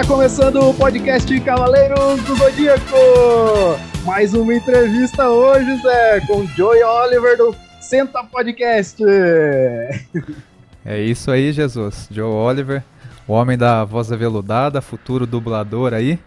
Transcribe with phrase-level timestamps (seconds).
[0.00, 2.96] Tá começando o podcast Cavaleiros do Zodíaco!
[4.02, 9.04] Mais uma entrevista hoje, Zé, com Joey Oliver do Senta Podcast.
[10.86, 12.08] É isso aí, Jesus.
[12.10, 12.82] Joe Oliver,
[13.28, 16.18] o homem da voz aveludada, futuro dublador aí.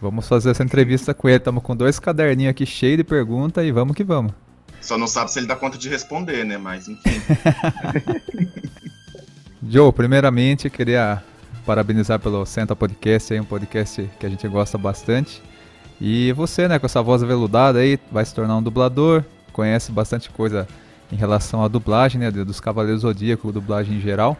[0.00, 1.38] Vamos fazer essa entrevista com ele.
[1.38, 4.32] Estamos com dois caderninhos aqui cheios de perguntas e vamos que vamos.
[4.80, 6.56] Só não sabe se ele dá conta de responder, né?
[6.56, 7.20] Mas enfim.
[9.68, 11.20] Joe, primeiramente queria
[11.68, 15.42] parabenizar pelo Senta Podcast, aí, um podcast que a gente gosta bastante.
[16.00, 19.22] E você, né, com essa voz aveludada aí, vai se tornar um dublador,
[19.52, 20.66] conhece bastante coisa
[21.12, 24.34] em relação à dublagem, né, dos Cavaleiros Zodíaco, dublagem em geral.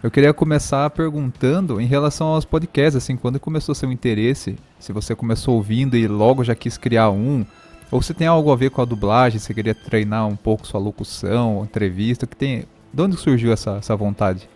[0.00, 5.12] Eu queria começar perguntando em relação aos podcasts, assim, quando começou seu interesse, se você
[5.12, 7.44] começou ouvindo e logo já quis criar um,
[7.90, 10.78] ou se tem algo a ver com a dublagem, se queria treinar um pouco sua
[10.78, 14.48] locução, entrevista, que tem, de onde surgiu essa, essa vontade?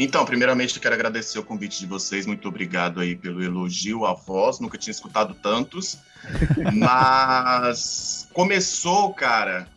[0.00, 2.24] Então, primeiramente, eu quero agradecer o convite de vocês.
[2.24, 4.60] Muito obrigado aí pelo elogio à voz.
[4.60, 5.98] Nunca tinha escutado tantos.
[6.72, 9.68] Mas começou, cara,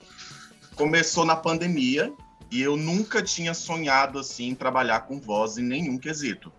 [0.75, 2.13] começou na pandemia
[2.51, 6.53] e eu nunca tinha sonhado assim trabalhar com voz em nenhum quesito.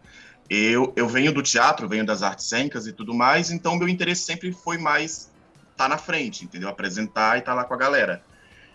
[0.51, 4.23] Eu, eu venho do teatro, venho das artes cênicas e tudo mais, então meu interesse
[4.23, 5.31] sempre foi mais
[5.71, 6.69] estar tá na frente, entendeu?
[6.69, 8.25] Apresentar e estar tá lá com a galera.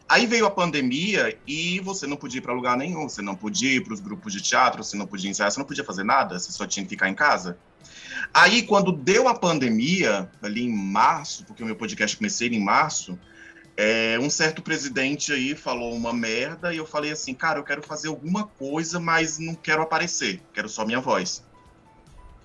[0.10, 3.74] Aí veio a pandemia e você não podia ir para lugar nenhum, você não podia
[3.74, 6.40] ir para os grupos de teatro, você não podia ensaiar, você não podia fazer nada,
[6.40, 7.58] você só tinha que ficar em casa.
[8.34, 13.20] Aí, quando deu a pandemia, ali em março, porque o meu podcast comecei em março,
[13.76, 17.84] é, um certo presidente aí falou uma merda e eu falei assim, cara, eu quero
[17.84, 21.44] fazer alguma coisa, mas não quero aparecer, quero só minha voz.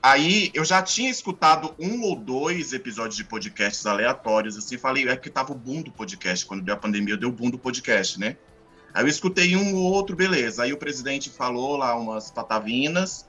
[0.03, 5.17] Aí eu já tinha escutado um ou dois episódios de podcasts aleatórios, assim, falei, é
[5.17, 8.19] que tava o boom do podcast, quando deu a pandemia, deu o boom do podcast,
[8.19, 8.36] né?
[8.92, 10.64] Aí eu escutei um ou outro, beleza.
[10.64, 13.29] Aí o presidente falou lá umas patavinas.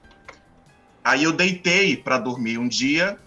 [1.03, 3.19] Aí eu deitei para dormir um dia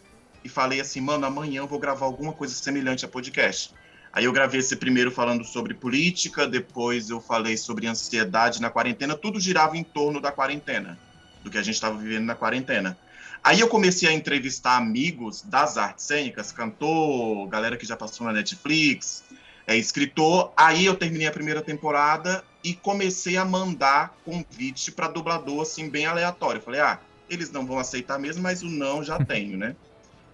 [0.42, 3.72] e falei assim, mano, amanhã eu vou gravar alguma coisa semelhante a podcast.
[4.12, 9.14] Aí eu gravei esse primeiro falando sobre política, depois eu falei sobre ansiedade na quarentena,
[9.14, 10.98] tudo girava em torno da quarentena,
[11.44, 12.98] do que a gente estava vivendo na quarentena.
[13.46, 18.32] Aí eu comecei a entrevistar amigos das artes cênicas, cantor, galera que já passou na
[18.32, 19.22] Netflix,
[19.68, 20.52] é escritor.
[20.56, 26.06] Aí eu terminei a primeira temporada e comecei a mandar convite para dublador assim bem
[26.06, 26.60] aleatório.
[26.60, 26.98] falei: "Ah,
[27.30, 29.76] eles não vão aceitar mesmo, mas o não já tenho, né?"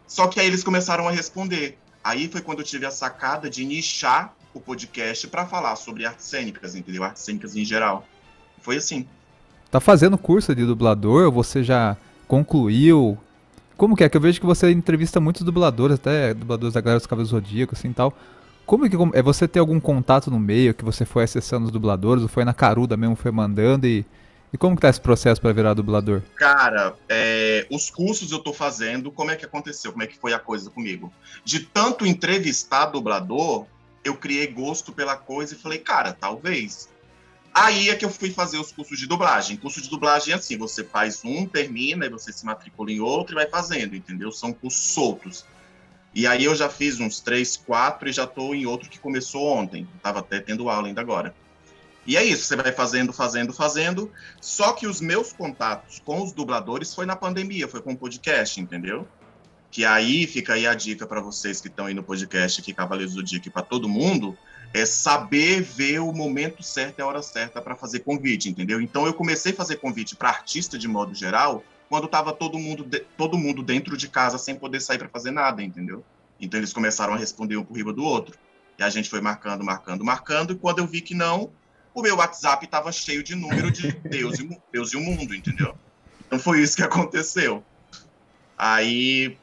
[0.07, 1.77] Só que aí eles começaram a responder.
[2.03, 6.25] Aí foi quando eu tive a sacada de nichar o podcast para falar sobre artes
[6.25, 7.05] cênicas, entendeu?
[7.05, 8.07] Artes cênicas em geral.
[8.63, 9.07] Foi assim.
[9.71, 11.31] Tá fazendo curso de dublador?
[11.31, 11.95] Você já
[12.33, 13.19] concluiu?
[13.77, 14.09] Como que é?
[14.09, 17.79] Que eu vejo que você entrevista muitos dubladores, até dubladores da galera dos Cavaleiros Zodíacos,
[17.79, 18.17] assim tal.
[18.65, 22.23] Como que é você ter algum contato no meio, que você foi acessando os dubladores,
[22.23, 24.07] ou foi na caruda mesmo, foi mandando e
[24.51, 26.21] e como que tá esse processo para virar dublador?
[26.37, 29.93] Cara, é, os cursos eu tô fazendo, como é que aconteceu?
[29.93, 31.11] Como é que foi a coisa comigo?
[31.43, 33.65] De tanto entrevistar dublador,
[34.05, 36.92] eu criei gosto pela coisa e falei, cara, talvez.
[37.55, 39.57] Aí é que eu fui fazer os cursos de dublagem.
[39.57, 43.35] Curso de dublagem é assim, você faz um, termina, e você se matricula em outro
[43.35, 44.33] e vai fazendo, entendeu?
[44.33, 45.45] São cursos soltos.
[46.15, 49.47] E aí eu já fiz uns três, quatro e já tô em outro que começou
[49.47, 49.87] ontem.
[50.03, 51.35] Tava até tendo aula ainda agora.
[52.07, 54.11] E é isso, você vai fazendo, fazendo, fazendo.
[54.41, 58.61] Só que os meus contatos com os dubladores foi na pandemia, foi com o podcast,
[58.61, 59.07] entendeu?
[59.71, 63.15] Que aí fica aí a dica para vocês que estão aí no podcast aqui, Cavaleiros
[63.15, 64.37] do Dia, para todo mundo,
[64.75, 68.81] é saber ver o momento certo e a hora certa para fazer convite, entendeu?
[68.81, 72.85] Então eu comecei a fazer convite para artista de modo geral quando estava todo mundo,
[72.85, 76.03] de, todo mundo dentro de casa sem poder sair para fazer nada, entendeu?
[76.41, 78.35] Então eles começaram a responder um por riba do outro.
[78.79, 81.53] E a gente foi marcando, marcando, marcando, e quando eu vi que não,
[81.95, 85.77] o meu WhatsApp estava cheio de número de Deus e, Deus e o mundo, entendeu?
[86.27, 87.63] Então foi isso que aconteceu.
[88.57, 89.37] Aí,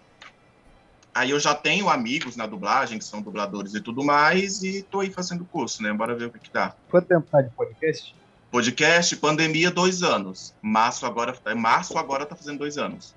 [1.13, 4.99] aí eu já tenho amigos na dublagem, que são dubladores e tudo mais, e tô
[5.01, 5.93] aí fazendo curso, né?
[5.93, 6.73] Bora ver o que, que dá.
[6.89, 8.15] Quanto tempo tá de podcast?
[8.51, 10.53] Podcast, pandemia, dois anos.
[10.61, 13.13] Março agora, março agora tá fazendo dois anos.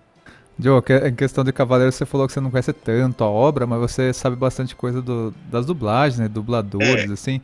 [0.59, 3.81] Joe, em questão de Cavaleiro, você falou que você não conhece tanto a obra, mas
[3.81, 6.29] você sabe bastante coisa do, das dublagens, né?
[6.29, 7.13] Dubladores, é.
[7.13, 7.41] assim.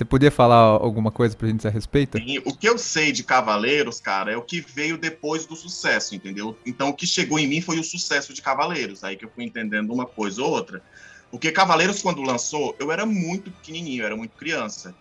[0.00, 2.16] Você podia falar alguma coisa pra gente a respeito?
[2.16, 6.14] Sim, o que eu sei de Cavaleiros, cara, é o que veio depois do sucesso,
[6.14, 6.56] entendeu?
[6.64, 9.44] Então o que chegou em mim foi o sucesso de Cavaleiros, aí que eu fui
[9.44, 10.82] entendendo uma coisa ou outra.
[11.30, 14.94] Porque Cavaleiros, quando lançou, eu era muito pequenininho, eu era muito criança.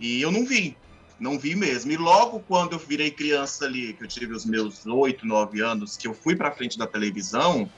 [0.00, 0.76] E eu não vi,
[1.20, 1.92] não vi mesmo.
[1.92, 5.96] E logo quando eu virei criança ali, que eu tive os meus oito, nove anos,
[5.96, 7.70] que eu fui pra frente da televisão,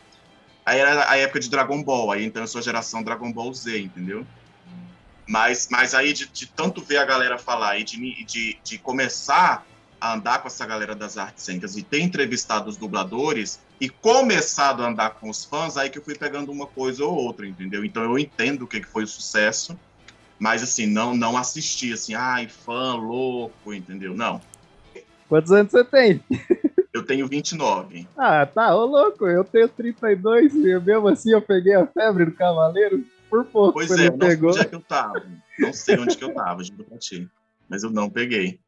[0.64, 3.52] aí era a época de Dragon Ball, aí então eu sou a geração Dragon Ball
[3.52, 4.26] Z, entendeu?
[5.26, 9.66] Mas, mas aí, de, de, tanto ver a galera falar e de, de, de começar
[10.00, 14.82] a andar com essa galera das artes cênicas e ter entrevistado os dubladores e começado
[14.82, 17.84] a andar com os fãs, aí que eu fui pegando uma coisa ou outra, entendeu?
[17.84, 19.78] Então eu entendo o que foi o sucesso,
[20.38, 24.14] mas assim, não, não assisti assim, ai, fã louco, entendeu?
[24.14, 24.40] Não.
[25.28, 26.22] Quantos anos você tem?
[26.92, 28.08] Eu tenho 29.
[28.16, 32.32] Ah, tá, ô louco, eu tenho 32 e mesmo assim eu peguei a febre do
[32.32, 33.74] cavaleiro por pouco.
[33.74, 34.52] Pois é, não pegou.
[34.52, 35.22] sei onde é que eu tava.
[35.58, 37.28] Não sei onde que eu tava, juro pra ti.
[37.68, 38.60] Mas eu não peguei.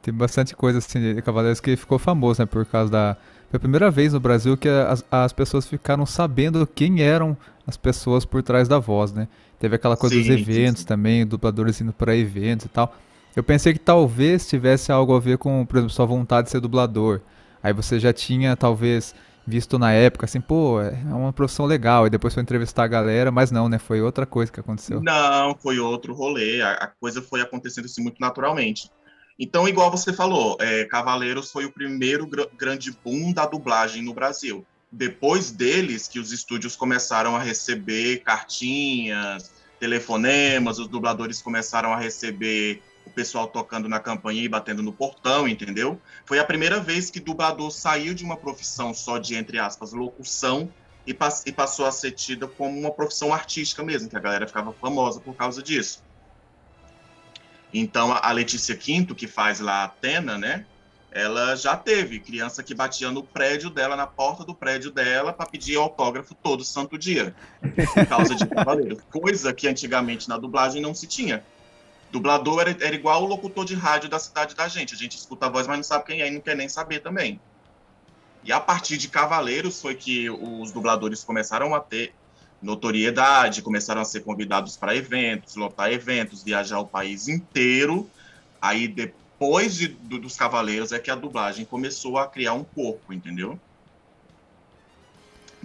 [0.00, 2.46] Tem bastante coisa assim de Cavaleiros que ficou famoso, né?
[2.46, 3.16] Por causa da.
[3.50, 7.36] Foi a primeira vez no Brasil que as, as pessoas ficaram sabendo quem eram
[7.66, 9.28] as pessoas por trás da voz, né?
[9.60, 10.86] Teve aquela coisa sim, dos eventos sim, sim.
[10.86, 12.96] também, dubladores indo para eventos e tal.
[13.36, 16.60] Eu pensei que talvez tivesse algo a ver com, por exemplo, sua vontade de ser
[16.60, 17.20] dublador.
[17.62, 19.14] Aí você já tinha, talvez,
[19.46, 22.06] visto na época, assim, pô, é uma profissão legal.
[22.06, 23.78] E depois foi entrevistar a galera, mas não, né?
[23.78, 25.00] Foi outra coisa que aconteceu.
[25.00, 26.60] Não, foi outro rolê.
[26.60, 28.90] A, a coisa foi acontecendo assim muito naturalmente.
[29.38, 34.14] Então, igual você falou, é, Cavaleiros foi o primeiro gr grande boom da dublagem no
[34.14, 34.64] Brasil.
[34.90, 39.50] Depois deles, que os estúdios começaram a receber cartinhas,
[39.80, 45.48] telefonemas, os dubladores começaram a receber o pessoal tocando na campanha e batendo no portão,
[45.48, 46.00] entendeu?
[46.24, 50.72] Foi a primeira vez que dublador saiu de uma profissão só de, entre aspas, locução
[51.06, 54.46] e, pass e passou a ser tida como uma profissão artística mesmo, que a galera
[54.46, 56.02] ficava famosa por causa disso.
[57.74, 60.66] Então, a Letícia Quinto, que faz lá a Atena, né?
[61.10, 65.46] Ela já teve criança que batia no prédio dela, na porta do prédio dela, para
[65.46, 67.34] pedir autógrafo todo santo dia,
[67.94, 68.96] por causa de cavaleiro.
[69.10, 71.44] Coisa que antigamente na dublagem não se tinha.
[72.12, 74.94] Dublador era, era, igual o locutor de rádio da cidade da gente.
[74.94, 77.00] A gente escuta a voz, mas não sabe quem é e não quer nem saber
[77.00, 77.40] também.
[78.44, 82.12] E a partir de Cavaleiros foi que os dubladores começaram a ter
[82.60, 88.08] notoriedade, começaram a ser convidados para eventos, lotar eventos, viajar o país inteiro.
[88.60, 93.10] Aí depois de, do, dos Cavaleiros é que a dublagem começou a criar um corpo,
[93.12, 93.58] entendeu?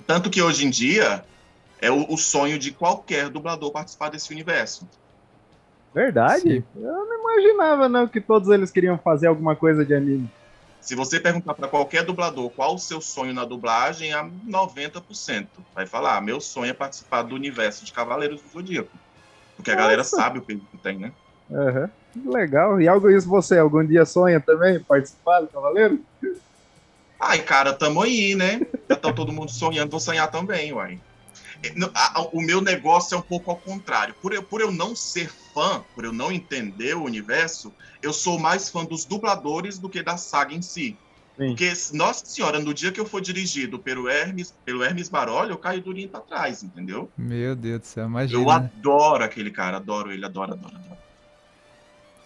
[0.06, 1.26] Tanto que hoje em dia
[1.82, 4.88] é o, o sonho de qualquer dublador participar desse universo.
[5.98, 6.42] Verdade?
[6.42, 6.64] Sim.
[6.76, 10.30] Eu não imaginava não que todos eles queriam fazer alguma coisa de anime.
[10.80, 15.88] Se você perguntar para qualquer dublador qual o seu sonho na dublagem, a 90% vai
[15.88, 18.96] falar: ah, meu sonho é participar do universo de Cavaleiros do Zodíaco.
[19.56, 19.82] Porque Nossa.
[19.82, 21.12] a galera sabe o peso que tem, né?
[21.50, 22.32] Uhum.
[22.32, 22.80] Legal.
[22.80, 26.00] E algo isso você algum dia sonha também participar do Cavaleiro?
[27.20, 28.62] Ai, cara, tamo aí, né?
[28.88, 31.00] Já tá todo mundo sonhando, vou sonhar também, uai.
[32.32, 34.16] O meu negócio é um pouco ao contrário.
[34.22, 38.40] Por eu, por eu não ser fã, por eu não entender o universo, eu sou
[38.40, 40.98] mais fã dos dubladores do que da saga em si.
[41.38, 41.50] Sim.
[41.50, 45.58] Porque, nossa senhora, no dia que eu for dirigido pelo Hermes, pelo Hermes Baroli, eu
[45.58, 47.10] caio durinho pra trás, entendeu?
[47.16, 48.42] Meu Deus do céu, imagina.
[48.42, 50.98] Eu adoro aquele cara, adoro ele, adoro, adoro, adoro.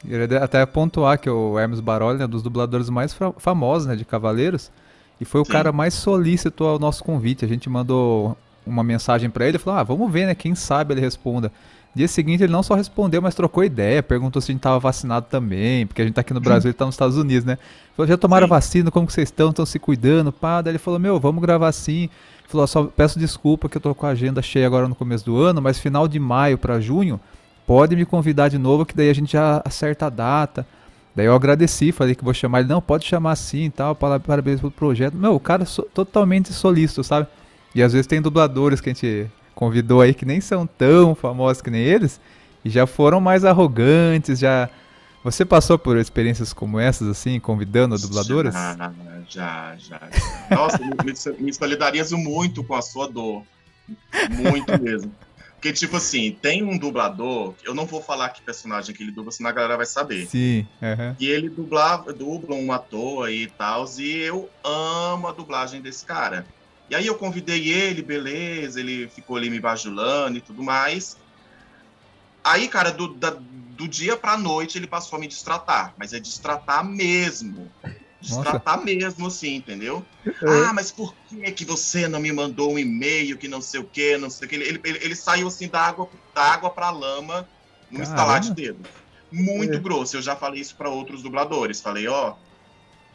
[0.07, 4.05] Eu até pontuar que o Hermes Baroli é um dos dubladores mais famosos né, de
[4.05, 4.71] Cavaleiros
[5.19, 5.51] e foi o Sim.
[5.51, 7.45] cara mais solícito ao nosso convite.
[7.45, 8.35] A gente mandou
[8.65, 10.35] uma mensagem para ele e falou: Ah, vamos ver, né?
[10.35, 11.51] Quem sabe ele responda.
[11.93, 15.25] Dia seguinte ele não só respondeu, mas trocou ideia, perguntou se a gente estava vacinado
[15.29, 17.57] também, porque a gente tá aqui no Brasil e tá nos Estados Unidos, né?
[17.97, 18.51] Falou, já tomaram Sim.
[18.51, 19.49] vacina, como que vocês estão?
[19.49, 20.31] Estão se cuidando?
[20.31, 22.09] Pá, daí ele falou, meu, vamos gravar sim.
[22.47, 25.37] Falou, só peço desculpa que eu tô com a agenda cheia agora no começo do
[25.37, 27.19] ano, mas final de maio para junho,
[27.67, 30.65] pode me convidar de novo, que daí a gente já acerta a data.
[31.13, 34.61] Daí eu agradeci, falei que vou chamar ele, não, pode chamar sim e tal, parabéns
[34.61, 35.15] pelo projeto.
[35.15, 37.27] Meu, o cara so, totalmente solícito, sabe?
[37.73, 41.61] E às vezes tem dubladores que a gente convidou aí que nem são tão famosos
[41.61, 42.19] que nem eles
[42.63, 44.69] e já foram mais arrogantes, já
[45.23, 48.53] você passou por experiências como essas assim, convidando dubladoras?
[48.53, 48.75] Já,
[49.29, 50.09] já, já.
[50.49, 53.43] Nossa, me, me solidarizo muito com a sua dor.
[54.29, 55.13] Muito mesmo.
[55.53, 59.31] Porque, tipo assim, tem um dublador, eu não vou falar que personagem que ele dubla,
[59.31, 60.25] senão a galera vai saber.
[60.25, 60.65] Sim.
[60.81, 61.15] Uhum.
[61.19, 66.03] E ele dubla, dubla um ator aí e tal, e eu amo a dublagem desse
[66.03, 66.47] cara.
[66.91, 71.15] E aí eu convidei ele, beleza, ele ficou ali me bajulando e tudo mais.
[72.43, 76.19] Aí, cara, do, da, do dia pra noite ele passou a me destratar, mas é
[76.19, 77.71] destratar mesmo.
[78.19, 78.85] Destratar Nossa.
[78.85, 80.05] mesmo, assim, entendeu?
[80.43, 80.65] É.
[80.65, 83.83] Ah, mas por que que você não me mandou um e-mail que não sei o
[83.83, 84.55] que, não sei o que?
[84.55, 87.47] Ele, ele, ele saiu assim da água, da água pra lama
[87.89, 88.83] num estalar de dedo.
[89.31, 89.79] Muito é.
[89.79, 90.17] grosso.
[90.17, 91.79] Eu já falei isso para outros dubladores.
[91.79, 92.50] Falei, ó, oh,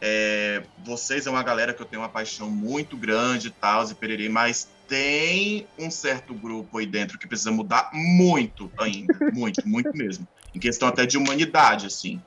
[0.01, 3.95] é, vocês é uma galera que eu tenho uma paixão muito grande e tal, e
[3.95, 9.17] pererei, mas tem um certo grupo aí dentro que precisa mudar muito ainda.
[9.33, 10.27] muito, muito mesmo.
[10.55, 12.21] Em questão até de humanidade, assim.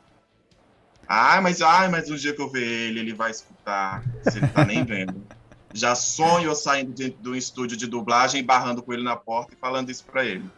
[1.08, 4.04] Ah, mas, ai, mas o dia que eu ver ele, ele vai escutar.
[4.22, 5.26] Você não tá nem vendo.
[5.72, 9.54] Já sonho eu saindo de, de um estúdio de dublagem, barrando com ele na porta
[9.54, 10.48] e falando isso pra ele.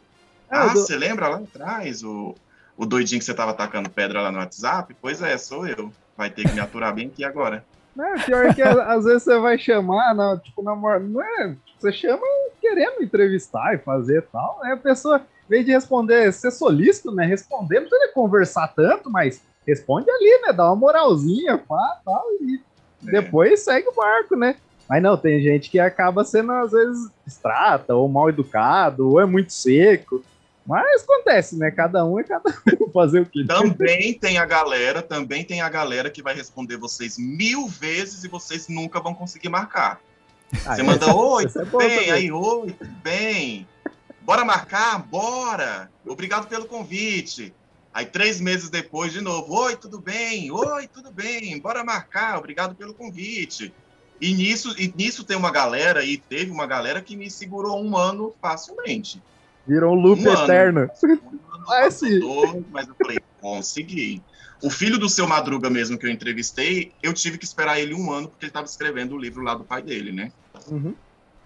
[0.50, 2.34] É, ah, você lembra lá atrás o,
[2.76, 4.94] o doidinho que você tava atacando pedra lá no WhatsApp?
[5.00, 5.92] Pois é, sou eu.
[6.16, 7.64] Vai ter que me aturar bem aqui agora.
[7.94, 11.00] Não, pior que às vezes você vai chamar, não, tipo, namor...
[11.00, 11.54] não é.
[11.78, 12.22] Você chama
[12.60, 14.72] querendo entrevistar e fazer tal, né?
[14.72, 17.26] A pessoa, em vez de responder, ser solícito, né?
[17.26, 20.52] Responder, não precisa conversar tanto, mas responde ali, né?
[20.52, 22.60] Dá uma moralzinha, pá, tal, e
[23.06, 23.10] é.
[23.10, 24.56] depois segue o barco, né?
[24.88, 29.26] Mas não, tem gente que acaba sendo, às vezes, distrata, ou mal educado, ou é
[29.26, 30.22] muito seco.
[30.66, 31.70] Mas acontece, né?
[31.70, 32.50] Cada um é cada
[32.80, 33.44] um fazer o que.
[33.44, 38.28] Também tem a galera, também tem a galera que vai responder vocês mil vezes e
[38.28, 40.00] vocês nunca vão conseguir marcar.
[40.66, 42.10] Ah, Você manda oi, tudo é bem?
[42.10, 43.66] Aí, oi, tudo bem?
[44.20, 44.98] Bora marcar?
[44.98, 45.90] Bora!
[46.06, 47.54] Obrigado pelo convite.
[47.92, 50.50] Aí, três meses depois, de novo, oi, tudo bem?
[50.50, 51.58] Oi, tudo bem?
[51.58, 53.74] Bora marcar, obrigado pelo convite.
[54.20, 57.96] E nisso, e nisso tem uma galera, e teve uma galera que me segurou um
[57.96, 59.20] ano facilmente.
[59.66, 60.80] Virou um loop um eterno.
[60.80, 62.64] Ano, sim.
[62.70, 64.22] mas eu falei, consegui.
[64.62, 68.12] O filho do seu Madruga mesmo que eu entrevistei, eu tive que esperar ele um
[68.12, 70.32] ano porque ele estava escrevendo o livro lá do pai dele, né?
[70.68, 70.94] Uhum.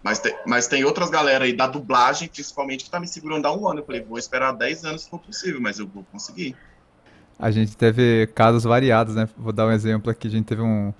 [0.02, 3.56] Mas, te, mas tem outras galera aí da dublagem, principalmente, que tá me segurando há
[3.56, 3.80] um ano.
[3.80, 6.54] Eu falei, vou esperar 10 anos se for possível, mas eu vou conseguir.
[7.38, 9.28] A gente teve casos variados, né?
[9.36, 10.28] Vou dar um exemplo aqui.
[10.28, 10.92] A gente teve um,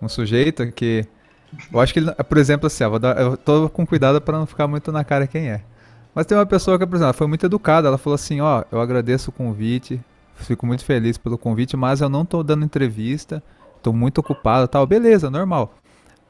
[0.00, 1.06] um sujeito que.
[1.72, 4.46] Eu acho que ele, por exemplo, assim, ó, dar, eu tô com cuidado para não
[4.46, 5.62] ficar muito na cara quem é.
[6.14, 7.88] Mas tem uma pessoa que, por exemplo, foi muito educada.
[7.88, 10.00] Ela falou assim: Ó, eu agradeço o convite,
[10.36, 13.42] fico muito feliz pelo convite, mas eu não tô dando entrevista,
[13.82, 14.86] tô muito ocupado tal.
[14.86, 15.74] Beleza, normal.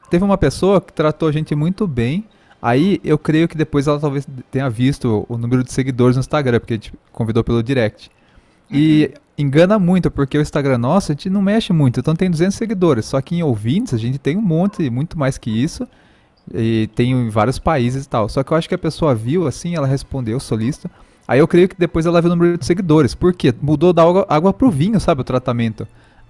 [0.09, 2.25] Teve uma pessoa que tratou a gente muito bem.
[2.61, 6.59] Aí eu creio que depois ela talvez tenha visto o número de seguidores no Instagram,
[6.59, 8.09] porque a gente convidou pelo direct.
[8.71, 9.45] E uhum.
[9.45, 13.05] engana muito, porque o Instagram nosso a gente não mexe muito, então tem 200 seguidores.
[13.05, 15.85] Só que em ouvintes a gente tem um monte, muito mais que isso.
[16.51, 18.27] E tem em vários países e tal.
[18.27, 20.89] Só que eu acho que a pessoa viu assim, ela respondeu, solista.
[21.27, 23.15] Aí eu creio que depois ela viu o número de seguidores.
[23.15, 23.53] Por quê?
[23.61, 25.21] Mudou da água, água pro vinho, sabe?
[25.21, 25.87] O tratamento.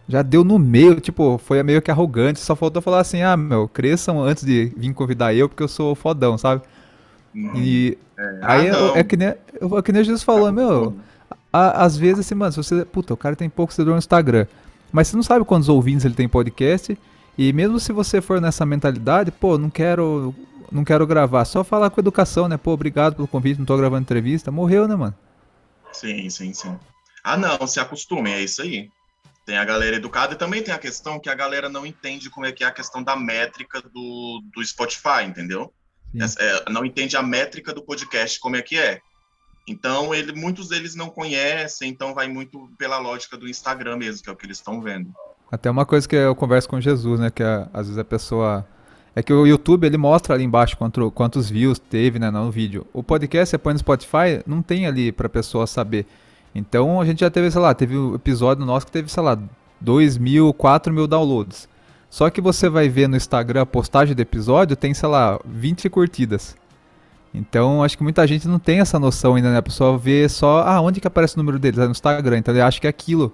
[0.07, 2.39] Já deu no meio, tipo, foi meio que arrogante.
[2.39, 5.95] Só faltou falar assim: ah, meu, cresçam antes de vir convidar eu, porque eu sou
[5.95, 6.61] fodão, sabe?
[7.35, 10.51] Hum, e é, aí ah, é, é, que nem, é que nem Jesus falou, ah,
[10.51, 10.95] meu.
[11.51, 12.85] A, às vezes, assim, mano, se você.
[12.85, 14.45] Puta, o cara tem pouco seguidor no Instagram.
[14.91, 16.97] Mas você não sabe quantos ouvintes ele tem podcast.
[17.37, 20.33] E mesmo se você for nessa mentalidade, pô, não quero
[20.71, 22.57] não quero gravar, só falar com educação, né?
[22.57, 24.51] Pô, obrigado pelo convite, não tô gravando entrevista.
[24.51, 25.15] Morreu, né, mano?
[25.91, 26.77] Sim, sim, sim.
[27.23, 28.89] Ah, não, se acostume, é isso aí.
[29.45, 32.45] Tem a galera educada e também tem a questão que a galera não entende como
[32.45, 35.71] é que é a questão da métrica do, do Spotify, entendeu?
[36.39, 38.99] É, não entende a métrica do podcast, como é que é.
[39.67, 44.29] Então, ele, muitos deles não conhecem, então vai muito pela lógica do Instagram mesmo, que
[44.29, 45.13] é o que eles estão vendo.
[45.53, 47.29] Até uma coisa que eu converso com Jesus, né?
[47.29, 48.65] Que é, às vezes a pessoa.
[49.15, 52.87] É que o YouTube ele mostra ali embaixo quanto, quantos views teve né, no vídeo.
[52.91, 56.07] O podcast você põe no Spotify, não tem ali pra pessoa saber.
[56.55, 59.37] Então a gente já teve, sei lá, teve um episódio nosso que teve, sei lá,
[59.79, 61.69] 2 mil, 4 mil downloads.
[62.09, 65.87] Só que você vai ver no Instagram a postagem do episódio, tem, sei lá, 20
[65.87, 66.55] curtidas.
[67.31, 69.57] Então acho que muita gente não tem essa noção ainda, né?
[69.59, 71.77] A pessoa vê só, ah, onde que aparece o número deles?
[71.77, 73.31] É no Instagram, então ele acha que é aquilo.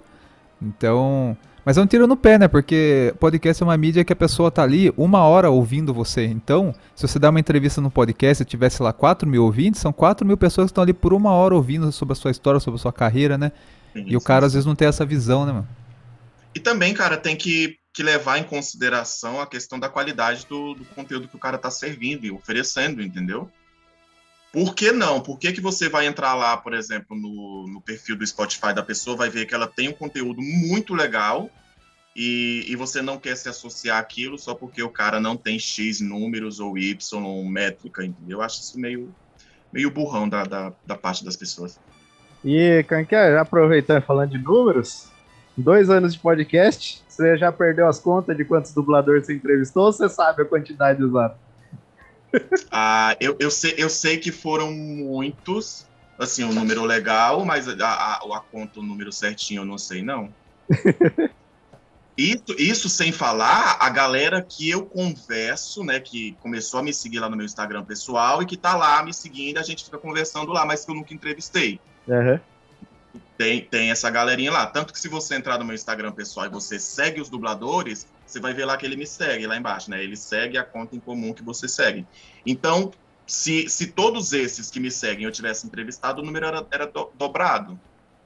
[0.62, 2.48] Então mas é um tiro no pé, né?
[2.48, 6.24] Porque podcast é uma mídia que a pessoa tá ali uma hora ouvindo você.
[6.24, 9.92] Então, se você dá uma entrevista no podcast e tivesse lá 4 mil ouvintes, são
[9.92, 12.78] 4 mil pessoas que estão ali por uma hora ouvindo sobre a sua história, sobre
[12.78, 13.52] a sua carreira, né?
[13.92, 14.46] Sim, e o cara sim.
[14.46, 15.68] às vezes não tem essa visão, né, mano?
[16.54, 20.84] E também, cara, tem que, que levar em consideração a questão da qualidade do, do
[20.86, 23.50] conteúdo que o cara tá servindo e oferecendo, entendeu?
[24.52, 25.20] Por que não?
[25.20, 28.82] Por que, que você vai entrar lá, por exemplo, no, no perfil do Spotify da
[28.82, 31.48] pessoa, vai ver que ela tem um conteúdo muito legal
[32.16, 36.00] e, e você não quer se associar àquilo só porque o cara não tem X
[36.00, 38.38] números ou Y métrica, entendeu?
[38.38, 39.14] Eu acho isso meio,
[39.72, 41.78] meio burrão da, da, da parte das pessoas.
[42.44, 45.08] E, Canquer, aproveitando falando de números,
[45.56, 49.92] dois anos de podcast, você já perdeu as contas de quantos dubladores você entrevistou ou
[49.92, 51.38] você sabe a quantidade exata?
[52.70, 55.86] Ah, eu, eu, sei, eu sei que foram muitos,
[56.18, 60.02] assim, um número legal, mas a, a, a conta, o número certinho, eu não sei,
[60.02, 60.32] não.
[62.20, 67.18] Isso, isso sem falar a galera que eu converso, né, que começou a me seguir
[67.18, 70.52] lá no meu Instagram pessoal e que tá lá me seguindo, a gente fica conversando
[70.52, 71.80] lá, mas que eu nunca entrevistei.
[72.06, 72.38] Uhum.
[73.38, 74.66] Tem, tem essa galerinha lá.
[74.66, 78.40] Tanto que se você entrar no meu Instagram pessoal e você segue os dubladores, você
[78.40, 80.02] vai ver lá que ele me segue lá embaixo, né?
[80.02, 82.06] Ele segue a conta em comum que você segue.
[82.46, 82.92] Então,
[83.26, 87.10] se, se todos esses que me seguem eu tivesse entrevistado, o número era, era do,
[87.16, 87.78] dobrado.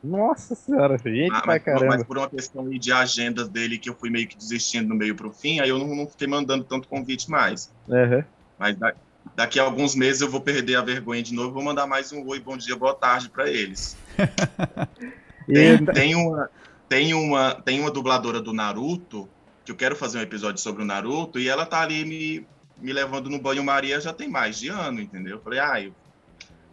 [0.03, 1.87] Nossa senhora, gente ah, mas, caramba.
[1.87, 5.15] Mas por uma questão de agendas dele que eu fui meio que desistindo no meio
[5.15, 7.73] pro fim, aí eu não, não fiquei mandando tanto convite mais.
[7.89, 8.23] Uhum.
[8.59, 8.95] Mas da,
[9.35, 12.27] daqui a alguns meses eu vou perder a vergonha de novo, vou mandar mais um
[12.27, 13.97] oi, bom dia, boa tarde para eles.
[15.47, 16.51] tem, tem, uma,
[16.87, 19.27] tem uma, tem uma dubladora do Naruto,
[19.65, 22.47] que eu quero fazer um episódio sobre o Naruto, e ela tá ali me,
[22.79, 25.37] me levando no banho-maria já tem mais de ano, entendeu?
[25.37, 25.93] Eu falei, ai,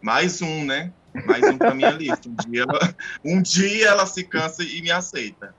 [0.00, 0.92] mais um, né?
[1.26, 2.28] Mais um pra minha lista.
[2.28, 2.94] Um dia, ela,
[3.24, 5.54] um dia ela se cansa e me aceita.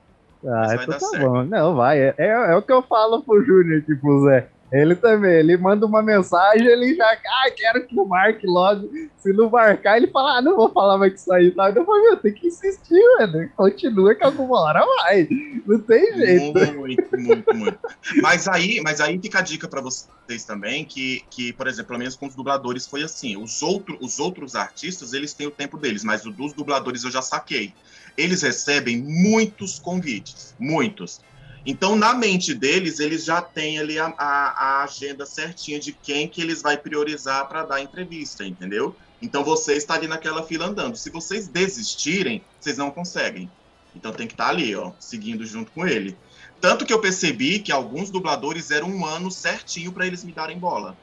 [0.46, 1.26] Ah, vai então dar tá certo.
[1.26, 1.44] bom.
[1.44, 1.98] Não, vai.
[1.98, 4.48] É, é, é, o que eu falo pro Júnior, tipo, Zé.
[4.74, 8.90] Ele também, ele manda uma mensagem, ele já, ah, quero que marque logo.
[9.18, 11.70] Se não marcar, ele fala, ah, não vou falar mais que isso aí, tá?
[11.70, 13.48] Eu falo, meu, tem que insistir, mano.
[13.56, 15.28] Continua que alguma hora vai.
[15.64, 16.58] Não tem jeito.
[16.74, 17.78] Muito, muito, muito.
[18.20, 22.00] mas aí, mas aí fica a dica para vocês também, que, que, por exemplo, pelo
[22.00, 23.36] menos com os dubladores foi assim.
[23.36, 27.12] Os, outro, os outros artistas, eles têm o tempo deles, mas o dos dubladores eu
[27.12, 27.72] já saquei.
[28.18, 31.20] Eles recebem muitos convites, muitos.
[31.66, 36.28] Então, na mente deles, eles já têm ali a, a, a agenda certinha de quem
[36.28, 38.94] que eles vai priorizar para dar entrevista, entendeu?
[39.22, 40.96] Então, você está ali naquela fila andando.
[40.96, 43.50] Se vocês desistirem, vocês não conseguem.
[43.96, 46.16] Então, tem que estar tá ali, ó, seguindo junto com ele.
[46.60, 50.58] Tanto que eu percebi que alguns dubladores eram um ano certinho para eles me darem
[50.58, 50.96] bola.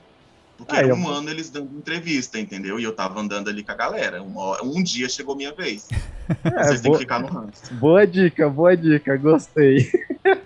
[0.57, 2.79] Porque ah, era um ano eles dando entrevista, entendeu?
[2.79, 4.21] E eu tava andando ali com a galera.
[4.21, 5.87] Um, um dia chegou minha vez.
[6.45, 6.81] É, Vocês boa...
[6.81, 7.73] têm que ficar no ranço.
[7.73, 9.91] Boa dica, boa dica, gostei.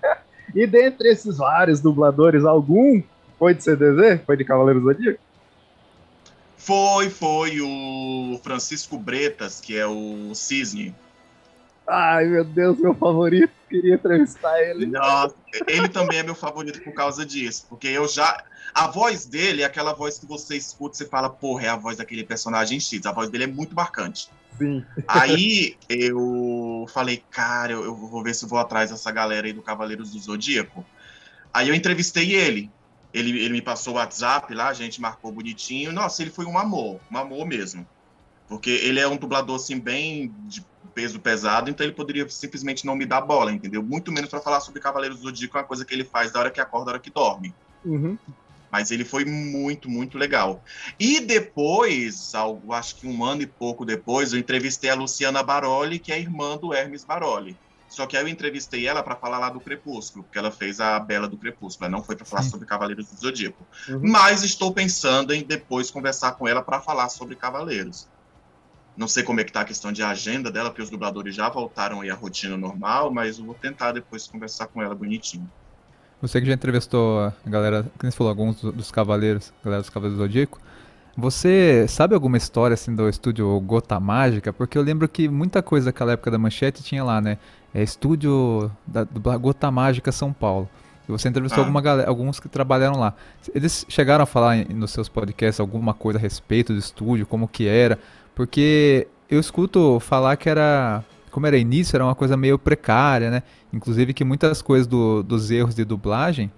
[0.56, 3.02] e dentre esses vários dubladores, algum
[3.38, 4.22] foi de CDZ?
[4.24, 5.20] Foi de Cavaleiros do Zodíaco?
[6.56, 10.94] Foi, foi o Francisco Bretas, que é o Cisne.
[11.86, 13.52] Ai, meu Deus, meu favorito.
[13.68, 14.86] Queria entrevistar ele.
[14.86, 15.34] Nossa,
[15.66, 17.66] ele também é meu favorito por causa disso.
[17.68, 18.42] Porque eu já.
[18.74, 21.98] A voz dele é aquela voz que você escuta e fala, porra, é a voz
[21.98, 23.04] daquele personagem X.
[23.04, 24.30] A voz dele é muito marcante.
[24.58, 24.84] Sim.
[25.06, 29.62] Aí eu falei, cara, eu, eu vou ver se vou atrás dessa galera aí do
[29.62, 30.84] Cavaleiros do Zodíaco.
[31.52, 32.70] Aí eu entrevistei ele.
[33.14, 35.92] Ele, ele me passou o WhatsApp lá, a gente marcou bonitinho.
[35.92, 37.86] Nossa, ele foi um amor, um amor mesmo.
[38.48, 42.96] Porque ele é um dublador, assim, bem de peso pesado, então ele poderia simplesmente não
[42.96, 43.82] me dar bola, entendeu?
[43.82, 46.40] Muito menos para falar sobre Cavaleiros do Zodíaco, é uma coisa que ele faz da
[46.40, 47.54] hora que acorda, da hora que dorme.
[47.84, 48.16] Uhum.
[48.76, 50.62] Mas ele foi muito, muito legal.
[51.00, 55.98] E depois, algo, acho que um ano e pouco depois, eu entrevistei a Luciana Baroli,
[55.98, 57.56] que é irmã do Hermes Baroli.
[57.88, 61.00] Só que aí eu entrevistei ela para falar lá do Crepúsculo, porque ela fez a
[61.00, 62.50] Bela do Crepúsculo, não foi para falar Sim.
[62.50, 63.66] sobre Cavaleiros do Zodíaco.
[63.88, 64.10] Uhum.
[64.10, 68.10] Mas estou pensando em depois conversar com ela para falar sobre Cavaleiros.
[68.94, 71.48] Não sei como é que tá a questão de agenda dela, porque os dubladores já
[71.48, 75.50] voltaram aí à rotina normal, mas eu vou tentar depois conversar com ela bonitinho.
[76.20, 80.18] Você que já entrevistou a galera, que você falou, alguns dos cavaleiros, galera dos Cavaleiros
[80.18, 80.60] do Zodíaco,
[81.16, 84.52] você sabe alguma história assim do estúdio Gota Mágica?
[84.52, 87.38] Porque eu lembro que muita coisa daquela época da manchete tinha lá, né?
[87.72, 90.68] É estúdio da, do Gota Mágica São Paulo.
[91.08, 91.64] E você entrevistou ah.
[91.64, 93.14] alguma galera, alguns que trabalharam lá.
[93.54, 97.66] Eles chegaram a falar nos seus podcasts alguma coisa a respeito do estúdio, como que
[97.66, 97.98] era?
[98.34, 101.02] Porque eu escuto falar que era
[101.36, 103.42] como era início, era uma coisa meio precária, né?
[103.70, 106.50] Inclusive que muitas coisas do, dos erros de dublagem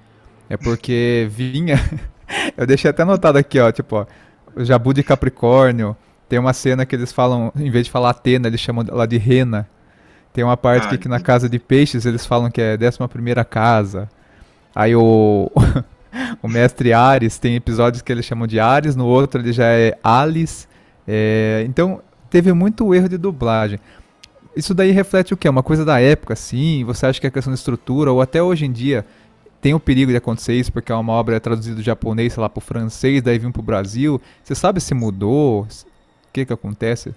[0.48, 1.80] é porque vinha.
[2.56, 4.06] eu deixei até anotado aqui, ó, tipo, ó,
[4.54, 5.96] o Jabu de Capricórnio.
[6.28, 9.16] Tem uma cena que eles falam, em vez de falar Atena, eles chamam ela de
[9.16, 9.68] Rena.
[10.32, 13.08] Tem uma parte ah, que, que na casa de peixes eles falam que é décima
[13.08, 14.08] primeira casa.
[14.72, 15.50] Aí o,
[16.40, 19.98] o mestre Ares tem episódios que eles chamam de Ares, no outro ele já é
[20.04, 20.68] Alice.
[21.04, 23.80] É, então teve muito erro de dublagem.
[24.58, 25.48] Isso daí reflete o que?
[25.48, 26.82] Uma coisa da época, sim?
[26.82, 29.06] Você acha que é questão de estrutura, ou até hoje em dia
[29.60, 32.48] tem o perigo de acontecer isso, porque é uma obra traduzida do japonês, sei lá,
[32.48, 34.20] pro francês, daí vem pro Brasil.
[34.42, 35.62] Você sabe se mudou?
[35.62, 37.14] O que que acontece?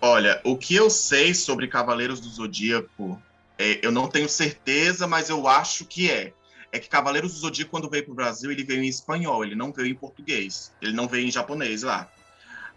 [0.00, 3.20] Olha, o que eu sei sobre Cavaleiros do Zodíaco,
[3.58, 6.32] é, eu não tenho certeza, mas eu acho que é.
[6.70, 9.72] É que Cavaleiros do Zodíaco, quando veio pro Brasil, ele veio em espanhol, ele não
[9.72, 10.70] veio em português.
[10.80, 12.08] Ele não veio em japonês lá.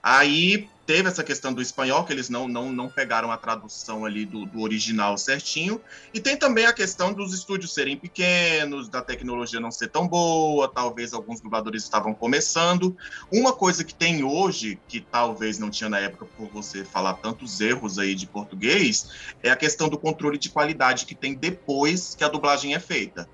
[0.10, 4.26] Aí teve essa questão do espanhol, que eles não, não, não pegaram a tradução ali
[4.26, 5.82] do, do, original certinho.
[6.14, 10.70] E tem também a questão dos estúdios serem pequenos, da tecnologia não ser tão boa,
[10.70, 12.96] talvez alguns dubladores estavam começando.
[13.30, 17.60] Uma coisa que tem hoje, que talvez não tinha na época por você falar tantos
[17.60, 19.10] erros aí de português,
[19.44, 23.28] é a questão do controle de qualidade que tem depois que a dublagem é feita.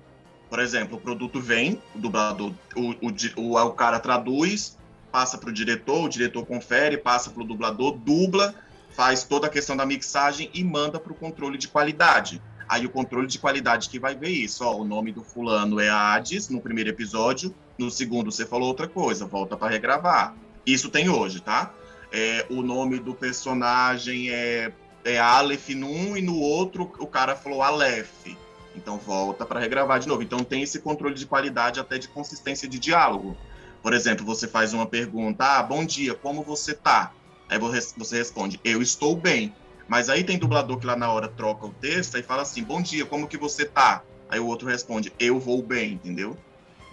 [0.50, 4.76] Por exemplo, o produto vem, o dublador, o, o, o, o cara traduz,
[5.14, 8.52] passa para o diretor, o diretor confere, passa para o dublador, dubla,
[8.90, 12.42] faz toda a questão da mixagem e manda para o controle de qualidade.
[12.68, 15.88] Aí o controle de qualidade que vai ver isso, ó, o nome do fulano é
[15.88, 20.34] Hades no primeiro episódio, no segundo você falou outra coisa, volta para regravar.
[20.66, 21.72] Isso tem hoje, tá?
[22.10, 24.72] É, o nome do personagem é,
[25.04, 28.36] é Aleph num e no outro o cara falou Aleph.
[28.74, 30.24] Então volta para regravar de novo.
[30.24, 33.36] Então tem esse controle de qualidade até de consistência de diálogo.
[33.84, 37.12] Por exemplo, você faz uma pergunta: ah, bom dia, como você tá?
[37.50, 39.54] Aí você responde: eu estou bem.
[39.86, 42.80] Mas aí tem dublador que lá na hora troca o texto e fala assim: Bom
[42.80, 44.02] dia, como que você tá?
[44.30, 46.34] Aí o outro responde: Eu vou bem, entendeu?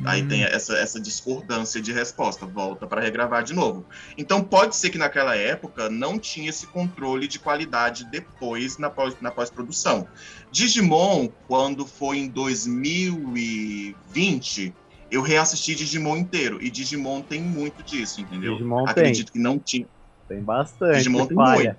[0.03, 3.85] Aí tem essa, essa discordância de resposta, volta para regravar de novo.
[4.17, 9.15] Então pode ser que naquela época não tinha esse controle de qualidade depois na, pós,
[9.21, 10.07] na pós-produção.
[10.51, 14.73] Digimon, quando foi em 2020,
[15.11, 16.57] eu reassisti Digimon inteiro.
[16.61, 18.53] E Digimon tem muito disso, entendeu?
[18.53, 19.33] Digimon Acredito tem.
[19.33, 19.85] que não tinha.
[20.27, 20.97] Tem bastante.
[20.97, 21.77] Digimon tem falha.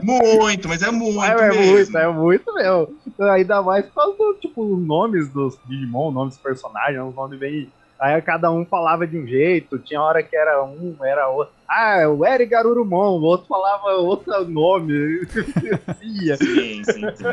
[0.00, 1.72] Muito, mas é muito É, é mesmo.
[1.72, 2.88] muito, é muito mesmo.
[3.32, 7.38] Ainda mais por causa do, tipo, os nomes dos Digimon, nomes dos personagens, uns nomes
[7.38, 7.68] bem.
[8.00, 11.52] Aí cada um falava de um jeito, tinha hora que era um, era outro.
[11.68, 14.94] Ah, o Eric Garurumon, o outro falava outro nome.
[16.36, 17.24] Sim, sim, sim.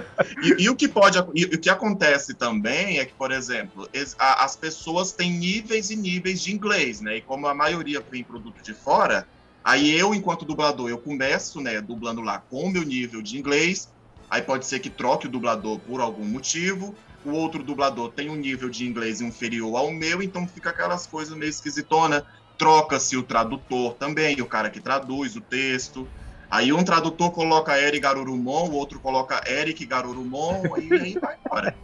[0.43, 4.15] E, e o que pode, e, o que acontece também é que, por exemplo, es-
[4.19, 7.17] a- as pessoas têm níveis e níveis de inglês, né?
[7.17, 9.25] E como a maioria vem produto de fora,
[9.63, 13.87] aí eu, enquanto dublador, eu começo, né, dublando lá com o meu nível de inglês.
[14.29, 16.95] Aí pode ser que troque o dublador por algum motivo.
[17.25, 21.35] O outro dublador tem um nível de inglês inferior ao meu, então fica aquelas coisas
[21.35, 22.23] meio esquisitona.
[22.57, 26.07] Troca-se o tradutor também, o cara que traduz o texto.
[26.49, 31.75] Aí um tradutor coloca Eric Garurumon, o outro coloca Eric Garurumon, e aí vai embora.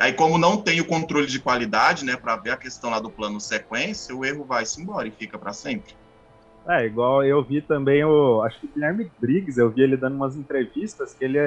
[0.00, 3.10] Aí, como não tem o controle de qualidade, né, para ver a questão lá do
[3.10, 5.94] plano sequência, o erro vai-se embora e fica para sempre.
[6.66, 8.42] É, igual eu vi também o.
[8.42, 11.38] Acho que o Guilherme Briggs, eu vi ele dando umas entrevistas que ele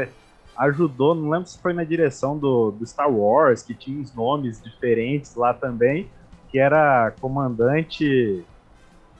[0.58, 4.62] ajudou, não lembro se foi na direção do, do Star Wars, que tinha uns nomes
[4.62, 6.10] diferentes lá também,
[6.50, 8.44] que era comandante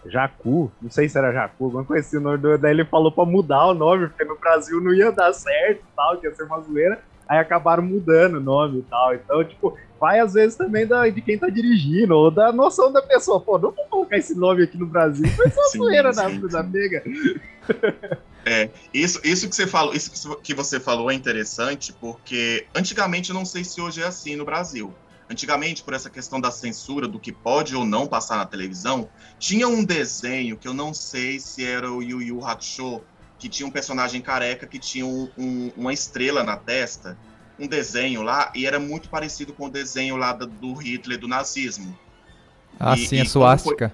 [0.06, 3.12] Jacu, não sei se era Jacu, alguma coisa assim, o nome do, daí ele falou
[3.12, 6.36] pra mudar o nome, porque no Brasil não ia dar certo e tal, que ia
[6.36, 10.56] ser uma zoeira, aí acabaram mudando o nome e tal, então, tipo, vai às vezes
[10.56, 14.18] também da, de quem tá dirigindo, ou da noção da pessoa, pô, não vou colocar
[14.18, 17.40] esse nome aqui no Brasil, foi só Sim, zoeira da, sim, da sim.
[18.44, 18.74] pega.
[18.94, 23.46] Isso, isso que você falou, isso que você falou é interessante, porque antigamente eu não
[23.46, 24.94] sei se hoje é assim no Brasil.
[25.30, 29.68] Antigamente, por essa questão da censura do que pode ou não passar na televisão, tinha
[29.68, 33.02] um desenho que eu não sei se era o Yu Yu Hakusho,
[33.40, 37.18] que tinha um personagem careca que tinha um- um- uma estrela na testa,
[37.58, 41.98] um desenho lá, e era muito parecido com o desenho lá do- Hitler do nazismo.
[42.80, 43.94] Ah, E- sim, e a suástica.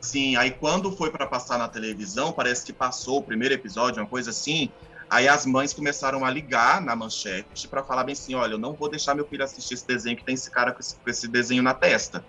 [0.00, 4.08] Sim, aí quando foi para passar na televisão, parece que passou o primeiro episódio, uma
[4.08, 4.70] coisa assim.
[5.10, 8.74] Aí as mães começaram a ligar na manchete para falar bem assim: olha, eu não
[8.74, 11.28] vou deixar meu filho assistir esse desenho que tem esse cara com esse, com esse
[11.28, 12.24] desenho na testa.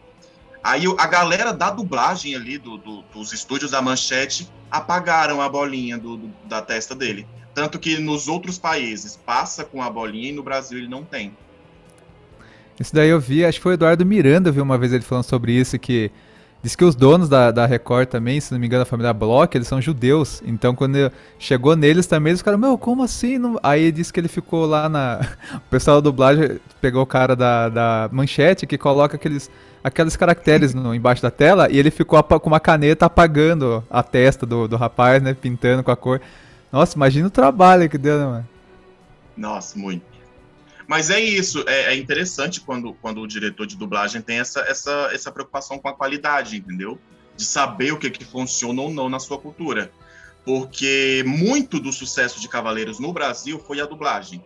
[0.64, 5.98] Aí a galera da dublagem ali, do- do- dos estúdios da manchete, apagaram a bolinha
[5.98, 7.26] do- da testa dele.
[7.54, 11.36] Tanto que nos outros países passa com a bolinha e no Brasil ele não tem.
[12.80, 15.04] Isso daí eu vi, acho que foi o Eduardo Miranda, eu vi uma vez ele
[15.04, 16.12] falando sobre isso, que
[16.64, 19.56] diz que os donos da, da Record também, se não me engano, a família Bloch,
[19.56, 20.42] eles são judeus.
[20.46, 23.38] Então quando chegou neles também, eles ficaram, meu, como assim?
[23.38, 23.60] Não...
[23.64, 25.22] Aí disse que ele ficou lá na.
[25.56, 29.50] O pessoal da dublagem pegou o cara da, da manchete que coloca aqueles,
[29.84, 34.46] aqueles caracteres no, embaixo da tela e ele ficou com uma caneta apagando a testa
[34.46, 35.34] do, do rapaz, né?
[35.34, 36.22] Pintando com a cor.
[36.72, 38.50] Nossa, imagina o trabalho que deu, né, mano?
[39.36, 40.11] Nossa, muito.
[40.92, 45.10] Mas é isso, é, é interessante quando, quando o diretor de dublagem tem essa, essa,
[45.14, 47.00] essa preocupação com a qualidade, entendeu?
[47.34, 49.90] De saber o que, que funciona ou não na sua cultura.
[50.44, 54.44] Porque muito do sucesso de Cavaleiros no Brasil foi a dublagem.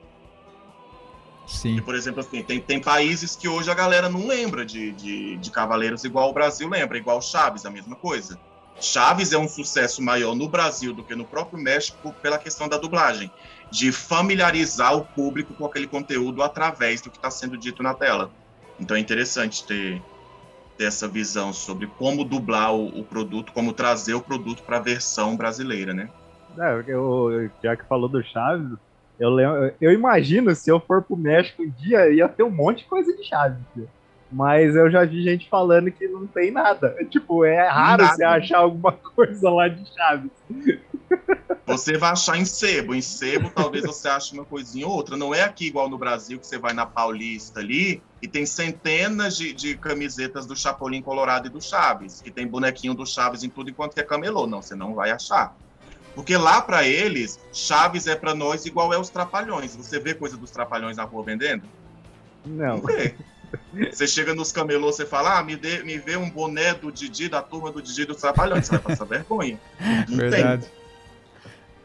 [1.48, 1.78] Sim.
[1.78, 5.38] E, por exemplo, assim, tem, tem países que hoje a galera não lembra de, de,
[5.38, 8.40] de Cavaleiros igual o Brasil lembra, igual Chaves, a mesma coisa.
[8.80, 12.78] Chaves é um sucesso maior no Brasil do que no próprio México pela questão da
[12.78, 13.32] dublagem,
[13.76, 18.32] de familiarizar o público com aquele conteúdo através do que está sendo dito na tela.
[18.80, 20.02] Então é interessante ter,
[20.78, 24.80] ter essa visão sobre como dublar o, o produto, como trazer o produto para a
[24.80, 26.10] versão brasileira, né?
[26.58, 28.78] É, eu, já que falou do Chaves,
[29.20, 32.80] eu, lembro, eu imagino se eu for pro México um dia, ia ter um monte
[32.80, 33.60] de coisa de Chaves.
[34.32, 36.96] Mas eu já vi gente falando que não tem nada.
[37.12, 38.16] Tipo, é raro Nada.
[38.16, 40.32] você achar alguma coisa lá de Chaves.
[41.66, 42.94] Você vai achar em sebo.
[42.94, 45.18] Em sebo, talvez você ache uma coisinha ou outra.
[45.18, 49.36] Não é aqui igual no Brasil, que você vai na Paulista ali e tem centenas
[49.36, 53.50] de, de camisetas do Chapolin Colorado e do Chaves, que tem bonequinho do Chaves em
[53.50, 54.46] tudo enquanto que é camelô.
[54.46, 55.56] Não, você não vai achar.
[56.14, 59.76] Porque lá para eles, Chaves é para nós igual é os Trapalhões.
[59.76, 61.64] Você vê coisa dos Trapalhões na rua vendendo?
[62.46, 62.78] Não.
[62.78, 62.84] Não.
[63.92, 67.30] Você chega nos camelôs, você fala, ah, me, dê, me vê um boné do Didi,
[67.30, 68.66] da turma do Didi dos Trapalhões.
[68.66, 69.60] Você vai passar vergonha.
[70.08, 70.64] Não Verdade.
[70.64, 70.85] tem.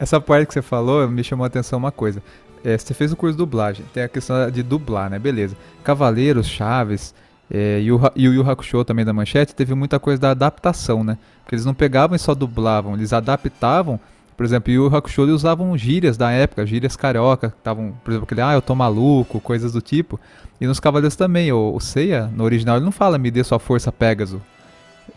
[0.01, 2.23] Essa parte que você falou me chamou a atenção uma coisa.
[2.65, 5.19] É, você fez o curso de dublagem, tem a questão de dublar, né?
[5.19, 5.55] Beleza.
[5.85, 7.15] Cavaleiros, Chaves
[7.51, 11.05] é, e o e o Yu Hakusho também da Manchete teve muita coisa da adaptação,
[11.05, 11.19] né?
[11.43, 14.01] Porque eles não pegavam e só dublavam, eles adaptavam
[14.37, 18.55] Por exemplo, Yu Hakusho usavam gírias da época, gírias carioca, estavam, por exemplo, aquele, ah,
[18.55, 20.19] eu tô maluco, coisas do tipo.
[20.59, 23.59] E nos Cavaleiros também, o, o Seiya, no original, ele não fala me dê sua
[23.59, 24.41] força Pegasus.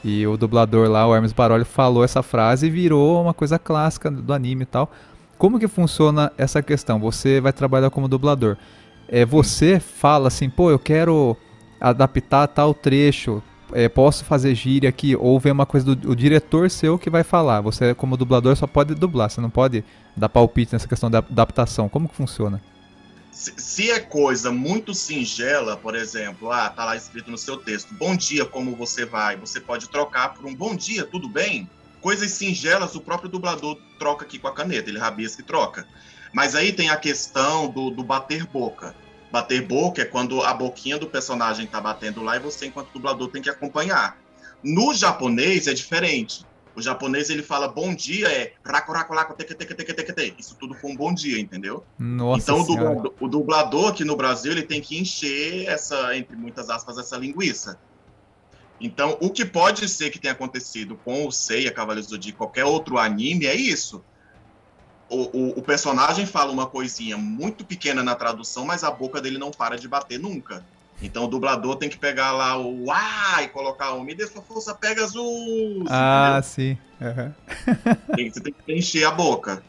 [0.04, 4.10] E o dublador lá, o Hermes Baroli, falou essa frase e virou uma coisa clássica
[4.10, 4.92] do anime e tal.
[5.38, 7.00] Como que funciona essa questão?
[7.00, 8.56] Você vai trabalhar como dublador.
[9.08, 11.36] É, você fala assim, pô, eu quero
[11.80, 16.98] adaptar tal trecho, é, posso fazer gíria aqui, ou vem uma coisa do diretor seu
[16.98, 17.62] que vai falar.
[17.62, 19.84] Você, como dublador, só pode dublar, você não pode
[20.16, 21.90] dar palpite nessa questão da adaptação.
[21.90, 22.62] Como que funciona?
[23.34, 28.16] Se, é coisa muito singela, por exemplo, ah, tá lá escrito no seu texto, bom
[28.16, 29.36] dia, como você vai?
[29.38, 31.68] Você pode trocar por um bom dia, tudo bem?
[32.00, 35.88] Coisas singelas, o próprio dublador troca aqui com a caneta, ele rabisca e troca.
[36.32, 38.96] Mas aí tem a questão do, do bater boca.
[39.32, 43.30] Bater boca é quando a boquinha do personagem tá batendo lá e você, enquanto dublador,
[43.30, 44.16] tem que acompanhar.
[44.64, 46.46] No japonês é diferente.
[46.76, 50.42] O japonês ele fala bom dia é raco, teque, teque, teque, teque, teque.
[50.42, 51.84] Isso tudo com um bom dia, entendeu?
[52.00, 56.36] Nossa então o dublador, o dublador, aqui no Brasil ele tem que encher essa, entre
[56.36, 57.80] muitas aspas, essa linguiça.
[58.82, 62.66] Então o que pode ser que tenha acontecido com o Seiya, Cavaleiros do Zodíaco, qualquer
[62.66, 64.04] outro anime é isso
[65.14, 69.38] o, o, o, personagem fala uma coisinha muito pequena na tradução, mas a boca dele
[69.38, 70.66] não para de bater nunca.
[71.04, 74.42] Então o dublador tem que pegar lá o ah e colocar o me dê sua
[74.42, 75.86] força Pegasus.
[75.90, 76.44] Ah, entendeu?
[76.44, 76.78] sim.
[77.02, 78.32] Uhum.
[78.32, 79.62] Você tem que encher a boca.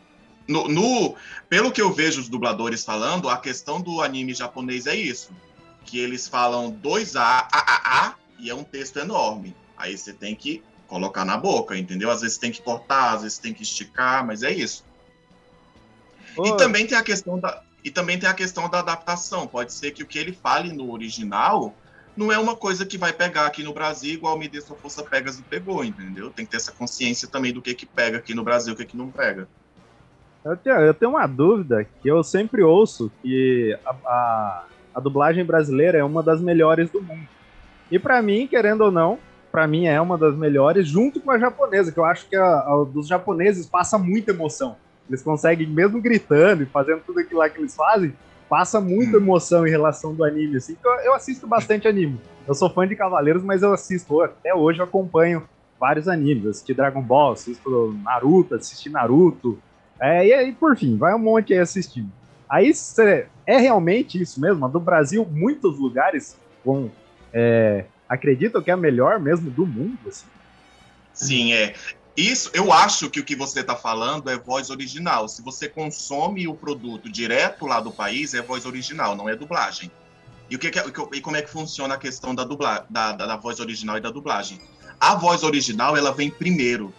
[0.46, 1.16] No, no,
[1.48, 5.32] pelo que eu vejo os dubladores falando, a questão do anime japonês é isso.
[5.84, 9.56] Que eles falam dois A, A, A, A, e é um texto enorme.
[9.76, 12.12] Aí você tem que colocar na boca, entendeu?
[12.12, 14.84] Às vezes tem que cortar, às vezes tem que esticar, mas é isso.
[16.44, 19.46] E também tem a questão da e também tem a questão da adaptação.
[19.46, 21.74] Pode ser que o que ele fale no original
[22.16, 25.02] não é uma coisa que vai pegar aqui no Brasil igual me dê sua força
[25.02, 26.30] pegas e pegou, entendeu?
[26.30, 28.84] Tem que ter essa consciência também do que que pega aqui no Brasil, o que
[28.84, 29.46] que não pega.
[30.44, 35.44] Eu tenho, eu tenho uma dúvida que eu sempre ouço que a, a, a dublagem
[35.44, 37.26] brasileira é uma das melhores do mundo.
[37.90, 39.18] E para mim, querendo ou não,
[39.50, 42.44] para mim é uma das melhores, junto com a japonesa, que eu acho que a,
[42.44, 44.76] a dos japoneses passa muita emoção.
[45.08, 48.14] Eles conseguem, mesmo gritando e fazendo tudo aquilo lá que eles fazem,
[48.48, 49.20] passa muita hum.
[49.20, 50.76] emoção em relação do anime, assim.
[50.78, 52.20] Então, eu assisto bastante anime.
[52.46, 55.42] Eu sou fã de Cavaleiros, mas eu assisto, até hoje eu acompanho
[55.78, 56.46] vários animes.
[56.46, 59.58] assisti Dragon Ball, assisto Naruto, assisti Naruto.
[60.00, 62.10] É, e aí, por fim, vai um monte aí assistindo.
[62.48, 62.72] Aí
[63.46, 64.68] é realmente isso mesmo.
[64.68, 66.90] Do Brasil, muitos lugares vão.
[67.32, 70.26] É, acreditam que é a melhor mesmo do mundo, assim.
[71.12, 71.74] Sim, é.
[72.16, 75.28] Isso, eu acho que o que você está falando é voz original.
[75.28, 79.90] Se você consome o produto direto lá do país, é voz original, não é dublagem.
[80.48, 80.68] E, o que,
[81.12, 84.00] e como é que funciona a questão da, dubla, da, da, da, voz original e
[84.00, 84.60] da dublagem?
[85.00, 86.94] A voz original, ela vem primeiro.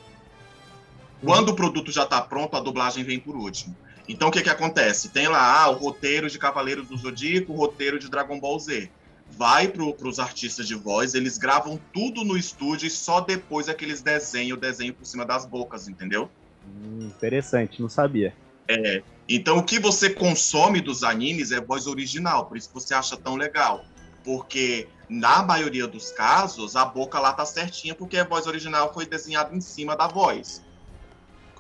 [1.24, 3.76] Quando o produto já está pronto, a dublagem vem por último.
[4.10, 5.10] Então, o que, que acontece?
[5.10, 8.92] Tem lá ah, o roteiro de Cavaleiros do Zodíaco, o roteiro de Dragon Ball Z
[9.32, 13.74] vai para os artistas de voz, eles gravam tudo no estúdio e só depois é
[13.74, 16.30] que eles desenham o desenho por cima das bocas, entendeu?
[16.66, 18.34] Hum, interessante, não sabia.
[18.68, 22.94] É, então o que você consome dos animes é voz original, por isso que você
[22.94, 23.86] acha tão legal.
[24.24, 29.06] Porque na maioria dos casos, a boca lá tá certinha porque a voz original foi
[29.06, 30.64] desenhada em cima da voz.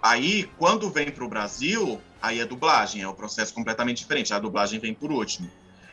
[0.01, 4.33] Aí, quando vem para o Brasil, aí é dublagem, é o um processo completamente diferente.
[4.33, 5.49] A dublagem vem por último.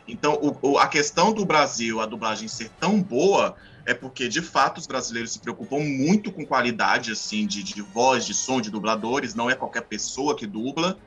[0.07, 4.41] Então, o, o, a questão do Brasil, a dublagem ser tão boa, é porque, de
[4.41, 8.69] fato, os brasileiros se preocupam muito com qualidade, assim, de, de voz, de som, de
[8.69, 10.97] dubladores, não é qualquer pessoa que dubla.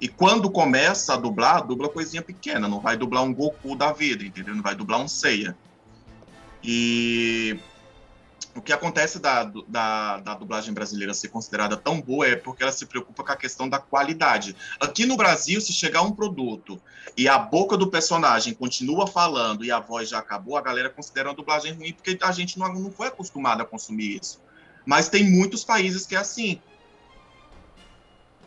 [0.00, 4.24] E quando começa a dublar, dubla coisinha pequena, não vai dublar um Goku da vida,
[4.24, 4.54] entendeu?
[4.54, 5.56] Não vai dublar um Seiya.
[6.62, 7.58] E
[8.54, 12.70] o que acontece da, da, da, dublagem brasileira ser considerada tão boa é porque ela
[12.70, 14.54] se preocupa com a questão da qualidade.
[14.78, 16.80] Aqui no Brasil, se chegar um produto
[17.16, 21.30] e a boca do personagem continua falando e a voz já acabou, a galera considera
[21.30, 24.40] a dublagem ruim porque a gente não, não foi acostumado a consumir isso.
[24.86, 26.60] Mas tem muitos países que é assim.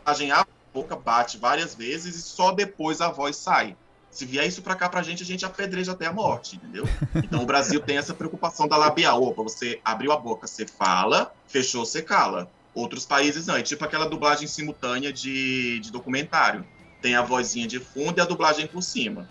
[0.05, 3.75] A boca bate várias vezes e só depois a voz sai.
[4.17, 6.85] Se vier isso para cá pra gente, a gente apedreja até a morte, entendeu?
[7.17, 9.21] Então o Brasil tem essa preocupação da labial.
[9.21, 12.49] Opa, você abriu a boca, você fala, fechou, você cala.
[12.73, 16.65] Outros países não, é tipo aquela dublagem simultânea de, de documentário.
[16.99, 19.29] Tem a vozinha de fundo e a dublagem por cima.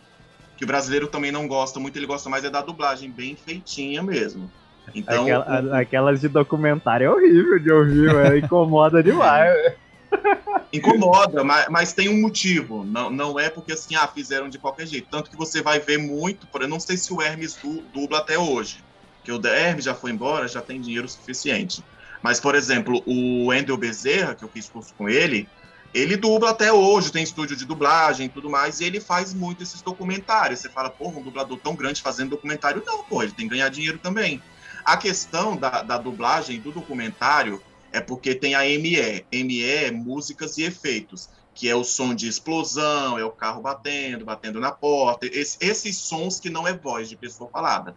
[0.57, 4.05] Que o brasileiro também não gosta muito, ele gosta mais é da dublagem bem feitinha
[4.05, 4.49] mesmo.
[4.95, 5.75] Então, Aquela, o...
[5.75, 9.53] Aquelas de documentário é horrível de ouvir, é, incomoda demais.
[10.73, 12.85] Incomoda, mas, mas, tem um motivo.
[12.85, 15.09] Não, não é porque assim, ah, fizeram de qualquer jeito.
[15.11, 18.19] Tanto que você vai ver muito, por eu não sei se o Hermes du, dubla
[18.19, 18.85] até hoje.
[19.25, 21.83] Que o Hermes já foi embora, já tem dinheiro suficiente.
[22.23, 25.49] Mas, por exemplo, o Endel Bezerra, que eu fiz curso com ele,
[25.95, 29.63] ele dubla até hoje, tem estúdio de dublagem e tudo mais, e ele faz muito
[29.63, 30.61] esses documentários.
[30.61, 32.83] Você fala, porra, um dublador tão grande fazendo documentário.
[32.85, 34.43] Não, pô, ele tem que ganhar dinheiro também.
[34.85, 37.63] A questão da, da dublagem do documentário
[37.97, 39.25] é porque tem a ME.
[39.33, 44.23] ME é músicas e efeitos, que é o som de explosão, é o carro batendo,
[44.23, 47.97] batendo na porta, esse, esses sons que não é voz de pessoa falada.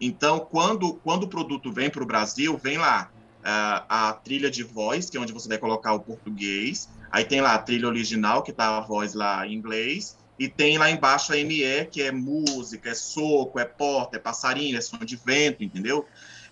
[0.00, 4.64] Então, quando, quando o produto vem para o Brasil, vem lá uh, a trilha de
[4.64, 8.42] voz, que é onde você vai colocar o português, aí tem lá a trilha original,
[8.42, 12.10] que está a voz lá em inglês, e tem lá embaixo a ME, que é
[12.10, 16.04] música, é soco, é porta, é passarinho, é som de vento, entendeu?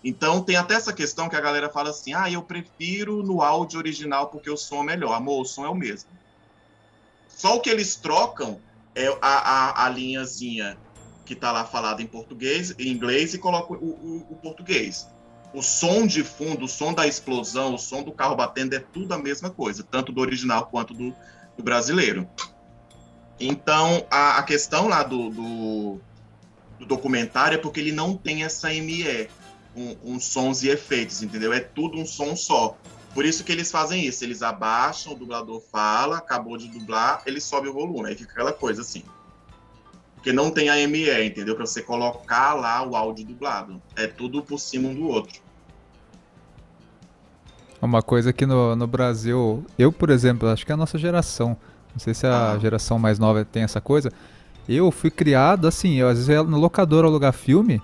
[0.03, 3.79] Então tem até essa questão que a galera fala assim: ah, eu prefiro no áudio
[3.79, 5.13] original porque o som é melhor.
[5.13, 6.09] Amor, o som é o mesmo.
[7.29, 8.59] Só o que eles trocam
[8.95, 10.77] é a, a, a linhazinha
[11.25, 15.07] que está lá falada em português, em inglês, e coloca o, o, o, português.
[15.53, 19.13] O som de fundo, o som da explosão, o som do carro batendo é tudo
[19.13, 21.15] a mesma coisa, tanto do original quanto do,
[21.57, 22.27] do brasileiro.
[23.39, 25.99] Então, a, a questão lá do, do,
[26.79, 29.29] do, documentário é porque ele não tem essa ME,
[29.75, 31.53] um, um, sons e efeitos, entendeu?
[31.53, 32.77] É tudo um som só.
[33.13, 37.39] Por isso que eles fazem isso, eles abaixam, o dublador fala, acabou de dublar, ele
[37.39, 39.03] sobe o volume, aí fica aquela coisa assim.
[40.15, 41.55] Porque não tem a ME, entendeu?
[41.55, 43.81] Para você colocar lá o áudio dublado.
[43.95, 45.41] É tudo por cima um do outro.
[47.81, 51.57] Uma coisa que no, no Brasil, eu, por exemplo, acho que é a nossa geração,
[51.91, 52.57] não sei se a ah.
[52.57, 54.11] geração mais nova tem essa coisa.
[54.67, 57.81] Eu fui criado assim, eu às vezes ia no locador alugar filme,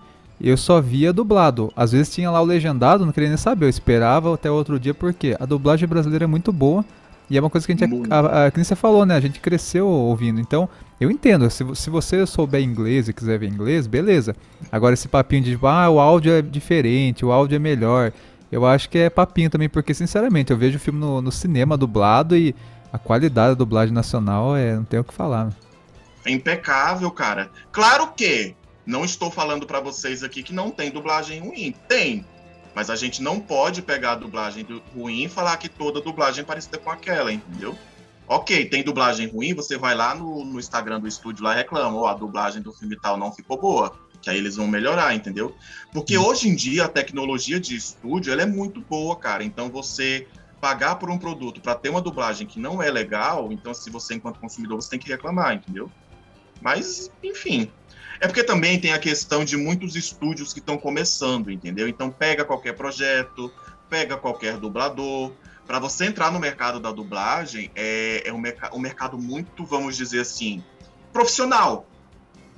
[0.47, 1.71] eu só via dublado.
[1.75, 4.93] Às vezes tinha lá o legendado, não queria nem saber, eu esperava até outro dia
[4.93, 6.85] porque a dublagem brasileira é muito boa.
[7.29, 9.15] E é uma coisa que a gente, a, a, a, que você falou, né?
[9.15, 10.41] A gente cresceu ouvindo.
[10.41, 10.67] Então,
[10.99, 11.47] eu entendo.
[11.49, 14.35] Se, se você souber inglês e quiser ver inglês, beleza.
[14.71, 18.11] Agora, esse papinho de, ah, o áudio é diferente, o áudio é melhor.
[18.51, 21.77] Eu acho que é papinho também, porque, sinceramente, eu vejo o filme no, no cinema
[21.77, 22.55] dublado e
[22.91, 25.45] a qualidade da dublagem nacional é, não tem o que falar.
[25.45, 25.51] Né?
[26.25, 27.51] É impecável, cara.
[27.71, 28.55] Claro que
[28.89, 31.75] não estou falando para vocês aqui que não tem dublagem ruim.
[31.87, 32.25] Tem.
[32.73, 36.45] Mas a gente não pode pegar a dublagem ruim e falar que toda dublagem é
[36.45, 37.77] parecida com aquela, entendeu?
[38.27, 41.97] Ok, tem dublagem ruim, você vai lá no, no Instagram do estúdio lá e reclama,
[41.97, 43.95] oh, a dublagem do filme tal não ficou boa.
[44.21, 45.55] Que aí eles vão melhorar, entendeu?
[45.93, 46.25] Porque hum.
[46.25, 49.43] hoje em dia a tecnologia de estúdio ela é muito boa, cara.
[49.43, 50.27] Então você
[50.59, 54.15] pagar por um produto para ter uma dublagem que não é legal, então se você
[54.15, 55.91] enquanto consumidor você tem que reclamar, entendeu?
[56.61, 57.71] Mas, enfim.
[58.19, 61.87] É porque também tem a questão de muitos estúdios que estão começando, entendeu?
[61.87, 63.51] Então pega qualquer projeto,
[63.89, 65.31] pega qualquer dublador.
[65.65, 69.95] Para você entrar no mercado da dublagem, é, é um, merc um mercado muito, vamos
[69.95, 70.63] dizer assim,
[71.13, 71.87] profissional.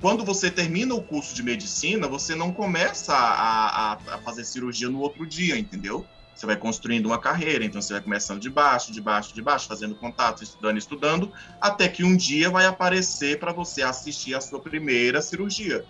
[0.00, 4.88] Quando você termina o curso de medicina, você não começa a, a, a fazer cirurgia
[4.88, 6.04] no outro dia, entendeu?
[6.42, 9.68] Você vai construindo uma carreira, então você vai começando de baixo, de baixo, de baixo,
[9.68, 14.58] fazendo contato, estudando, estudando, até que um dia vai aparecer para você assistir a sua
[14.58, 15.84] primeira cirurgia.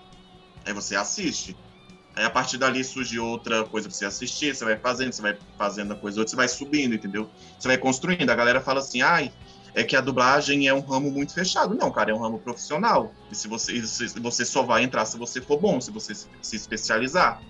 [0.66, 1.56] Aí você assiste.
[2.14, 5.38] Aí a partir dali surge outra coisa para você assistir, você vai fazendo, você vai
[5.56, 7.30] fazendo a coisa outra, você vai subindo, entendeu?
[7.58, 8.28] Você vai construindo.
[8.28, 9.32] A galera fala assim, ai,
[9.72, 11.74] é que a dublagem é um ramo muito fechado.
[11.74, 13.14] Não, cara, é um ramo profissional.
[13.30, 13.80] E se você,
[14.20, 17.40] você só vai entrar se você for bom, se você se especializar.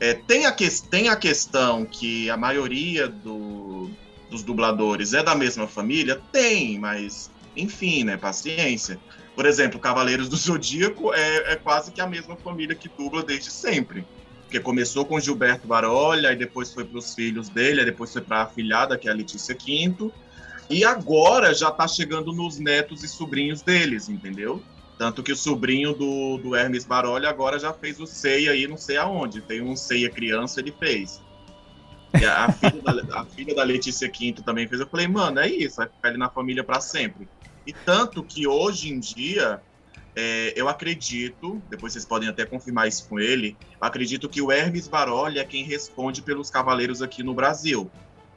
[0.00, 3.90] É, tem, a que, tem a questão que a maioria do,
[4.30, 6.20] dos dubladores é da mesma família?
[6.30, 8.16] Tem, mas enfim, né?
[8.16, 8.98] Paciência.
[9.34, 13.50] Por exemplo, Cavaleiros do Zodíaco é, é quase que a mesma família que dubla desde
[13.50, 14.04] sempre.
[14.42, 18.38] Porque começou com Gilberto Barolha, e depois foi para os filhos dele, depois foi para
[18.38, 20.12] a afilhada, que é a Letícia Quinto.
[20.70, 24.62] E agora já está chegando nos netos e sobrinhos deles, entendeu?
[24.98, 28.76] Tanto que o sobrinho do, do Hermes Baroli agora já fez o Ceia aí, não
[28.76, 29.40] sei aonde.
[29.40, 31.22] Tem um Ceia criança, ele fez.
[32.20, 34.80] E a, filha da, a, filha da, Letícia Quinto também fez.
[34.80, 37.28] Eu falei, mano, é isso, vai ficar ele na família para sempre.
[37.64, 39.62] E tanto que hoje em dia,
[40.16, 44.88] é, eu acredito, depois vocês podem até confirmar isso com ele, acredito que o Hermes
[44.88, 47.88] Baroli é quem responde pelos Cavaleiros aqui no Brasil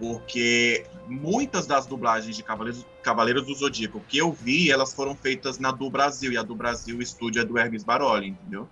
[0.01, 5.59] porque muitas das dublagens de Cavaleiros, Cavaleiros do Zodíaco que eu vi, elas foram feitas
[5.59, 8.67] na do Brasil, e a do Brasil, o estúdio é do Hermes Baroli, entendeu?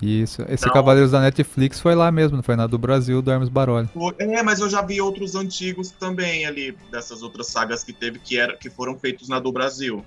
[0.00, 3.48] Isso, esse então, Cavaleiros da Netflix foi lá mesmo, foi na do Brasil, do Hermes
[3.48, 3.88] Baroli.
[4.18, 8.38] É, mas eu já vi outros antigos também ali, dessas outras sagas que teve, que,
[8.38, 10.04] era, que foram feitos na do Brasil.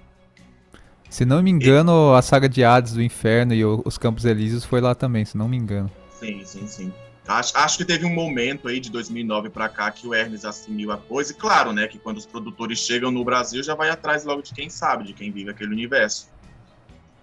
[1.09, 2.17] Se não me engano, e...
[2.17, 5.49] a saga de Hades do Inferno e os Campos Elíseos foi lá também, se não
[5.49, 5.91] me engano.
[6.19, 6.93] Sim, sim, sim.
[7.28, 10.91] Acho, acho que teve um momento aí de 2009 para cá que o Hermes assumiu
[10.91, 11.32] a coisa.
[11.32, 14.53] E claro, né, que quando os produtores chegam no Brasil já vai atrás logo de
[14.53, 16.30] quem sabe, de quem vive aquele universo.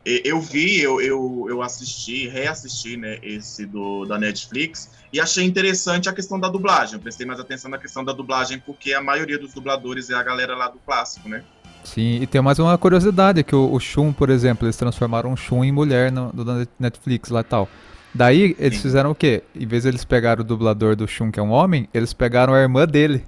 [0.05, 6.09] Eu vi, eu, eu, eu assisti, reassisti, né, esse do, da Netflix, e achei interessante
[6.09, 6.95] a questão da dublagem.
[6.95, 10.23] Eu prestei mais atenção na questão da dublagem, porque a maioria dos dubladores é a
[10.23, 11.45] galera lá do clássico, né?
[11.85, 15.37] Sim, e tem mais uma curiosidade, que o, o Shun, por exemplo, eles transformaram o
[15.37, 17.69] Shun em mulher no, no Netflix lá e tal.
[18.15, 18.83] Daí, eles Sim.
[18.83, 19.43] fizeram o quê?
[19.55, 22.55] Em vez de eles pegarem o dublador do Shun, que é um homem, eles pegaram
[22.55, 23.25] a irmã dele.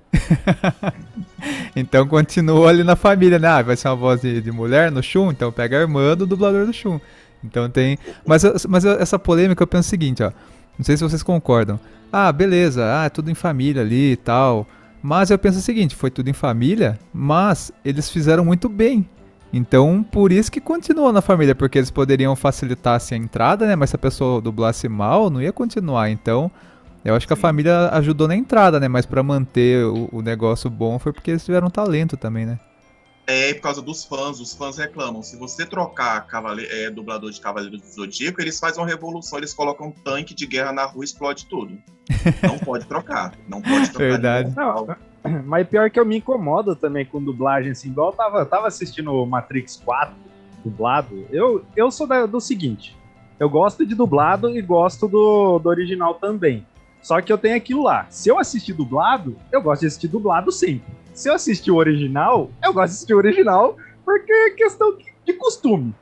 [1.76, 3.48] então continuou ali na família, né?
[3.48, 6.26] Ah, vai ser uma voz de, de, mulher no Shun, então pega a irmã do
[6.26, 6.98] dublador do Shun.
[7.44, 7.98] Então tem.
[8.26, 10.32] Mas, mas essa polêmica eu penso o seguinte, ó.
[10.78, 11.78] Não sei se vocês concordam.
[12.12, 14.66] Ah, beleza, ah, é tudo em família ali e tal.
[15.02, 19.08] Mas eu penso o seguinte, foi tudo em família, mas eles fizeram muito bem.
[19.52, 23.74] Então, por isso que continuou na família, porque eles poderiam facilitar assim, a entrada, né?
[23.74, 26.08] Mas se a pessoa dublasse mal, não ia continuar.
[26.08, 26.50] Então,
[27.04, 28.86] eu acho que a família ajudou na entrada, né?
[28.86, 32.60] Mas para manter o, o, negócio bom foi porque eles tiveram talento também, né?
[33.26, 35.22] É, por causa dos fãs, os fãs reclamam.
[35.22, 39.54] Se você trocar cavale é, dublador de Cavaleiros do Zodíaco, eles fazem uma revolução, eles
[39.54, 41.78] colocam um tanque de guerra na rua e explode tudo.
[42.42, 43.34] Não pode trocar.
[43.48, 44.08] Não pode trocar.
[44.10, 44.52] Verdade.
[44.56, 44.96] Não,
[45.44, 49.24] mas pior que eu me incomodo também com dublagem, assim, igual eu tava, tava assistindo
[49.26, 50.14] Matrix 4,
[50.64, 51.26] dublado.
[51.30, 52.96] Eu, eu sou da, do seguinte:
[53.38, 56.66] eu gosto de dublado e gosto do, do original também.
[57.02, 58.06] Só que eu tenho aquilo lá.
[58.10, 60.92] Se eu assistir dublado, eu gosto de assistir dublado sempre.
[61.14, 65.32] Se eu assistir o original, eu gosto de assistir o original porque é questão de
[65.32, 65.94] costume.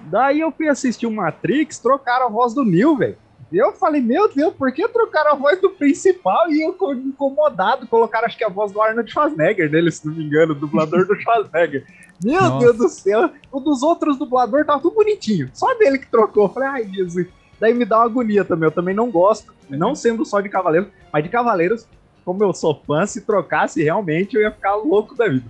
[0.00, 3.16] Daí eu fui assistir o Matrix, trocaram a voz do Neo, velho.
[3.52, 6.50] Eu falei, meu Deus, por que trocaram a voz do principal?
[6.50, 10.24] E eu incomodado, colocaram acho que a voz do Arnold Schwarzenegger dele, se não me
[10.24, 11.84] engano, o dublador do Schwarzenegger.
[12.22, 12.58] Meu Nossa.
[12.58, 16.44] Deus do céu, o dos outros dubladores tava tudo bonitinho, só dele que trocou.
[16.44, 17.26] Eu falei, ai Jesus.
[17.58, 20.88] Daí me dá uma agonia também, eu também não gosto, não sendo só de Cavaleiros,
[21.12, 21.86] mas de Cavaleiros,
[22.24, 25.44] como eu sou fã, se trocasse realmente eu ia ficar louco da vida.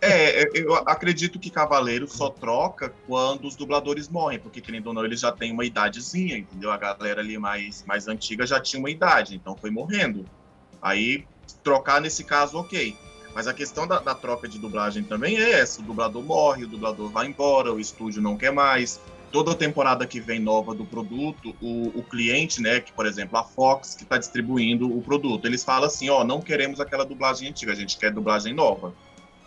[0.00, 5.04] É, eu acredito que Cavaleiro só troca quando os dubladores morrem, porque querendo ou não,
[5.04, 6.70] eles já têm uma idadezinha, entendeu?
[6.70, 10.24] A galera ali mais, mais antiga já tinha uma idade, então foi morrendo.
[10.80, 11.24] Aí,
[11.62, 12.96] trocar nesse caso, ok.
[13.34, 16.68] Mas a questão da, da troca de dublagem também é essa: o dublador morre, o
[16.68, 19.00] dublador vai embora, o estúdio não quer mais.
[19.30, 23.42] Toda temporada que vem nova do produto, o, o cliente, né, que por exemplo a
[23.42, 27.72] Fox que está distribuindo o produto, eles falam assim: ó, não queremos aquela dublagem antiga,
[27.72, 28.92] a gente quer dublagem nova.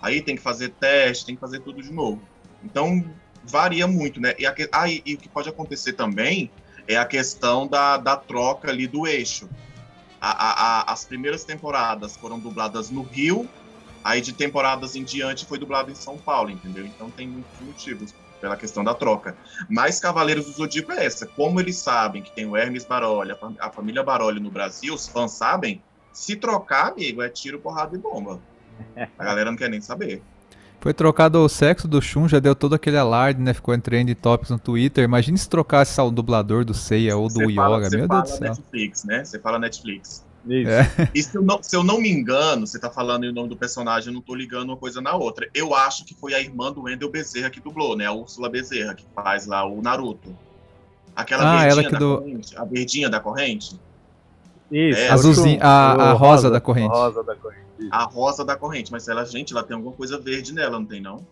[0.02, 2.22] Aí tem que fazer teste, tem que fazer tudo de novo.
[2.64, 3.04] Então,
[3.44, 4.34] varia muito, né?
[4.38, 6.52] E, a, ah, e, e o que pode acontecer também
[6.88, 9.50] é a questão da, da troca ali do eixo.
[10.20, 13.48] A, a, as primeiras temporadas foram dubladas no Rio,
[14.04, 16.86] aí de temporadas em diante foi dublado em São Paulo, entendeu?
[16.86, 19.36] Então tem muitos motivos pela questão da troca.
[19.70, 21.26] Mas Cavaleiros do Zodíaco é essa.
[21.26, 25.32] Como eles sabem que tem o Hermes Baroli, a, família Baroli no Brasil, os fãs
[25.32, 25.82] sabem,
[26.14, 28.42] se trocar, amigo, é tiro, porrada e bomba.
[29.18, 30.22] A galera não quer nem saber.
[30.80, 33.54] Foi trocado o sexo do Shun, já deu todo aquele alarde, né?
[33.54, 35.04] Ficou em trend topics no Twitter.
[35.04, 38.50] Imagina se trocasse o dublador do Seiya ou do Yoga, fala, meu Deus do céu.
[38.50, 39.26] Netflix, né?
[39.26, 40.24] Você fala Netflix.
[40.48, 40.70] Isso.
[40.70, 41.10] É.
[41.14, 43.58] E se eu, não, se eu, não, me engano, você tá falando o nome do
[43.58, 45.50] personagem, eu não tô ligando uma coisa na outra.
[45.56, 48.06] Eu acho que foi a irmã do Wendel Bezerra que dublou, né?
[48.06, 50.38] A Úrsula Bezerra, que faz lá o Naruto.
[51.16, 52.18] Aquela ah, verdinha da do...
[52.18, 52.58] corrente.
[52.58, 53.80] A verdinha da corrente.
[54.72, 55.00] Isso.
[55.00, 56.90] É, Azulzinha, a, a rosa, rosa, da corrente.
[56.90, 57.65] Rosa da corrente.
[57.92, 61.02] A rosa da corrente, mas ela, gente, ela tem alguma coisa verde nela, não tem
[61.02, 61.26] não?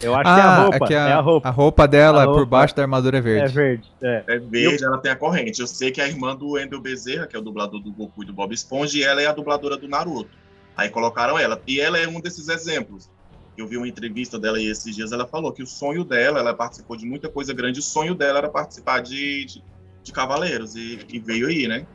[0.00, 0.76] Eu acho ah, que é a ah, roupa.
[0.76, 1.48] É, que a, é a roupa.
[1.48, 3.44] A roupa dela a roupa, por baixo da armadura é verde.
[3.44, 3.92] É verde.
[4.02, 4.88] É, é verde, eu...
[4.88, 5.60] ela tem a corrente.
[5.60, 8.26] Eu sei que a irmã do Endel Bezerra, que é o dublador do Goku e
[8.26, 10.30] do Bob Esponja, e ela é a dubladora do Naruto.
[10.76, 11.60] Aí colocaram ela.
[11.66, 13.08] E ela é um desses exemplos.
[13.56, 16.52] Eu vi uma entrevista dela e esses dias ela falou que o sonho dela, ela
[16.52, 19.64] participou de muita coisa grande, o sonho dela era participar de, de,
[20.02, 20.74] de Cavaleiros.
[20.74, 21.86] E, e veio aí, né?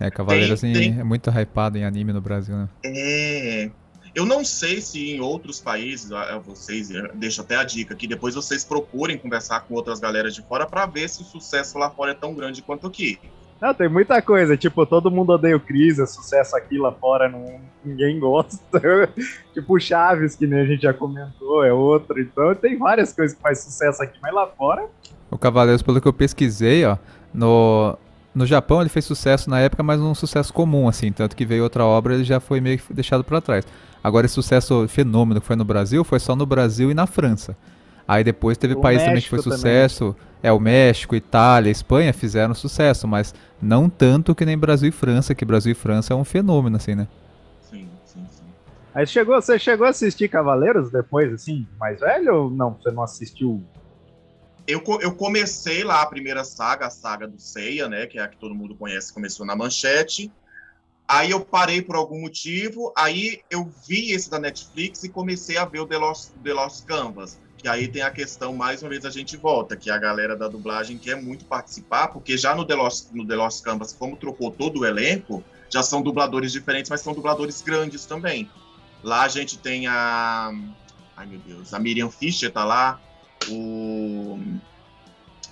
[0.00, 1.00] É, Cavaleiros tem, tem...
[1.00, 2.68] é muito hypado em anime no Brasil, né?
[2.84, 3.70] É.
[4.14, 6.10] Eu não sei se em outros países,
[6.44, 10.66] vocês, deixo até a dica que depois vocês procurem conversar com outras galeras de fora
[10.66, 13.18] para ver se o sucesso lá fora é tão grande quanto aqui.
[13.60, 17.28] Não, tem muita coisa, tipo, todo mundo odeia o Cris, é sucesso aqui lá fora,
[17.28, 18.80] não, ninguém gosta.
[19.52, 22.20] tipo, Chaves, que nem a gente já comentou, é outro.
[22.20, 24.86] Então tem várias coisas que faz sucesso aqui, mas lá fora.
[25.28, 26.96] O Cavaleiros, pelo que eu pesquisei, ó,
[27.34, 27.98] no,
[28.38, 31.64] no Japão ele fez sucesso na época, mas um sucesso comum, assim, tanto que veio
[31.64, 33.66] outra obra ele já foi meio que deixado para trás.
[34.02, 37.56] Agora esse sucesso fenômeno que foi no Brasil foi só no Brasil e na França.
[38.06, 40.28] Aí depois teve o país também que foi sucesso, também.
[40.42, 45.34] é o México, Itália, Espanha fizeram sucesso, mas não tanto que nem Brasil e França,
[45.34, 47.08] que Brasil e França é um fenômeno assim, né?
[47.60, 48.44] Sim, sim, sim.
[48.94, 52.78] Aí chegou, você chegou a assistir Cavaleiros depois, assim, mais velho ou não?
[52.80, 53.62] Você não assistiu
[54.68, 58.06] eu, eu comecei lá a primeira saga, a saga do Seiya, né?
[58.06, 60.30] Que é a que todo mundo conhece, começou na manchete.
[61.08, 65.64] Aí eu parei por algum motivo, aí eu vi esse da Netflix e comecei a
[65.64, 67.40] ver o The Lost, The Lost Canvas.
[67.56, 70.46] que aí tem a questão, mais uma vez a gente volta, que a galera da
[70.46, 74.50] dublagem quer muito participar, porque já no The Lost, no The Lost Canvas, como trocou
[74.50, 78.48] todo o elenco, já são dubladores diferentes, mas são dubladores grandes também.
[79.02, 80.52] Lá a gente tem a.
[81.16, 83.00] Ai meu Deus, a Miriam Fischer tá lá,
[83.50, 84.38] o.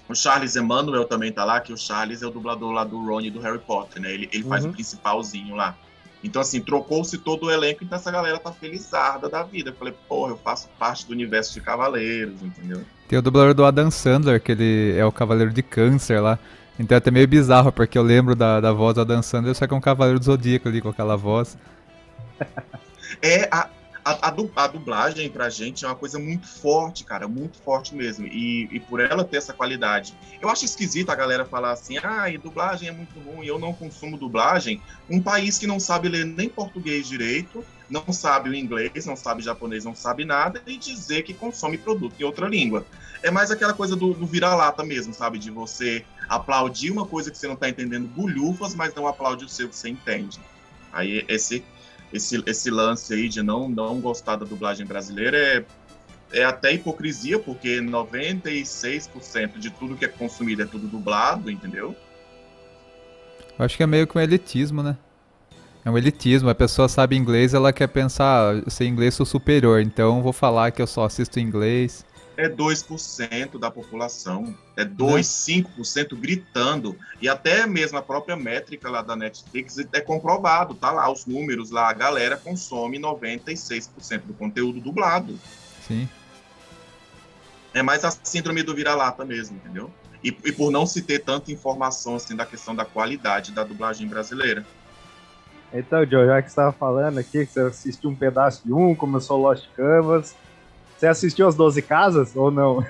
[0.09, 3.23] O Charles Emmanuel também tá lá, que o Charles é o dublador lá do Ron
[3.23, 4.13] e do Harry Potter, né?
[4.13, 4.71] Ele, ele faz uhum.
[4.71, 5.77] o principalzinho lá.
[6.23, 9.71] Então, assim, trocou-se todo o elenco, então essa galera tá felizarda da vida.
[9.71, 12.83] Eu falei, porra, eu faço parte do universo de Cavaleiros, entendeu?
[13.09, 16.39] Tem o dublador do Adam Sandler, que ele é o Cavaleiro de Câncer lá.
[16.79, 19.67] Então é até meio bizarro, porque eu lembro da, da voz do Adam Sandler, só
[19.67, 21.57] que é um Cavaleiro do Zodíaco ali com aquela voz.
[23.23, 23.69] É, a,
[24.07, 28.25] a, a, dublagem pra gente é uma coisa muito forte, cara, muito forte mesmo.
[28.25, 30.15] E, e por ela ter essa qualidade.
[30.41, 34.17] Eu acho esquisito a galera falar assim, ah, dublagem é muito ruim, eu não consumo
[34.17, 34.81] dublagem.
[35.11, 39.43] Um país que não sabe ler nem português direito, não sabe o inglês, não sabe
[39.43, 42.87] japonês, não sabe nada, e dizer que consome produto em outra língua.
[43.25, 45.37] É mais aquela coisa do, do vira-lata mesmo, sabe?
[45.37, 49.49] De você aplaudir uma coisa que você não está entendendo bulhufas, mas não aplaude o
[49.49, 50.39] seu que você entende.
[50.93, 51.65] Aí esse
[52.13, 55.65] esse, esse lance aí de não, não gostar da dublagem brasileira é,
[56.33, 61.95] é até hipocrisia, porque 96% de tudo que é consumido é tudo dublado, entendeu?
[63.59, 64.97] Eu acho que é meio que um elitismo, né?
[65.85, 66.49] É um elitismo.
[66.49, 70.71] A pessoa sabe inglês, ela quer pensar, ah, ser inglês sou superior, então vou falar
[70.73, 72.05] que eu só assisto inglês
[72.37, 76.21] é 2% da população, é 2, 5% uhum.
[76.21, 76.97] gritando.
[77.21, 81.71] E até mesmo a própria métrica lá da Netflix é comprovado, tá lá os números
[81.71, 85.39] lá, a galera consome 96% do conteúdo dublado.
[85.87, 86.09] Sim.
[87.73, 89.91] É mais a síndrome do vira-lata mesmo, entendeu?
[90.23, 94.09] E, e, por não se ter tanta informação assim da questão da qualidade da dublagem
[94.09, 94.65] brasileira.
[95.73, 98.95] Então, Joe, já que você estava falando aqui, que você assistiu um pedaço de um,
[98.95, 100.35] começou Lost Canvas,
[100.97, 102.85] você assistiu as 12 casas ou não?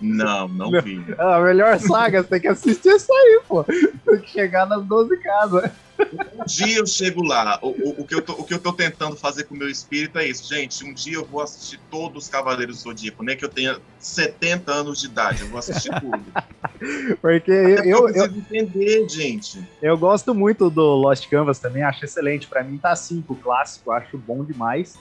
[0.00, 1.04] Não, não vi.
[1.18, 3.64] A melhor saga, você tem que assistir isso aí, pô.
[3.64, 5.70] Tem que chegar nas 12 casas.
[5.98, 7.58] Um dia eu chego lá.
[7.62, 9.68] O, o, o, que eu tô, o que eu tô tentando fazer com o meu
[9.68, 10.46] espírito é isso.
[10.48, 13.78] Gente, um dia eu vou assistir todos os Cavaleiros do Zodíaco, nem que eu tenha
[13.98, 15.42] 70 anos de idade.
[15.42, 16.22] Eu vou assistir tudo.
[17.20, 19.62] Porque eu, eu, eu, entender, gente.
[19.80, 22.46] Eu gosto muito do Lost Canvas também, acho excelente.
[22.46, 24.98] Para mim tá 5 clássico, acho bom demais.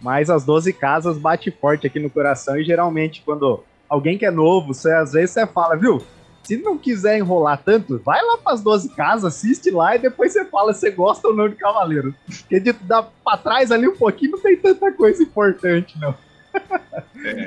[0.00, 4.30] Mas as 12 casas bate forte aqui no coração e geralmente quando alguém que é
[4.30, 6.02] novo, você às vezes você fala, viu?
[6.42, 10.32] Se não quiser enrolar tanto, vai lá para as 12 casas, assiste lá e depois
[10.32, 12.14] você fala se você gosta ou não de Cavaleiro.
[12.26, 16.14] Porque de dar para trás ali um pouquinho não tem tanta coisa importante, não.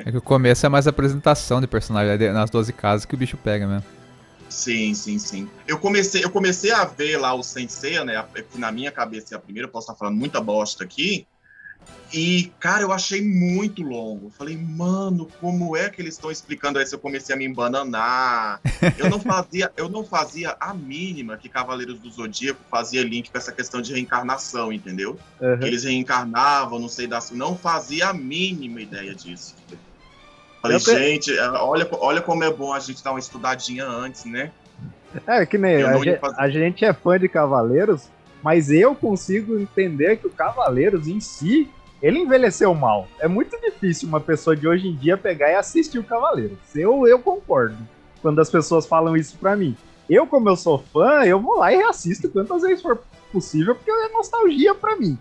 [0.06, 3.36] É que o começo é mais apresentação de personagem nas 12 casas que o bicho
[3.36, 3.84] pega mesmo.
[4.48, 5.50] Sim, sim, sim.
[5.66, 8.24] Eu comecei, eu comecei a ver lá o Sensei, né?
[8.50, 11.26] Que na minha cabeça é a primeira, eu posso estar falando muita bosta aqui.
[12.12, 14.30] E, cara, eu achei muito longo.
[14.30, 16.94] Falei, mano, como é que eles estão explicando isso?
[16.94, 18.60] Eu comecei a me embananar.
[18.96, 23.38] Eu não fazia, eu não fazia a mínima que Cavaleiros do Zodíaco fazia link com
[23.38, 25.18] essa questão de reencarnação, entendeu?
[25.40, 25.58] Uhum.
[25.58, 27.30] Que eles reencarnavam, não sei das.
[27.30, 29.56] Não fazia a mínima ideia disso.
[30.62, 34.50] Falei, gente, olha, olha como é bom a gente dar uma estudadinha antes, né?
[35.26, 35.94] É, que nem a
[36.36, 38.08] a gente é fã de Cavaleiros,
[38.44, 41.66] mas eu consigo entender que o Cavaleiros em si
[42.02, 43.08] ele envelheceu mal.
[43.18, 46.58] É muito difícil uma pessoa de hoje em dia pegar e assistir o Cavaleiros.
[46.74, 47.78] Eu, eu concordo
[48.20, 49.74] quando as pessoas falam isso pra mim.
[50.10, 53.90] Eu, como eu sou fã, eu vou lá e reassisto quantas vezes for possível, porque
[53.90, 55.18] é nostalgia pra mim.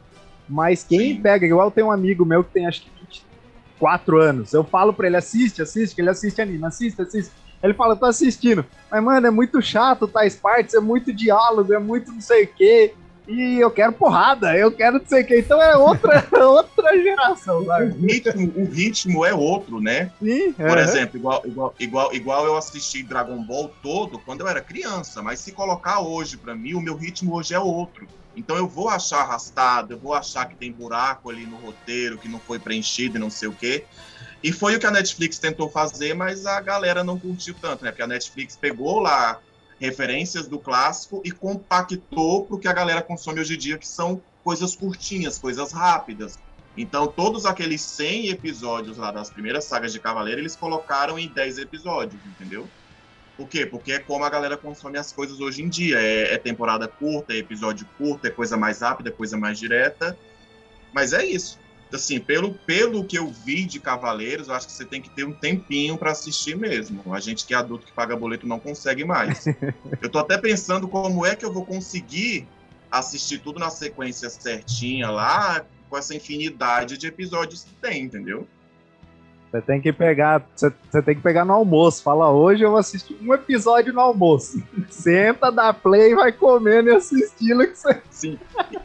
[0.49, 1.21] Mas quem Sim.
[1.21, 5.07] pega, igual tem um amigo meu que tem acho que 24 anos, eu falo pra
[5.07, 7.31] ele, assiste, assiste, que ele assiste anime, assiste, assiste.
[7.63, 8.65] Ele fala, tô assistindo.
[8.91, 12.47] Mas, mano, é muito chato tais partes, é muito diálogo, é muito não sei o
[12.47, 12.93] quê
[13.27, 15.39] e eu quero porrada, eu quero não sei o que.
[15.39, 17.91] Então é outra, outra geração, sabe?
[17.91, 20.11] O ritmo, o ritmo é outro, né?
[20.21, 20.53] Sim.
[20.53, 25.21] Por exemplo, igual, igual, igual, igual eu assisti Dragon Ball todo quando eu era criança,
[25.21, 28.07] mas se colocar hoje para mim, o meu ritmo hoje é outro.
[28.35, 32.27] Então eu vou achar arrastado, eu vou achar que tem buraco ali no roteiro, que
[32.27, 33.85] não foi preenchido e não sei o quê.
[34.43, 37.91] E foi o que a Netflix tentou fazer, mas a galera não curtiu tanto, né?
[37.91, 39.39] Porque a Netflix pegou lá
[39.83, 43.85] referências do clássico e compactou para o que a galera consome hoje em dia, que
[43.85, 46.39] são coisas curtinhas, coisas rápidas.
[46.77, 51.57] Então, todos aqueles 100 episódios lá das primeiras sagas de Cavaleiro, eles colocaram em 10
[51.57, 52.65] episódios, entendeu?
[53.35, 53.65] Por quê?
[53.65, 55.99] Porque é como a galera consome as coisas hoje em dia.
[55.99, 60.17] É, é temporada curta, é episódio curto, é coisa mais rápida, é coisa mais direta.
[60.93, 61.59] Mas é isso
[61.95, 65.25] assim, pelo, pelo que eu vi de Cavaleiros, eu acho que você tem que ter
[65.25, 67.13] um tempinho para assistir mesmo.
[67.13, 69.45] A gente que é adulto que paga boleto não consegue mais.
[70.01, 72.47] eu tô até pensando como é que eu vou conseguir
[72.91, 78.47] assistir tudo na sequência certinha lá, com essa infinidade de episódios que tem, entendeu?
[79.53, 82.01] Você tem que pegar, você, você, tem que pegar no almoço.
[82.01, 84.63] Fala, hoje eu vou assistir um episódio no almoço.
[84.89, 88.01] Senta, dá play, vai comendo e assistindo que você.
[88.09, 88.39] Sim.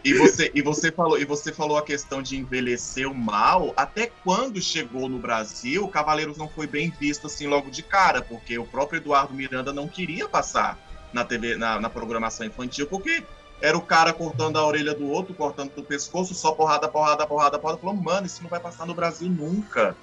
[0.04, 3.72] E você, e você falou, e você falou a questão de envelhecer mal.
[3.78, 8.58] Até quando chegou no Brasil, Cavaleiros não foi bem visto assim logo de cara, porque
[8.58, 10.78] o próprio Eduardo Miranda não queria passar
[11.14, 13.22] na TV, na, na programação infantil, porque
[13.62, 17.58] era o cara cortando a orelha do outro, cortando o pescoço, só porrada, porrada, porrada,
[17.58, 17.80] porrada.
[17.80, 19.96] Falou, mano, isso não vai passar no Brasil nunca.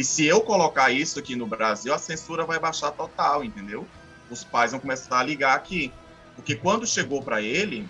[0.00, 3.86] E se eu colocar isso aqui no Brasil, a censura vai baixar total, entendeu?
[4.30, 5.92] Os pais vão começar a ligar aqui.
[6.34, 7.86] Porque quando chegou para ele,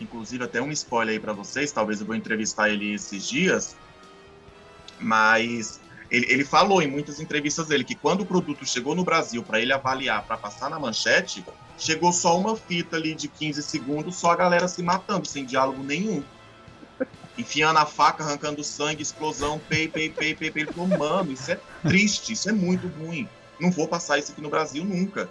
[0.00, 3.76] inclusive até um spoiler aí para vocês, talvez eu vou entrevistar ele esses dias,
[4.98, 5.80] mas
[6.10, 9.60] ele, ele falou em muitas entrevistas dele que quando o produto chegou no Brasil para
[9.60, 11.46] ele avaliar, para passar na manchete,
[11.78, 15.84] chegou só uma fita ali de 15 segundos, só a galera se matando, sem diálogo
[15.84, 16.24] nenhum
[17.36, 20.66] enfiando a faca, arrancando sangue, explosão, pei, pei, pei, pei, pei.
[20.66, 23.28] Falou, mano, isso é triste, isso é muito ruim.
[23.58, 25.30] Não vou passar isso aqui no Brasil nunca.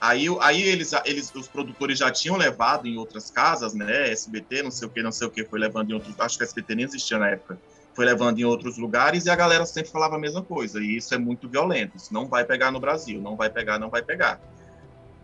[0.00, 4.10] Aí, aí eles, eles, os produtores já tinham levado em outras casas, né?
[4.10, 6.14] SBT, não sei o que, não sei o que, foi levando em outros.
[6.18, 7.58] Acho que a SBT nem existia na época.
[7.92, 10.80] Foi levando em outros lugares e a galera sempre falava a mesma coisa.
[10.80, 11.98] E isso é muito violento.
[11.98, 13.20] Isso não vai pegar no Brasil.
[13.20, 14.40] Não vai pegar, não vai pegar.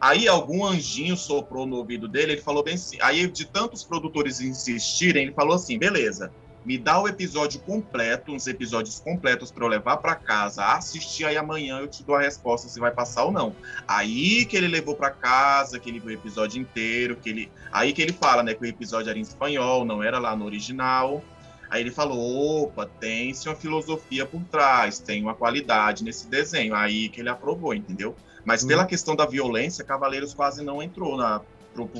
[0.00, 2.98] Aí algum anjinho soprou no ouvido dele, ele falou bem assim.
[3.00, 6.30] Aí, de tantos produtores insistirem, ele falou assim: beleza,
[6.66, 11.36] me dá o episódio completo, uns episódios completos para eu levar para casa, assistir aí
[11.36, 13.54] amanhã eu te dou a resposta se vai passar ou não.
[13.86, 17.92] Aí que ele levou para casa, que ele viu o episódio inteiro, que ele, aí
[17.92, 21.22] que ele fala, né, que o episódio era em espanhol, não era lá no original.
[21.70, 26.74] Aí ele falou, opa, tem-se uma filosofia por trás, tem uma qualidade nesse desenho.
[26.74, 28.16] Aí que ele aprovou, entendeu?
[28.46, 28.88] Mas pela uhum.
[28.88, 31.40] questão da violência, Cavaleiros quase não entrou na,
[31.74, 31.90] pro,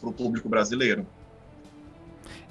[0.00, 1.06] pro público brasileiro.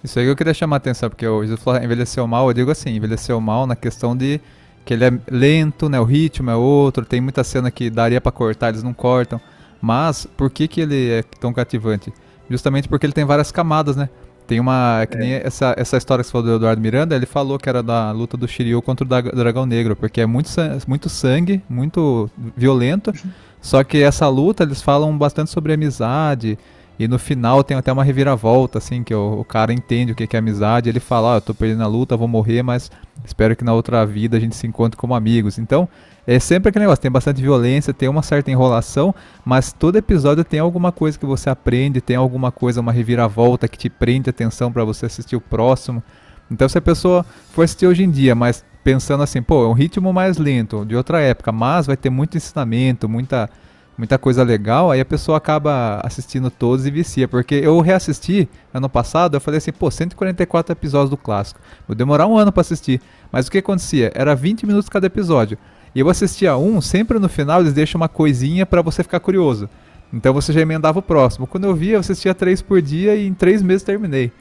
[0.01, 2.53] Isso aí que eu queria chamar a atenção, porque o Jesus falou envelheceu mal, eu
[2.53, 4.39] digo assim, envelheceu mal na questão de
[4.85, 8.31] que ele é lento, né, o ritmo é outro, tem muita cena que daria para
[8.31, 9.39] cortar, eles não cortam.
[9.81, 12.13] Mas por que que ele é tão cativante?
[12.49, 14.09] Justamente porque ele tem várias camadas, né?
[14.47, 15.05] Tem uma.
[15.09, 15.19] Que é.
[15.19, 18.11] nem essa, essa história que você falou do Eduardo Miranda, ele falou que era da
[18.11, 20.49] luta do Shiryu contra o Dragão Negro, porque é muito,
[20.87, 23.13] muito sangue, muito violento.
[23.61, 26.57] Só que essa luta eles falam bastante sobre amizade.
[26.99, 30.27] E no final tem até uma reviravolta, assim, que o, o cara entende o que,
[30.27, 30.89] que é amizade.
[30.89, 32.91] Ele fala: ah, eu tô perdendo a luta, vou morrer, mas
[33.25, 35.57] espero que na outra vida a gente se encontre como amigos.
[35.57, 35.87] Então,
[36.25, 39.13] é sempre aquele negócio, tem bastante violência, tem uma certa enrolação,
[39.43, 43.77] mas todo episódio tem alguma coisa que você aprende, tem alguma coisa, uma reviravolta que
[43.77, 46.01] te prende atenção para você assistir o próximo.
[46.49, 49.73] Então se a pessoa for assistir hoje em dia, mas pensando assim, pô, é um
[49.73, 53.49] ritmo mais lento, de outra época, mas vai ter muito ensinamento, muita
[53.97, 57.27] muita coisa legal, aí a pessoa acaba assistindo todos e vicia.
[57.27, 61.59] Porque eu reassisti ano passado, eu falei assim, pô, 144 episódios do clássico.
[61.87, 63.01] Vou demorar um ano para assistir.
[63.31, 64.11] Mas o que acontecia?
[64.15, 65.57] Era 20 minutos cada episódio.
[65.95, 69.69] E eu assistia um, sempre no final eles deixam uma coisinha para você ficar curioso.
[70.11, 71.45] Então você já emendava o próximo.
[71.45, 74.31] Quando eu via, eu assistia três por dia e em três meses terminei.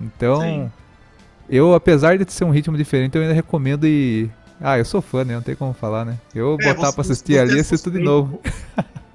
[0.00, 0.72] Então, Sim.
[1.48, 4.30] eu, apesar de ser um ritmo diferente, eu ainda recomendo e.
[4.60, 5.34] Ah, eu sou fã, né?
[5.34, 6.18] Não tem como falar, né?
[6.34, 8.40] Eu é, botar você, pra assistir ali e assisto de novo.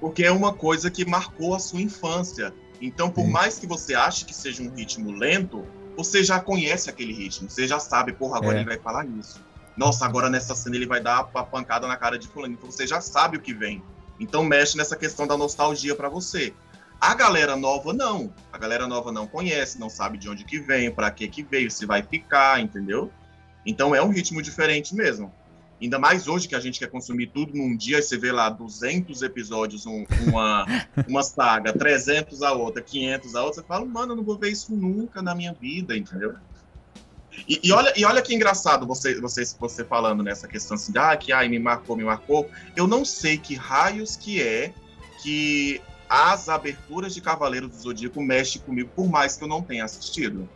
[0.00, 2.52] Porque é uma coisa que marcou a sua infância.
[2.80, 3.30] Então, por Sim.
[3.30, 5.64] mais que você ache que seja um ritmo lento,
[5.96, 7.50] você já conhece aquele ritmo.
[7.50, 8.60] Você já sabe, porra, agora é.
[8.60, 9.40] ele vai falar isso
[9.80, 12.52] nossa, agora nessa cena ele vai dar a pancada na cara de fulano.
[12.52, 13.82] Então você já sabe o que vem.
[14.20, 16.52] Então mexe nessa questão da nostalgia para você.
[17.00, 18.30] A galera nova não.
[18.52, 21.70] A galera nova não conhece, não sabe de onde que vem, para que que veio,
[21.70, 23.10] se vai ficar, entendeu?
[23.64, 25.32] Então é um ritmo diferente mesmo.
[25.80, 28.50] Ainda mais hoje que a gente quer consumir tudo num dia, e você vê lá
[28.50, 30.66] 200 episódios, um, uma,
[31.08, 34.50] uma saga, 300 a outra, 500 a outra, você fala, mano, eu não vou ver
[34.50, 36.34] isso nunca na minha vida, entendeu?
[37.48, 41.16] E, e, olha, e olha que engraçado você, você, você falando nessa questão assim, ah,
[41.16, 42.48] que ai, me marcou, me marcou.
[42.76, 44.72] Eu não sei que raios que é
[45.22, 49.84] que as aberturas de Cavaleiros do Zodíaco mexem comigo, por mais que eu não tenha
[49.84, 50.48] assistido.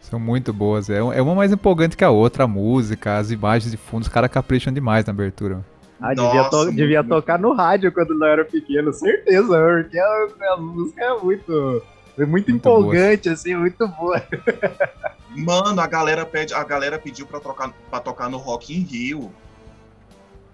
[0.00, 0.90] São muito boas.
[0.90, 4.08] É, é uma mais empolgante que a outra, a música, as imagens de fundo, os
[4.08, 5.64] caras capricham demais na abertura.
[6.00, 10.54] Ah, Nossa, devia, to devia tocar no rádio quando não era pequeno, certeza, porque a,
[10.54, 11.82] a música é muito,
[12.16, 13.34] é muito, muito empolgante, boa.
[13.34, 14.22] assim, muito boa.
[15.30, 19.32] Mano, a galera pede, a galera pediu pra, trocar, pra tocar no Rock in Rio.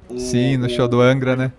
[0.08, 1.52] O, Sim, no show do Angra, né?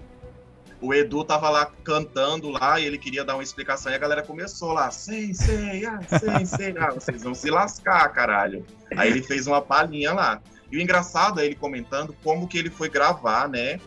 [0.80, 4.22] O Edu tava lá cantando lá e ele queria dar uma explicação e a galera
[4.22, 8.63] começou lá, sem, sem, ah, sem, sem, ah, vocês vão se lascar, caralho.
[8.95, 10.39] Aí ele fez uma palhinha lá.
[10.72, 13.80] E o engraçado é ele comentando como que ele foi gravar, né,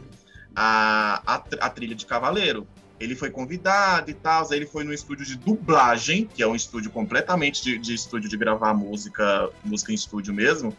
[0.54, 2.66] a, a, a trilha de Cavaleiro
[3.00, 6.54] ele foi convidado e tal, aí ele foi no estúdio de dublagem, que é um
[6.54, 10.76] estúdio completamente de, de estúdio de gravar música, música em estúdio mesmo.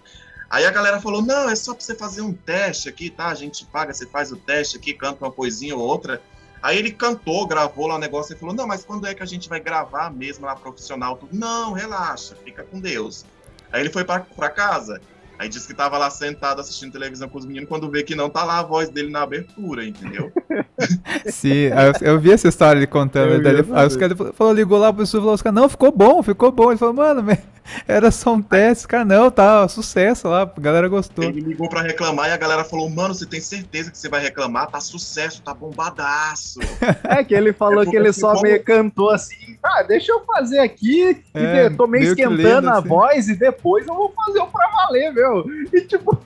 [0.48, 3.30] Aí a galera falou: não, é só pra você fazer um teste aqui, tá?
[3.30, 6.22] A gente paga, você faz o teste aqui, canta uma coisinha ou outra.
[6.62, 9.26] Aí ele cantou, gravou lá o negócio e falou: não, mas quando é que a
[9.26, 11.18] gente vai gravar mesmo lá profissional?
[11.18, 11.36] Tudo?
[11.36, 13.26] Não, relaxa, fica com Deus.
[13.72, 15.02] Aí ele foi pra casa.
[15.40, 18.30] Aí disse que tava lá sentado assistindo televisão com os meninos, quando vê que não
[18.30, 20.32] tá lá a voz dele na abertura, entendeu?
[21.28, 21.70] Sim,
[22.02, 23.34] eu, eu, vi essa história ele contando.
[23.34, 26.22] Ele, aí os caras falou, ligou lá pro e falou, os caras, não, ficou bom,
[26.24, 26.72] ficou bom.
[26.72, 27.24] Ele falou, mano,
[27.88, 31.26] era só um teste, cara, não, tá, sucesso lá, a galera gostou.
[31.26, 34.22] Ele ligou pra reclamar e a galera falou, mano, você tem certeza que você vai
[34.22, 34.70] reclamar?
[34.70, 36.60] Tá sucesso, tá bombadaço.
[37.04, 40.60] É que ele falou é que ele só meio cantou assim, ah, deixa eu fazer
[40.60, 42.88] aqui, é, tô meio esquentando a assim.
[42.88, 45.46] voz e depois eu vou fazer o pra valer, meu.
[45.72, 46.18] E tipo,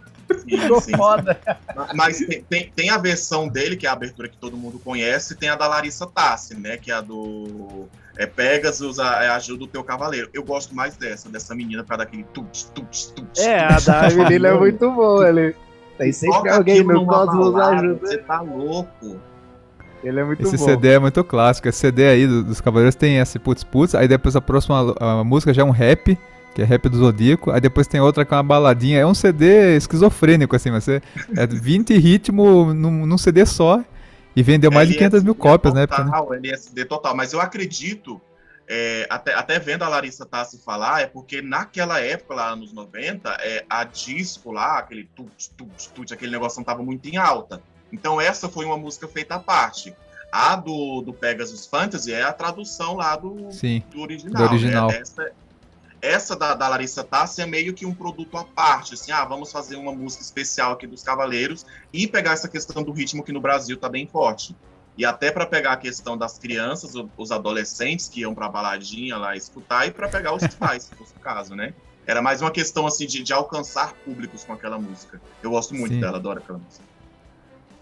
[0.47, 1.39] ficou foda.
[1.93, 5.33] Mas tem, tem, tem, a versão dele, que é a abertura que todo mundo conhece,
[5.33, 6.77] e tem a da Larissa Tassi, né?
[6.77, 10.29] Que é a do é, Pegasus, a, é, ajuda o teu cavaleiro.
[10.33, 13.41] Eu gosto mais dessa, dessa menina, causa daquele tuts, tuts, tuts.
[13.41, 15.55] É, a da menina é muito boa, ele.
[15.97, 18.07] Tem sempre alguém no Cosmos ajuda.
[18.07, 19.19] Você tá louco.
[20.03, 20.65] Ele é muito esse bom.
[20.65, 21.67] CD é muito clássico.
[21.67, 25.53] Esse CD aí dos Cavaleiros tem esse putz putz, aí depois a próxima a música
[25.53, 26.17] já é um rap,
[26.55, 28.97] que é rap do Zodíaco, aí depois tem outra com uma baladinha.
[28.97, 31.01] É um CD esquizofrênico, assim, você
[31.35, 33.83] é 20 ritmos num, num CD só
[34.33, 35.85] e vendeu mais de 500 mil cópias, né?
[35.85, 36.37] Total, né?
[36.37, 38.21] LSD total, mas eu acredito,
[38.69, 43.29] é, até, até vendo a Larissa Tassi falar, é porque naquela época, lá anos 90,
[43.41, 47.61] é, a disco lá, aquele tut, tut, tut, aquele negócio não tava muito em alta.
[47.91, 49.93] Então essa foi uma música feita à parte.
[50.31, 54.43] A do, do Pegasus Fantasy é a tradução lá do, Sim, do original.
[54.43, 54.87] Do original.
[54.89, 54.99] Né?
[54.99, 55.31] Essa,
[56.01, 59.51] essa da, da, Larissa Tassi é meio que um produto à parte, assim, ah, vamos
[59.51, 63.41] fazer uma música especial aqui dos Cavaleiros e pegar essa questão do ritmo que no
[63.41, 64.55] Brasil tá bem forte.
[64.97, 69.35] E até para pegar a questão das crianças, os adolescentes que iam para baladinha lá
[69.35, 71.73] escutar e para pegar os pais, se fosse o caso, né?
[72.07, 75.19] Era mais uma questão assim de, de alcançar públicos com aquela música.
[75.41, 75.99] Eu gosto muito Sim.
[75.99, 76.83] dela, adoro aquela música.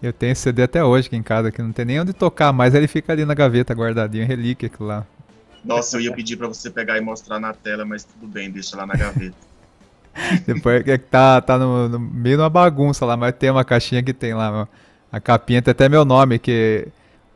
[0.02, 2.52] Eu tenho esse CD até hoje aqui em casa, que não tem nem onde tocar,
[2.52, 5.06] mas ele fica ali na gaveta guardadinho, relíquia aquilo lá.
[5.64, 8.76] Nossa, eu ia pedir para você pegar e mostrar na tela, mas tudo bem, deixa
[8.76, 9.36] lá na gaveta.
[10.46, 13.64] Depois é que tá, tá no, no, meio de uma bagunça lá, mas tem uma
[13.64, 14.68] caixinha que tem lá.
[15.10, 16.86] A capinha tem até meu nome, que.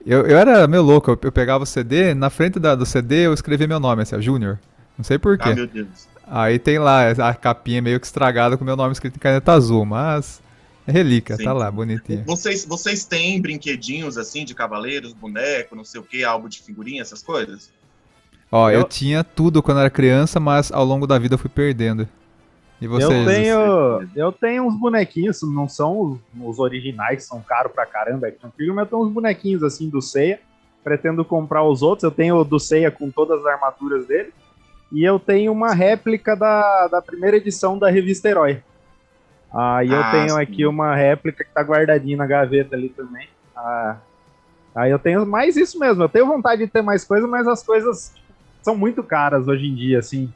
[0.06, 3.26] Eu, eu era meio louco, eu, eu pegava o CD, na frente da, do CD
[3.26, 4.58] eu escrevia meu nome, assim, Júnior.
[4.96, 5.50] Não sei porquê.
[5.50, 6.08] Ah, meu Deus.
[6.26, 9.84] Aí tem lá a capinha meio que estragada com meu nome escrito em caneta azul,
[9.84, 10.42] mas
[10.86, 11.44] é relíquia, Sim.
[11.44, 12.22] tá lá, bonitinha.
[12.26, 17.02] Vocês, vocês têm brinquedinhos assim de cavaleiros, boneco, não sei o que, álbum de figurinha,
[17.02, 17.70] essas coisas?
[18.50, 18.80] Ó, eu...
[18.80, 18.84] eu...
[18.84, 22.08] tinha tudo quando era criança, mas ao longo da vida eu fui perdendo.
[22.80, 23.10] E vocês?
[23.10, 28.28] Eu tenho, eu tenho uns bonequinhos, não são os, os originais, são caros pra caramba,
[28.28, 30.40] action figure, mas eu tenho uns bonequinhos assim do Seiya.
[30.84, 32.04] Pretendo comprar os outros.
[32.04, 34.32] Eu tenho o do Seiya com todas as armaduras dele.
[34.92, 38.62] E eu tenho uma réplica da, da primeira edição da revista Herói.
[39.52, 40.40] Aí ah, eu tenho sim.
[40.40, 43.28] aqui uma réplica que tá guardadinha na gaveta ali também.
[43.56, 43.96] Ah,
[44.74, 46.04] aí eu tenho mais isso mesmo.
[46.04, 48.14] Eu tenho vontade de ter mais coisas, mas as coisas
[48.68, 50.30] são muito caras hoje em dia, assim.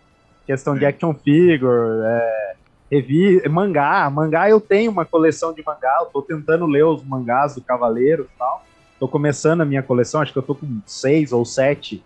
[0.47, 2.55] Questão de action figure, é,
[2.91, 4.09] revi mangá.
[4.09, 5.99] Mangá eu tenho uma coleção de mangá.
[6.01, 8.65] Eu tô tentando ler os mangás do Cavaleiro e tal.
[8.99, 12.03] Tô começando a minha coleção, acho que eu tô com seis ou sete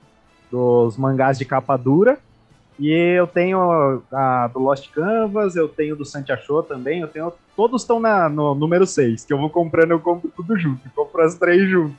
[0.51, 2.19] dos mangás de capa dura.
[2.77, 7.33] E eu tenho a do Lost Canvas, eu tenho do Santiago também, eu tenho.
[7.55, 10.81] Todos estão na, no número 6, que eu vou comprando, eu compro tudo junto.
[10.85, 11.97] Eu compro as três junto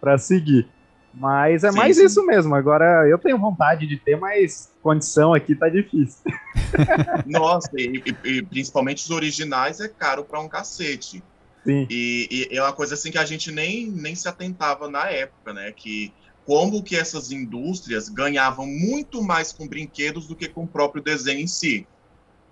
[0.00, 0.66] para seguir.
[1.12, 2.04] Mas é sim, mais sim.
[2.04, 2.54] isso mesmo.
[2.54, 6.22] Agora eu tenho vontade de ter, mas condição aqui tá difícil.
[7.26, 11.22] Nossa, e, e, principalmente os originais é caro para um cacete.
[11.64, 11.86] Sim.
[11.90, 15.52] E, e, é uma coisa assim que a gente nem, nem se atentava na época,
[15.52, 15.72] né?
[15.72, 16.12] Que
[16.46, 21.40] como que essas indústrias ganhavam muito mais com brinquedos do que com o próprio desenho
[21.40, 21.86] em si.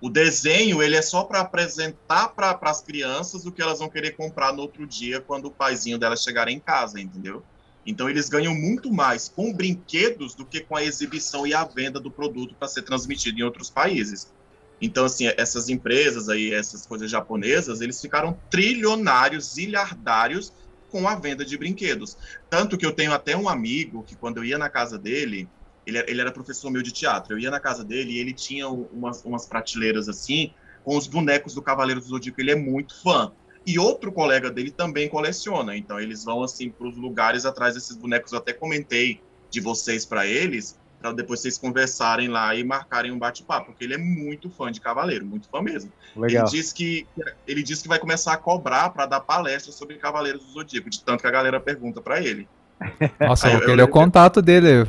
[0.00, 4.12] O desenho ele é só para apresentar para as crianças o que elas vão querer
[4.12, 7.42] comprar no outro dia quando o paizinho delas chegar em casa, entendeu?
[7.88, 11.98] Então eles ganham muito mais com brinquedos do que com a exibição e a venda
[11.98, 14.30] do produto para ser transmitido em outros países.
[14.78, 20.52] Então assim essas empresas aí, essas coisas japonesas, eles ficaram trilionários, zilhardários
[20.90, 22.18] com a venda de brinquedos.
[22.50, 25.48] Tanto que eu tenho até um amigo que, quando eu ia na casa dele,
[25.86, 28.68] ele, ele era professor meu de teatro, eu ia na casa dele e ele tinha
[28.68, 30.52] umas, umas prateleiras assim,
[30.84, 33.32] com os bonecos do Cavaleiro do Zodíaco, ele é muito fã.
[33.68, 37.94] E outro colega dele também coleciona, então eles vão assim para os lugares atrás desses
[37.94, 38.32] bonecos.
[38.32, 43.18] Eu até comentei de vocês para eles, para depois vocês conversarem lá e marcarem um
[43.18, 45.92] bate-papo, porque ele é muito fã de Cavaleiro, muito fã mesmo.
[46.16, 46.44] Legal.
[46.46, 47.06] Ele disse que
[47.46, 51.04] ele disse que vai começar a cobrar para dar palestra sobre Cavaleiros do Zodíaco, de
[51.04, 52.48] tanto que a galera pergunta para ele.
[53.20, 54.88] Nossa, eu vou querer o contato dele,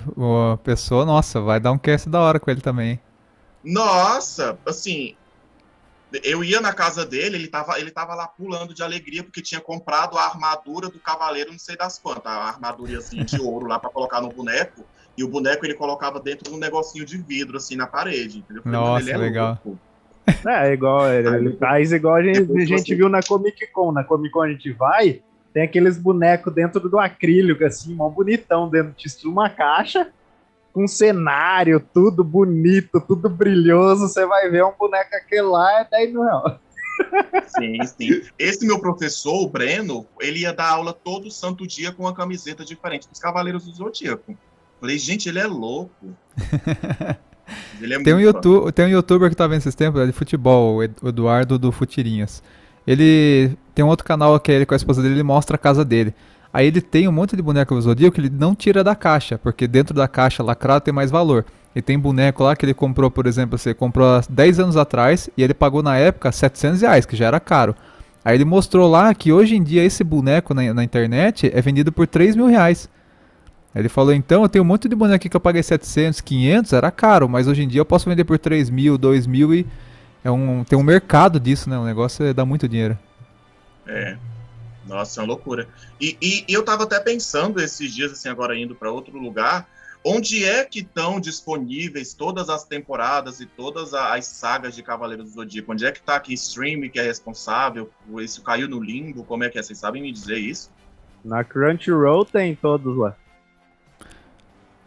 [0.53, 2.97] a pessoa, nossa, vai dar um cast da hora com ele também.
[3.61, 5.17] Nossa, assim,
[6.23, 9.61] Eu ia na casa dele, ele tava, ele tava lá pulando de alegria porque tinha
[9.61, 13.77] comprado a armadura do cavaleiro, não sei das quantas, a armadura assim, de ouro lá
[13.77, 14.83] para colocar no boneco.
[15.17, 18.39] E o boneco ele colocava dentro de um negocinho de vidro, assim, na parede.
[18.39, 18.63] Entendeu?
[18.65, 19.59] Nossa, é legal.
[19.65, 19.79] Louco.
[20.47, 23.91] É, igual, ele, ele faz igual a gente, a gente viu na Comic Con.
[23.91, 25.21] Na Comic Con a gente vai,
[25.53, 30.09] tem aqueles bonecos dentro do acrílico, assim, mó bonitão, dentro de uma caixa,
[30.79, 34.07] com cenário, tudo bonito, tudo brilhoso.
[34.07, 36.57] Você vai ver um boneco aquele lá, é 10 mil reais.
[37.47, 38.21] Sim, sim.
[38.37, 42.63] Esse meu professor, o Breno, ele ia dar aula todo santo dia com uma camiseta
[42.63, 44.37] diferente dos Cavaleiros do Zodíaco.
[44.79, 45.91] Falei, gente, ele é louco.
[47.81, 50.13] ele é tem, um YouTube, tem um youtuber que tá vendo esses tempos, é de
[50.13, 52.41] futebol, o Eduardo do Futirinhas.
[52.87, 55.59] Ele tem um outro canal que é ele com a esposa dele, ele mostra a
[55.59, 56.15] casa dele.
[56.51, 59.37] Aí ele tem um monte de boneco do Zodíaco que ele não tira da caixa,
[59.37, 61.45] porque dentro da caixa lacrada tem mais valor.
[61.75, 65.29] E tem boneco lá que ele comprou, por exemplo, você comprou há 10 anos atrás
[65.37, 67.75] e ele pagou na época 700 reais, que já era caro.
[68.25, 71.91] Aí ele mostrou lá que hoje em dia esse boneco na, na internet é vendido
[71.91, 72.89] por 3 mil reais.
[73.73, 76.73] Ele falou, então, eu tenho um monte de boneco aqui que eu paguei 700, 500,
[76.73, 79.65] era caro, mas hoje em dia eu posso vender por 3 mil, 2 mil e
[80.23, 81.77] é um, tem um mercado disso, né?
[81.77, 82.97] O negócio é, dá muito dinheiro.
[83.87, 84.17] É.
[84.89, 85.67] Nossa, é uma loucura.
[86.01, 89.69] E, e, e eu tava até pensando esses dias, assim, agora indo para outro lugar,
[90.03, 95.31] onde é que estão disponíveis todas as temporadas e todas as sagas de Cavaleiros do
[95.31, 95.71] Zodíaco?
[95.71, 97.87] Onde é que tá aqui Stream que é responsável?
[98.17, 99.23] Isso caiu no limbo?
[99.23, 99.61] Como é que é?
[99.61, 100.71] Vocês sabem me dizer isso?
[101.23, 103.15] Na Crunchyroll tem todos lá.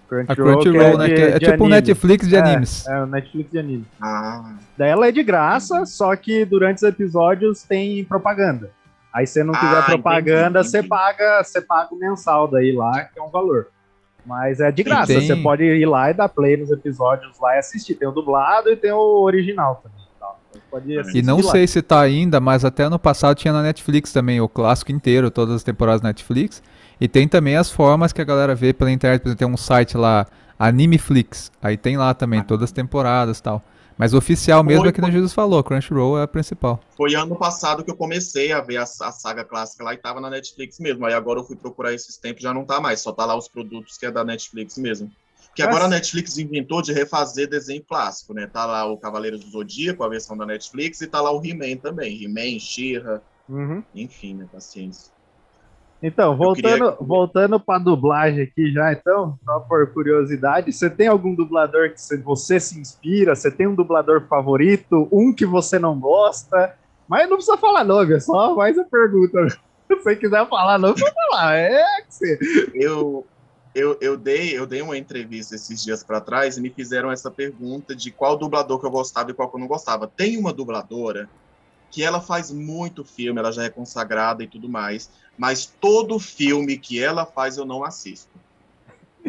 [0.09, 1.15] Crunchyroll, a Crunchyroll, é né?
[1.15, 2.87] De, é, tipo o Netflix de é, animes.
[2.89, 3.87] É, o Netflix de animes.
[4.01, 4.57] Ah.
[4.77, 8.71] Daí ela é de graça, só que durante os episódios tem propaganda.
[9.13, 10.71] Aí se não quiser ah, propaganda, entendi, entendi.
[10.71, 13.69] você paga, você paga o mensal daí lá, que é um valor.
[14.25, 15.27] Mas é de graça, tem...
[15.27, 17.97] você pode ir lá e dar play nos episódios lá e assistir.
[17.97, 20.03] Tem o dublado e tem o original também.
[20.55, 21.51] Então, e não lá.
[21.51, 25.31] sei se tá ainda, mas até ano passado tinha na Netflix também, o clássico inteiro,
[25.31, 26.63] todas as temporadas Netflix.
[27.01, 29.57] E tem também as formas que a galera vê pela internet, por exemplo, tem um
[29.57, 30.27] site lá,
[30.59, 32.45] Animeflix, aí tem lá também ah.
[32.45, 33.63] todas as temporadas e tal.
[33.97, 36.81] Mas oficial mesmo foi, é que o Jesus falou, Crunchyroll é a principal.
[36.97, 40.21] Foi ano passado que eu comecei a ver a, a, saga clássica lá e tava
[40.21, 41.05] na Netflix mesmo.
[41.07, 43.49] Aí agora eu fui procurar esses tempos já não tá mais, só tá lá os
[43.49, 45.11] produtos que é da Netflix mesmo.
[45.55, 48.47] Que agora a Netflix inventou de refazer desenho clássico, né?
[48.47, 51.77] Tá lá o Cavaleiros do Zodíaco, a versão da Netflix, e tá lá o He-Man
[51.77, 52.25] também.
[52.25, 53.83] He-Man, She-Ra, uhum.
[53.95, 54.49] enfim, né?
[54.51, 55.13] Paciência.
[56.03, 56.97] Então, voltando, queria...
[57.01, 62.59] voltando para dublagem aqui já, então, só por curiosidade, você tem algum dublador que você
[62.59, 63.37] se inspira?
[63.37, 65.09] Você tem um dublador favorito?
[65.13, 66.77] Um que você não gosta?
[67.07, 69.49] Mas não precisa falar nome, é só mais a pergunta.
[69.87, 71.55] Se você quiser falar nome, pode falar.
[71.55, 72.39] É que você...
[72.75, 73.27] Eu,
[73.75, 77.31] eu, eu, dei, eu dei uma entrevista esses dias para trás e me fizeram essa
[77.31, 80.09] pergunta de qual dublador que eu gostava e qual que eu não gostava.
[80.09, 81.29] Tem uma dubladora
[81.91, 86.79] que ela faz muito filme, ela já é consagrada e tudo mais, mas todo filme
[86.79, 88.31] que ela faz eu não assisto.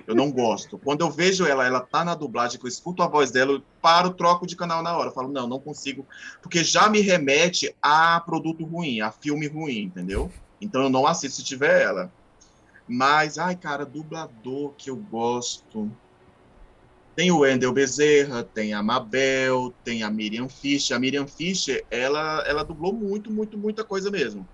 [0.07, 0.77] Eu não gosto.
[0.77, 3.63] Quando eu vejo ela, ela tá na dublagem, que eu escuto a voz dela, eu
[3.81, 5.09] paro, troco de canal na hora.
[5.09, 6.05] Eu falo, não, não consigo,
[6.41, 10.31] porque já me remete a produto ruim, a filme ruim, entendeu?
[10.59, 12.11] Então eu não assisto se tiver ela.
[12.87, 15.89] Mas, ai, cara, dublador que eu gosto.
[17.15, 20.97] Tem o Wendel Bezerra, tem a Mabel, tem a Miriam Fischer.
[20.97, 24.47] A Miriam Fischer, ela, ela dublou muito, muito, muita coisa mesmo.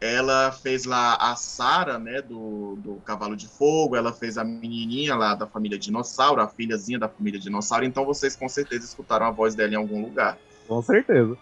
[0.00, 5.14] Ela fez lá a Sara, né, do, do Cavalo de Fogo, ela fez a menininha
[5.14, 9.30] lá da família Dinossauro, a filhazinha da família Dinossauro, então vocês com certeza escutaram a
[9.30, 10.38] voz dela em algum lugar.
[10.66, 11.36] Com certeza.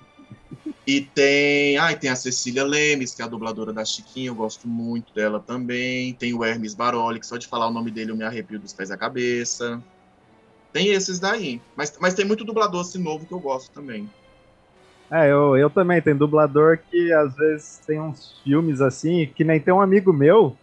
[0.87, 4.67] E tem, ah, tem a Cecília Lemes, que é a dubladora da Chiquinha, eu gosto
[4.67, 6.15] muito dela também.
[6.15, 8.73] Tem o Hermes Baroli, que só de falar o nome dele eu me arrepio dos
[8.73, 9.83] pés à cabeça.
[10.73, 11.61] Tem esses daí.
[11.77, 14.09] Mas, mas tem muito dublador assim novo que eu gosto também.
[15.11, 16.01] É, eu, eu também.
[16.03, 20.57] Tem dublador que às vezes tem uns filmes assim, que nem tem um amigo meu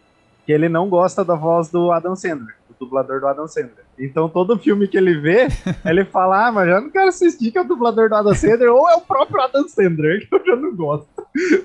[0.46, 3.84] que ele não gosta da voz do Adam Sandler, do dublador do Adam Sandler.
[3.98, 5.48] Então todo filme que ele vê,
[5.84, 8.72] ele fala, ah, mas já não quero assistir que é o dublador do Adam Sandler,
[8.72, 11.08] ou é o próprio Adam Sandler, que eu já não gosto.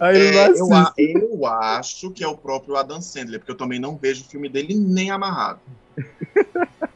[0.00, 0.92] Aí ele é, não.
[0.96, 4.28] Eu, eu acho que é o próprio Adam Sandler, porque eu também não vejo o
[4.28, 5.60] filme dele nem amarrado.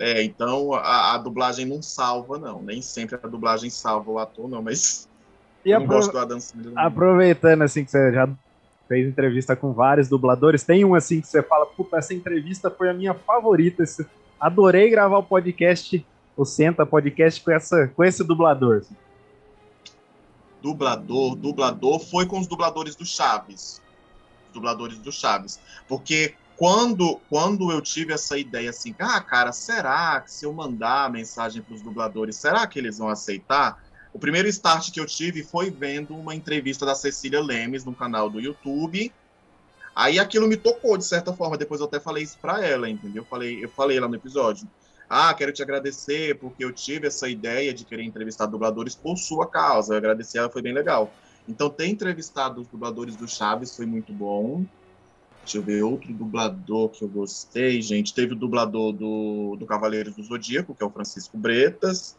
[0.00, 2.62] É, então a, a, dublagem não salva, não.
[2.62, 5.08] Nem sempre a dublagem salva o ator, não, mas
[5.64, 6.72] e não gosto do Adam Sandler.
[6.76, 8.28] Aproveitando, assim, que você já
[8.86, 12.88] fez entrevista com vários dubladores, tem um, assim, que você fala, puta, essa entrevista foi
[12.88, 13.82] a minha favorita,
[14.38, 18.78] adorei gravar o podcast, o Senta Podcast com, essa, com esse dublador.
[18.78, 18.94] Assim.
[20.62, 23.82] Dublador, dublador, foi com os dubladores do Chaves.
[24.46, 25.60] Os dubladores do Chaves.
[25.88, 31.10] Porque quando, quando eu tive essa ideia assim, ah, cara, será que se eu mandar
[31.10, 33.84] mensagem para os dubladores, será que eles vão aceitar?
[34.12, 38.30] O primeiro start que eu tive foi vendo uma entrevista da Cecília Lemes no canal
[38.30, 39.12] do YouTube.
[39.94, 41.58] Aí aquilo me tocou de certa forma.
[41.58, 43.22] Depois eu até falei isso para ela, entendeu?
[43.22, 44.66] Eu falei, eu falei lá no episódio.
[45.08, 49.46] Ah, quero te agradecer porque eu tive essa ideia de querer entrevistar dubladores por sua
[49.46, 49.92] causa.
[49.92, 51.12] Eu agradeci ela, foi bem legal.
[51.46, 54.64] Então, ter entrevistado os dubladores do Chaves foi muito bom.
[55.46, 58.12] Deixa eu ver outro dublador que eu gostei, gente.
[58.12, 62.16] Teve o dublador do, do Cavaleiros do Zodíaco, que é o Francisco Bretas.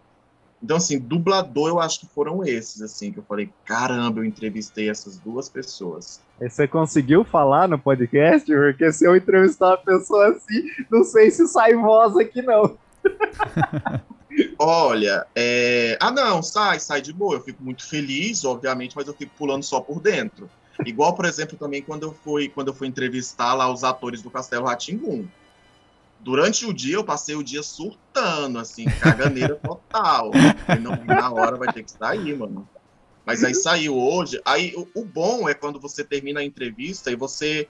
[0.64, 4.90] Então, assim, dublador eu acho que foram esses, assim, que eu falei, caramba, eu entrevistei
[4.90, 6.22] essas duas pessoas.
[6.40, 8.50] E você conseguiu falar no podcast?
[8.50, 12.78] Porque se eu entrevistar uma pessoa assim, não sei se sai voz aqui, não.
[14.58, 15.98] Olha, é...
[16.00, 17.36] ah não, sai, sai de boa.
[17.36, 20.50] Eu fico muito feliz, obviamente, mas eu fico pulando só por dentro.
[20.86, 24.30] Igual, por exemplo, também quando eu fui, quando eu fui entrevistar lá os atores do
[24.30, 25.28] Castelo Ratimbum.
[26.20, 30.32] Durante o dia eu passei o dia surtando, assim, caganeira total.
[30.82, 32.68] Não, na hora vai ter que sair, mano.
[33.26, 34.42] Mas aí saiu hoje.
[34.46, 37.68] Aí o, o bom é quando você termina a entrevista e você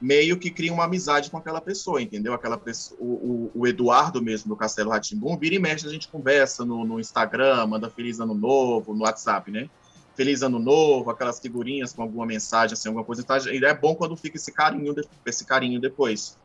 [0.00, 2.34] meio que cria uma amizade com aquela pessoa, entendeu?
[2.34, 6.08] Aquela pessoa, o, o, o Eduardo mesmo do Castelo Ratimbum, vira e mexe, a gente
[6.08, 9.68] conversa no, no, Instagram, manda feliz ano novo, no WhatsApp, né?
[10.16, 13.22] Feliz ano novo, aquelas figurinhas com alguma mensagem, assim, alguma coisa.
[13.22, 14.94] Então, é bom quando fica esse carinho,
[15.26, 16.38] esse carinho depois.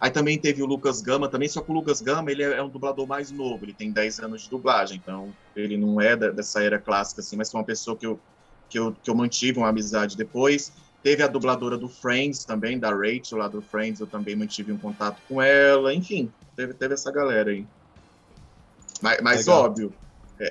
[0.00, 2.62] Aí também teve o Lucas Gama também, só que o Lucas Gama, ele é, é
[2.62, 6.30] um dublador mais novo, ele tem 10 anos de dublagem, então ele não é da,
[6.30, 8.18] dessa era clássica, assim, mas foi uma pessoa que eu,
[8.68, 10.72] que eu, que eu mantive uma amizade depois.
[11.02, 14.78] Teve a dubladora do Friends também, da Rachel lá do Friends, eu também mantive um
[14.78, 15.94] contato com ela.
[15.94, 17.66] Enfim, teve, teve essa galera aí.
[19.00, 19.92] Mas, mas óbvio,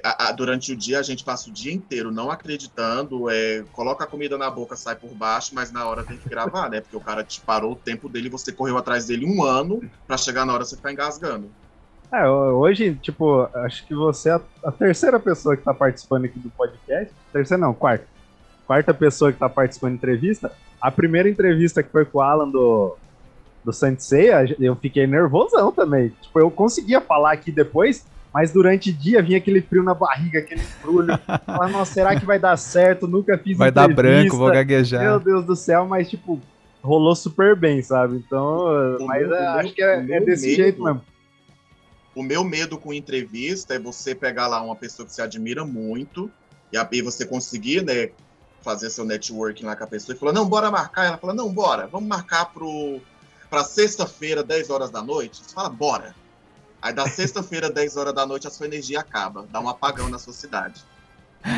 [0.04, 4.04] a, a, durante o dia a gente passa o dia inteiro não acreditando, é, coloca
[4.04, 6.82] a comida na boca, sai por baixo, mas na hora tem que gravar, né?
[6.82, 10.18] Porque o cara te parou o tempo dele, você correu atrás dele um ano para
[10.18, 11.50] chegar na hora você ficar engasgando.
[12.12, 16.50] É, hoje, tipo, acho que você é a, terceira pessoa que tá participando aqui do
[16.52, 17.12] podcast.
[17.32, 18.14] Terceira não, quarta
[18.66, 20.52] quarta pessoa que tá participando da entrevista.
[20.82, 22.96] A primeira entrevista que foi com o Alan do,
[23.64, 26.10] do Sanseia, eu fiquei nervosão também.
[26.22, 30.40] Tipo, eu conseguia falar aqui depois, mas durante o dia vinha aquele frio na barriga,
[30.40, 31.14] aquele frulho.
[31.46, 33.08] Falar, nossa, será que vai dar certo?
[33.08, 35.04] Nunca fiz Vai dar branco, vou gaguejar.
[35.04, 36.42] Meu Deus do céu, mas tipo,
[36.82, 38.16] rolou super bem, sabe?
[38.18, 41.02] Então, o mas meu, é, acho que é, é desse medo, jeito mesmo.
[42.16, 46.30] O meu medo com entrevista é você pegar lá uma pessoa que você admira muito
[46.72, 48.10] e aí você conseguir, né,
[48.64, 51.06] fazer seu networking lá com a pessoa e falou: não, bora marcar.
[51.06, 53.00] Ela falou: não, bora, vamos marcar pro,
[53.50, 55.44] pra sexta-feira, 10 horas da noite.
[55.44, 56.16] Você fala: bora.
[56.84, 60.20] Aí da sexta-feira, 10 horas da noite, a sua energia acaba, dá um apagão na
[60.20, 60.84] sua cidade.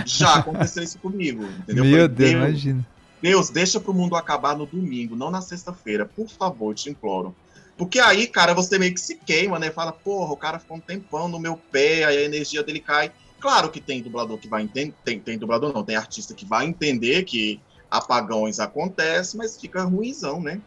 [0.06, 1.84] Já aconteceu isso comigo, entendeu?
[1.84, 2.88] Meu falei, Deus, imagina.
[3.20, 6.06] Deus, deixa pro mundo acabar no domingo, não na sexta-feira.
[6.06, 7.36] Por favor, te imploro.
[7.76, 9.72] Porque aí, cara, você meio que se queima, né?
[9.72, 13.12] Fala, porra, o cara ficou um tempão no meu pé, aí a energia dele cai.
[13.40, 16.68] Claro que tem dublador que vai entender, tem, tem dublador não, tem artista que vai
[16.68, 17.60] entender que
[17.90, 20.62] apagões acontecem, mas fica ruimzão, né?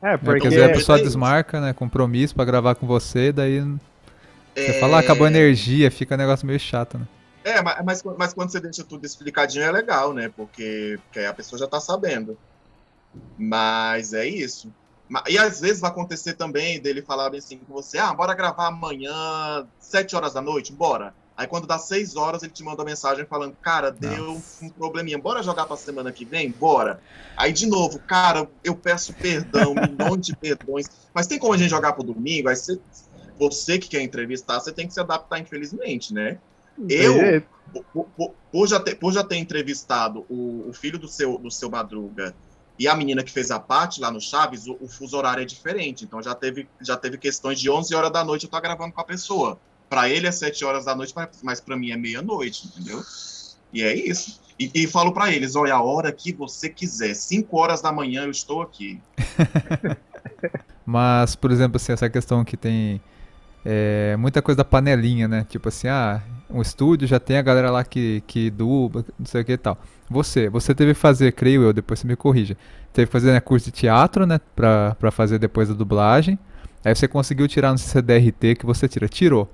[0.00, 0.40] É, porque...
[0.40, 3.60] Quer dizer, a pessoa desmarca, né, compromisso para gravar com você, daí
[4.54, 4.80] você é...
[4.80, 7.06] fala, ah, acabou a energia, fica um negócio meio chato, né?
[7.44, 10.30] É, mas, mas quando você deixa tudo explicadinho é legal, né?
[10.36, 12.36] Porque, porque a pessoa já tá sabendo.
[13.38, 14.70] Mas é isso.
[15.26, 19.66] E às vezes vai acontecer também dele falar assim com você, ah, bora gravar amanhã,
[19.80, 21.14] sete horas da noite, bora.
[21.38, 24.64] Aí quando dá seis horas, ele te manda uma mensagem falando, cara, deu Nossa.
[24.64, 26.50] um probleminha, bora jogar pra semana que vem?
[26.50, 27.00] Bora.
[27.36, 31.70] Aí de novo, cara, eu peço perdão, milhões de perdões, mas tem como a gente
[31.70, 32.48] jogar pro domingo?
[32.48, 32.80] Aí você,
[33.38, 36.40] você que quer entrevistar, você tem que se adaptar, infelizmente, né?
[36.88, 37.40] Eu,
[37.92, 41.52] por, por, por, já ter, por já ter entrevistado o, o filho do seu, do
[41.52, 42.34] seu Madruga
[42.76, 45.44] e a menina que fez a parte lá no Chaves, o, o, fuso horário é
[45.44, 46.04] diferente.
[46.04, 49.00] Então já teve, já teve questões de 11 horas da noite eu tô gravando com
[49.00, 49.60] a pessoa.
[49.88, 53.02] Para ele é sete horas da noite, mas para mim é meia-noite, entendeu?
[53.72, 54.40] E é isso.
[54.58, 58.24] E, e falo para eles: olha, a hora que você quiser, cinco horas da manhã
[58.24, 59.00] eu estou aqui.
[60.84, 63.00] mas, por exemplo, assim, essa questão que tem
[63.64, 65.46] é, muita coisa da panelinha, né?
[65.48, 69.42] Tipo assim, ah, um estúdio já tem a galera lá que, que dubla, não sei
[69.42, 69.78] o que e tal.
[70.10, 72.56] Você, você teve que fazer, creio eu, depois você me corrija,
[72.92, 74.40] teve que fazer né, curso de teatro, né?
[74.56, 76.38] Pra, pra fazer depois da dublagem.
[76.84, 79.08] Aí você conseguiu tirar no CDRT que você tira.
[79.08, 79.52] Tirou.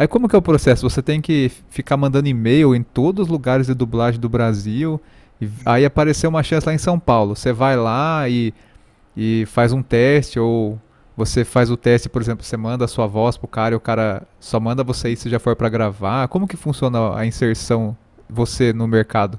[0.00, 0.88] Aí como que é o processo?
[0.88, 4.98] Você tem que ficar mandando e-mail em todos os lugares de dublagem do Brasil.
[5.38, 7.36] E aí apareceu uma chance lá em São Paulo.
[7.36, 8.54] Você vai lá e,
[9.14, 10.80] e faz um teste, ou
[11.14, 13.80] você faz o teste, por exemplo, você manda a sua voz pro cara e o
[13.80, 16.28] cara só manda você ir se já for para gravar.
[16.28, 17.94] Como que funciona a inserção
[18.26, 19.38] você no mercado?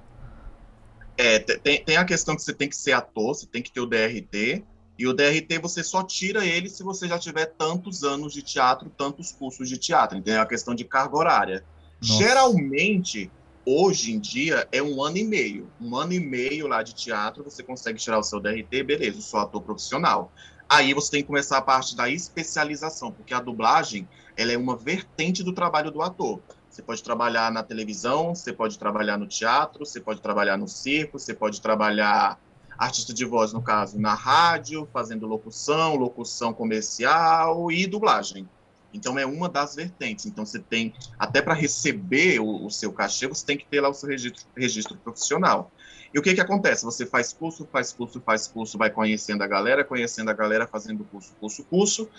[1.17, 3.81] É, tem, tem a questão que você tem que ser ator, você tem que ter
[3.81, 4.63] o DRT,
[5.01, 8.87] e o DRT você só tira ele se você já tiver tantos anos de teatro,
[8.95, 10.15] tantos cursos de teatro.
[10.15, 11.65] Então é uma questão de carga horária.
[11.99, 12.23] Nossa.
[12.23, 13.31] Geralmente,
[13.65, 15.67] hoje em dia, é um ano e meio.
[15.81, 19.23] Um ano e meio lá de teatro, você consegue tirar o seu DRT, beleza, eu
[19.23, 20.31] sou ator profissional.
[20.69, 24.77] Aí você tem que começar a parte da especialização, porque a dublagem ela é uma
[24.77, 26.43] vertente do trabalho do ator.
[26.69, 31.17] Você pode trabalhar na televisão, você pode trabalhar no teatro, você pode trabalhar no circo,
[31.17, 32.39] você pode trabalhar
[32.81, 38.49] artista de voz, no caso, na rádio, fazendo locução, locução comercial e dublagem.
[38.91, 40.25] Então é uma das vertentes.
[40.25, 43.89] Então você tem, até para receber o, o, seu cachê, você tem que ter lá
[43.89, 45.71] o seu registro, registro profissional.
[46.11, 46.83] E o que que acontece?
[46.83, 51.03] Você faz curso, faz curso, faz curso, vai conhecendo a galera, conhecendo a galera, fazendo
[51.05, 52.09] curso, curso, curso,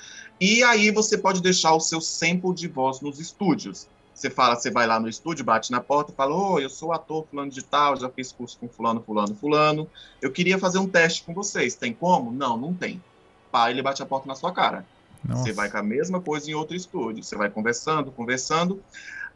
[0.40, 3.88] e aí você pode deixar o seu sample de voz nos estúdios.
[4.22, 7.26] Você fala, você vai lá no estúdio, bate na porta fala: Oi, eu sou ator
[7.28, 9.90] fulano de tal, já fiz curso com fulano, fulano, fulano.
[10.20, 11.74] Eu queria fazer um teste com vocês.
[11.74, 12.30] Tem como?
[12.30, 13.02] Não, não tem.
[13.50, 14.86] Pá, ele bate a porta na sua cara.
[15.24, 15.42] Nossa.
[15.42, 18.80] Você vai com a mesma coisa em outro estúdio, você vai conversando, conversando.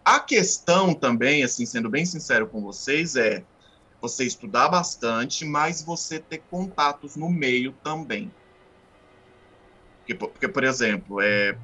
[0.05, 3.43] A questão também, assim, sendo bem sincero com vocês, é
[4.01, 8.31] você estudar bastante, mas você ter contatos no meio também.
[9.99, 11.59] Porque, porque por exemplo, é,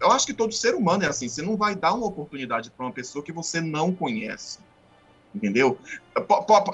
[0.00, 2.86] eu acho que todo ser humano é assim, você não vai dar uma oportunidade para
[2.86, 4.58] uma pessoa que você não conhece.
[5.34, 5.78] Entendeu?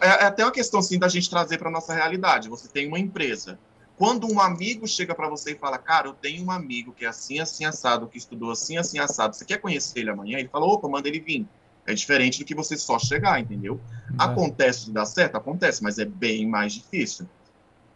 [0.00, 2.48] É, é até uma questão assim da gente trazer para nossa realidade.
[2.48, 3.58] Você tem uma empresa,
[3.96, 7.08] quando um amigo chega para você e fala, cara, eu tenho um amigo que é
[7.08, 10.38] assim, assim, assado, que estudou assim, assim, assado, você quer conhecer ele amanhã?
[10.38, 11.46] Ele fala, opa, manda ele vir.
[11.86, 13.80] É diferente do que você só chegar, entendeu?
[14.10, 14.14] É.
[14.18, 15.36] Acontece de dar certo?
[15.36, 17.26] Acontece, mas é bem mais difícil.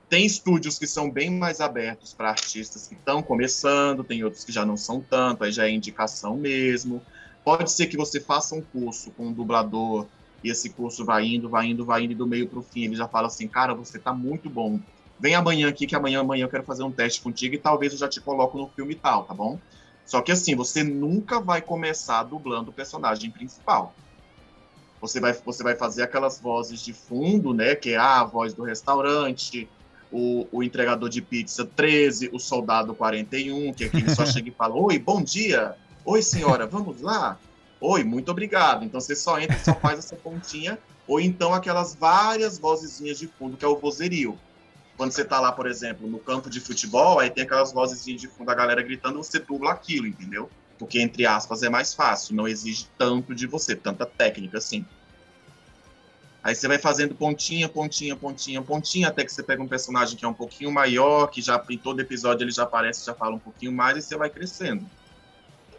[0.08, 4.52] Tem estúdios que são bem mais abertos para artistas que estão começando, tem outros que
[4.52, 7.02] já não são tanto, aí já é indicação mesmo.
[7.44, 10.06] Pode ser que você faça um curso com um dublador
[10.44, 12.84] e esse curso vai indo, vai indo, vai indo do meio para o fim.
[12.84, 14.80] Ele já fala assim, cara, você está muito bom
[15.18, 17.98] vem amanhã aqui, que amanhã, amanhã eu quero fazer um teste contigo e talvez eu
[17.98, 19.58] já te coloco no filme tal, tá bom?
[20.04, 23.94] Só que assim, você nunca vai começar dublando o personagem principal.
[25.00, 27.74] Você vai, você vai fazer aquelas vozes de fundo, né?
[27.74, 29.68] Que é ah, a voz do restaurante,
[30.10, 34.52] o, o entregador de pizza 13, o soldado 41, que aqui ele só chega e
[34.52, 35.74] fala: Oi, bom dia!
[36.04, 37.38] Oi, senhora, vamos lá?
[37.80, 38.84] Oi, muito obrigado.
[38.84, 40.78] Então você só entra e só faz essa pontinha.
[41.06, 44.38] Ou então aquelas várias vozezinhas de fundo, que é o vozerio
[44.96, 48.28] quando você tá lá, por exemplo, no campo de futebol, aí tem aquelas vozes de
[48.28, 50.48] fundo da galera gritando, você dubla aquilo, entendeu?
[50.78, 54.84] Porque, entre aspas, é mais fácil, não exige tanto de você, tanta técnica assim.
[56.46, 60.24] Aí você vai fazendo pontinha, pontinha, pontinha, pontinha, até que você pega um personagem que
[60.24, 63.40] é um pouquinho maior, que já em todo episódio ele já aparece, já fala um
[63.40, 64.86] pouquinho mais, e você vai crescendo.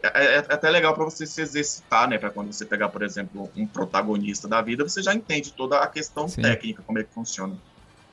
[0.03, 2.18] É, é, é até legal para você se exercitar, né?
[2.18, 5.88] Para quando você pegar, por exemplo, um protagonista da vida, você já entende toda a
[5.88, 6.41] questão Sim.
[6.41, 7.57] técnica, como é que funciona.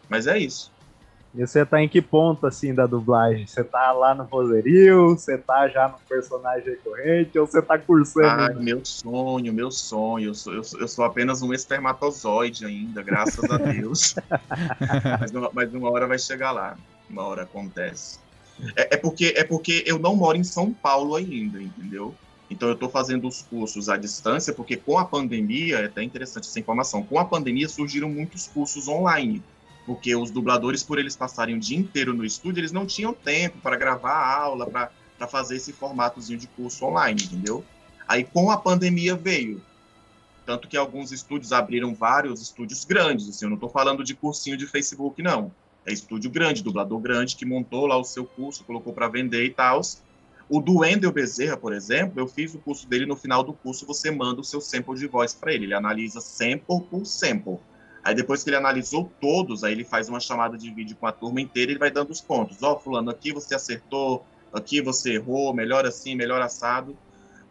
[0.09, 0.74] Mas é isso.
[1.37, 3.45] E você tá em que ponto, assim, da dublagem?
[3.45, 5.11] Você tá lá no vozerio?
[5.11, 7.37] Você tá já no personagem recorrente?
[7.37, 8.27] Ou você tá cursando?
[8.27, 10.29] Ah, meu sonho, meu sonho.
[10.29, 14.15] Eu sou, eu sou, eu sou apenas um espermatozoide ainda, graças a Deus.
[15.21, 16.79] mas, uma, mas uma hora vai chegar lá.
[17.11, 18.21] Uma hora acontece.
[18.77, 22.15] É, é, porque, é porque eu não moro em São Paulo ainda, entendeu?
[22.49, 26.47] Então eu estou fazendo os cursos à distância, porque com a pandemia, é até interessante
[26.47, 29.43] essa informação, com a pandemia surgiram muitos cursos online
[29.87, 33.59] porque os dubladores, por eles passarem o dia inteiro no estúdio, eles não tinham tempo
[33.59, 37.65] para gravar a aula, para fazer esse formatozinho de curso online, entendeu?
[38.09, 39.61] Aí com a pandemia veio.
[40.47, 44.57] Tanto que alguns estúdios abriram vários estúdios grandes, assim, eu não estou falando de cursinho
[44.57, 45.51] de Facebook, não.
[45.87, 49.51] É estúdio grande, dublador grande, que montou lá o seu curso, colocou para vender e
[49.51, 49.81] tal.
[50.49, 53.87] O do Wendel Bezerra, por exemplo, eu fiz o curso dele, no final do curso
[53.87, 55.65] você manda o seu sample de voz para ele.
[55.65, 57.59] Ele analisa sample por sample.
[58.05, 61.13] Aí depois que ele analisou todos, aí ele faz uma chamada de vídeo com a
[61.13, 62.63] turma inteira e ele vai dando os pontos.
[62.63, 66.95] Ó, oh, fulano, aqui você acertou, aqui você errou, melhor assim, melhor assado.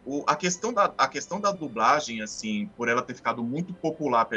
[0.06, 4.28] O, a, questão da, a questão da dublagem, assim, por ela ter ficado muito popular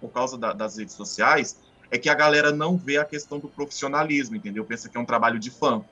[0.00, 1.58] por causa da, das redes sociais,
[1.90, 4.64] é que a galera não vê a questão do profissionalismo, entendeu?
[4.64, 5.84] Pensa que é um trabalho de fã.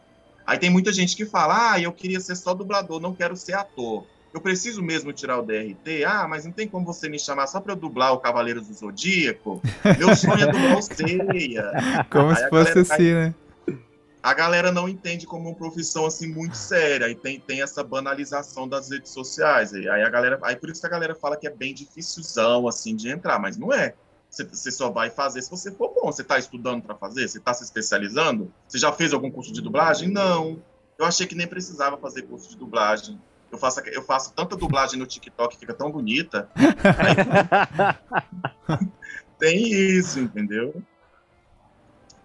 [0.47, 3.53] Aí tem muita gente que fala, ah, eu queria ser só dublador, não quero ser
[3.55, 4.07] ator
[4.37, 6.05] eu preciso mesmo tirar o DRT?
[6.05, 9.63] Ah, mas não tem como você me chamar só para dublar o Cavaleiros do Zodíaco?
[9.99, 11.73] Meu sonho é dublar o Ceia.
[12.11, 13.35] Como aí se fosse galera, assim, né?
[14.23, 18.69] A galera não entende como uma profissão assim muito séria e tem, tem essa banalização
[18.69, 19.73] das redes sociais.
[19.73, 22.95] Aí a galera, aí por isso que a galera fala que é bem dificilzão assim
[22.95, 23.95] de entrar, mas não é.
[24.29, 26.13] Você só vai fazer se você for bom.
[26.13, 27.27] Você está estudando para fazer?
[27.27, 28.53] Você está se especializando?
[28.69, 30.11] Você já fez algum curso de dublagem?
[30.11, 30.63] Não.
[30.99, 33.19] Eu achei que nem precisava fazer curso de dublagem.
[33.51, 36.48] Eu faço, eu faço tanta dublagem no TikTok, fica tão bonita.
[36.56, 37.16] Aí,
[39.39, 40.82] tem isso, entendeu?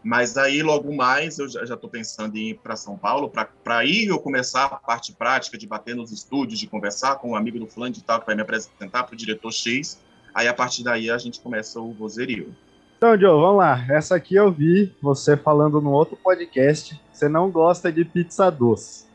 [0.04, 4.06] Mas aí, logo mais, eu já estou pensando em ir para São Paulo, para aí
[4.08, 7.68] eu começar a parte prática de bater nos estúdios, de conversar com um amigo do
[7.68, 10.00] fulano de tal que vai me apresentar para o diretor X.
[10.34, 12.56] Aí, a partir daí, a gente começa o vozerio.
[12.98, 13.86] Então, Joe, vamos lá.
[13.90, 17.00] Essa aqui eu vi você falando no outro podcast.
[17.12, 19.11] Você não gosta de pizza doce.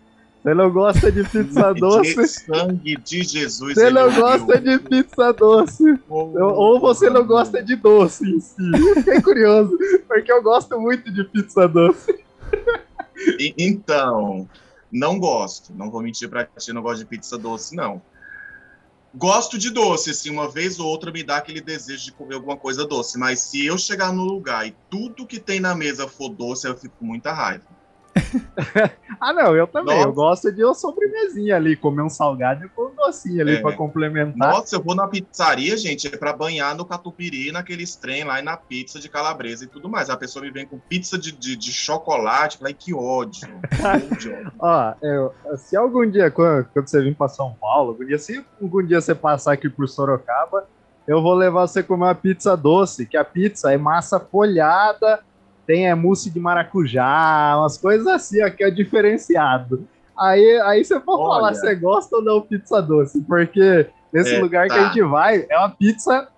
[0.47, 2.15] Você não gosta de pizza doce.
[2.15, 3.75] De sangue de Jesus.
[3.75, 5.99] Você não gosta de pizza doce.
[6.09, 8.95] Oh, ou você não gosta de doce em si.
[8.95, 12.25] Fiquei curioso, porque eu gosto muito de pizza doce.
[13.59, 14.49] Então,
[14.93, 15.75] não gosto.
[15.75, 18.01] Não vou mentir pra ti, não gosto de pizza doce, não.
[19.13, 22.57] Gosto de doce, assim, uma vez ou outra me dá aquele desejo de comer alguma
[22.57, 23.19] coisa doce.
[23.19, 26.77] Mas se eu chegar no lugar e tudo que tem na mesa for doce, eu
[26.77, 27.76] fico com muita raiva.
[29.21, 29.97] ah, não, eu também.
[29.97, 30.09] Nossa.
[30.09, 33.61] Eu gosto de uma sobremesinha ali, comer um salgado e pôr um docinho ali é.
[33.61, 34.53] para complementar.
[34.53, 38.43] Nossa, eu vou na pizzaria, gente, é para banhar no catupiry, naqueles trem lá e
[38.43, 40.11] na pizza de calabresa e tudo mais.
[40.11, 43.49] A pessoa me vem com pizza de, de, de chocolate, falei, que ódio.
[44.59, 48.45] Ó, eu, se algum dia, quando, quando você vir para São Paulo, algum dia, se
[48.61, 50.67] algum dia você passar aqui por Sorocaba,
[51.07, 55.21] eu vou levar você comer uma pizza doce, que a pizza é massa folhada
[55.67, 59.87] tem é, mousse de maracujá, umas coisas assim, ó, que é diferenciado.
[60.19, 61.35] Aí, aí você pode Olha.
[61.35, 64.75] falar se você gosta ou não pizza doce, porque nesse é, lugar tá.
[64.75, 66.29] que a gente vai, é uma pizza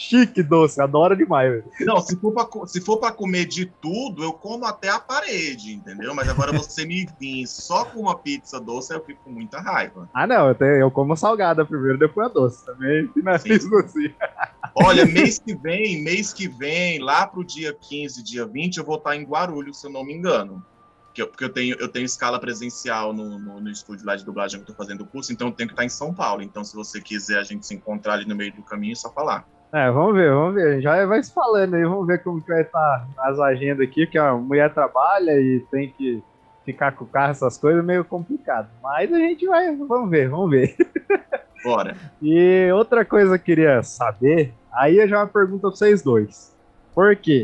[0.00, 1.50] chique doce, adoro demais.
[1.50, 1.64] Velho.
[1.80, 5.74] Não, se for, pra, se for pra comer de tudo, eu como até a parede,
[5.74, 6.14] entendeu?
[6.14, 10.08] Mas agora você me vir só com uma pizza doce, eu fico com muita raiva.
[10.14, 12.64] Ah, não, eu, tenho, eu como salgada primeiro, depois a doce.
[12.64, 14.10] Também finalizo assim.
[14.74, 18.96] Olha, mês que vem, mês que vem, lá pro dia 15, dia 20, eu vou
[18.96, 20.64] estar em Guarulhos, se eu não me engano.
[21.06, 24.24] Porque eu, porque eu tenho, eu tenho escala presencial no, no, no estúdio lá de
[24.24, 26.40] dublagem que eu tô fazendo o curso, então eu tenho que estar em São Paulo.
[26.40, 29.12] Então, se você quiser a gente se encontrar ali no meio do caminho, é só
[29.12, 29.46] falar.
[29.72, 30.80] É, vamos ver, vamos ver.
[30.80, 34.18] Já vai se falando aí, vamos ver como que vai estar as agendas aqui, que
[34.18, 36.22] a mulher trabalha e tem que
[36.64, 38.68] ficar com o carro, essas coisas, meio complicado.
[38.82, 40.76] Mas a gente vai, vamos ver, vamos ver.
[41.62, 41.94] Bora.
[42.22, 46.56] e outra coisa que eu queria saber, aí eu já uma pergunta pra vocês dois.
[46.94, 47.42] Por quê?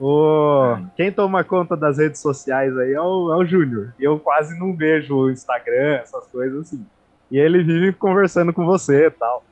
[0.00, 0.76] O...
[0.96, 3.92] Quem toma conta das redes sociais aí é o, é o Júnior.
[3.98, 6.86] Eu quase não vejo o Instagram, essas coisas assim.
[7.30, 9.44] E ele vive conversando com você e tal.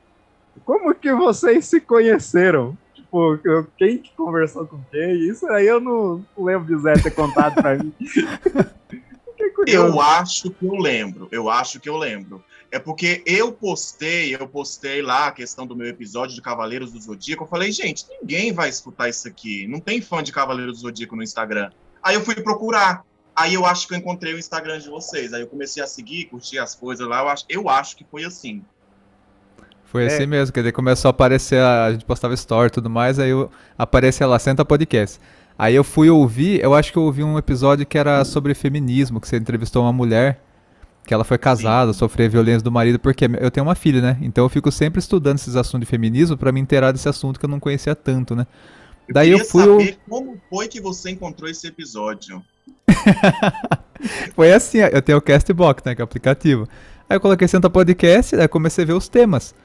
[0.67, 2.77] Como que vocês se conheceram?
[2.93, 3.39] Tipo,
[3.77, 5.13] quem que conversou com quem?
[5.29, 7.93] Isso aí eu não lembro de Zé ter contado pra mim.
[9.65, 12.43] eu acho que eu lembro, eu acho que eu lembro.
[12.69, 16.99] É porque eu postei, eu postei lá a questão do meu episódio de Cavaleiros do
[16.99, 17.45] Zodíaco.
[17.45, 19.65] Eu falei, gente, ninguém vai escutar isso aqui.
[19.67, 21.71] Não tem fã de Cavaleiros do Zodíaco no Instagram.
[22.03, 23.05] Aí eu fui procurar.
[23.33, 25.31] Aí eu acho que eu encontrei o Instagram de vocês.
[25.31, 27.21] Aí eu comecei a seguir, curtir as coisas lá.
[27.21, 28.65] Eu acho, eu acho que foi assim.
[29.91, 30.07] Foi é.
[30.07, 33.29] assim mesmo, que daí começou a aparecer, a gente postava story e tudo mais, aí
[33.29, 35.19] eu, aparecia lá, Senta Podcast.
[35.57, 39.19] Aí eu fui ouvir, eu acho que eu ouvi um episódio que era sobre feminismo,
[39.19, 40.39] que você entrevistou uma mulher,
[41.05, 41.99] que ela foi casada, Sim.
[41.99, 44.17] sofreu violência do marido, porque eu tenho uma filha, né?
[44.21, 47.45] Então eu fico sempre estudando esses assuntos de feminismo para me inteirar desse assunto que
[47.45, 48.45] eu não conhecia tanto, né?
[49.07, 52.43] Eu Daí eu fui saber como foi que você encontrou esse episódio.
[54.35, 56.67] foi assim, eu tenho o Castbox, né, que é o aplicativo.
[57.09, 59.55] Aí eu coloquei Senta Podcast, aí comecei a ver os temas.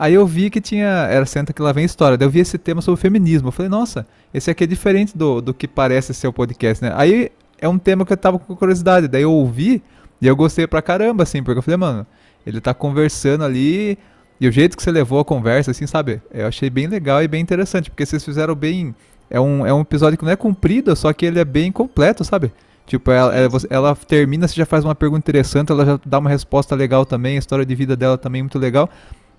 [0.00, 0.86] Aí eu vi que tinha.
[1.10, 2.16] Era Senta que lá vem história.
[2.16, 3.48] Daí eu vi esse tema sobre feminismo.
[3.48, 6.90] Eu falei, nossa, esse aqui é diferente do, do que parece ser o podcast, né?
[6.96, 9.06] Aí é um tema que eu tava com curiosidade.
[9.06, 9.82] Daí eu ouvi
[10.18, 12.06] e eu gostei pra caramba, assim, porque eu falei, mano,
[12.46, 13.98] ele tá conversando ali.
[14.40, 16.22] E o jeito que você levou a conversa, assim, sabe?
[16.32, 18.94] Eu achei bem legal e bem interessante, porque vocês fizeram bem.
[19.28, 22.24] É um, é um episódio que não é comprido, só que ele é bem completo,
[22.24, 22.50] sabe?
[22.86, 26.30] Tipo, ela, ela, ela, termina, você já faz uma pergunta interessante, ela já dá uma
[26.30, 28.88] resposta legal também, a história de vida dela também é muito legal.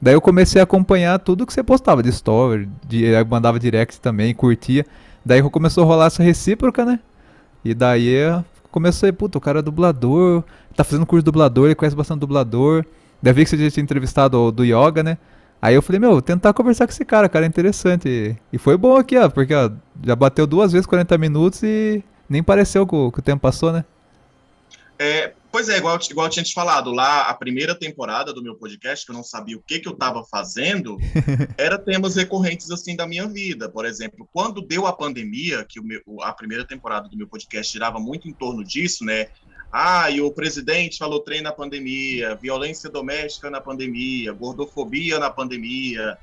[0.02, 4.02] Daí eu comecei a acompanhar tudo que você postava de story, de, eu mandava direct
[4.02, 4.86] também, curtia.
[5.24, 7.00] Daí começou a rolar essa recíproca, né?
[7.64, 8.16] E daí
[8.72, 10.44] começou a, puta, o cara é dublador,
[10.76, 12.84] tá fazendo curso de dublador, ele conhece bastante dublador.
[13.22, 15.18] Daí vi que você já tinha entrevistado o do Yoga, né?
[15.62, 18.10] Aí eu falei, meu, vou tentar conversar com esse cara, cara é interessante.
[18.10, 19.70] E, e foi bom aqui, ó, porque ó,
[20.04, 23.72] já bateu duas vezes 40 minutos e nem pareceu que o, que o tempo passou,
[23.72, 23.86] né?
[25.02, 29.06] É, Pois é, igual, igual tinha te falado, lá a primeira temporada do meu podcast,
[29.06, 30.98] que eu não sabia o que, que eu estava fazendo,
[31.58, 33.68] era temas recorrentes assim da minha vida.
[33.68, 37.74] Por exemplo, quando deu a pandemia, que o meu, a primeira temporada do meu podcast
[37.74, 39.28] girava muito em torno disso, né?
[39.74, 46.18] Ah, e o presidente falou trem na pandemia, violência doméstica na pandemia, gordofobia na pandemia,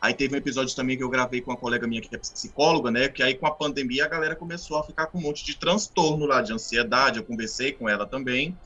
[0.00, 2.90] Aí teve um episódio também que eu gravei com uma colega minha que é psicóloga,
[2.90, 3.08] né?
[3.08, 6.24] Que aí com a pandemia a galera começou a ficar com um monte de transtorno
[6.24, 7.18] lá, de ansiedade.
[7.18, 8.56] Eu conversei com ela também.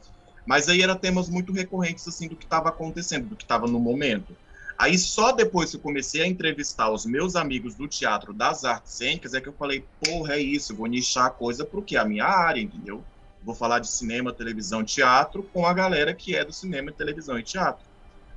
[0.46, 3.80] Mas aí eram temas muito recorrentes, assim, do que estava acontecendo, do que estava no
[3.80, 4.36] momento.
[4.76, 8.92] Aí só depois que eu comecei a entrevistar os meus amigos do teatro das artes
[8.92, 12.04] cênicas é que eu falei, porra, é isso, vou nichar a coisa porque é a
[12.04, 13.02] minha área, entendeu?
[13.42, 17.42] Vou falar de cinema, televisão, teatro com a galera que é do cinema, televisão e
[17.42, 17.84] teatro.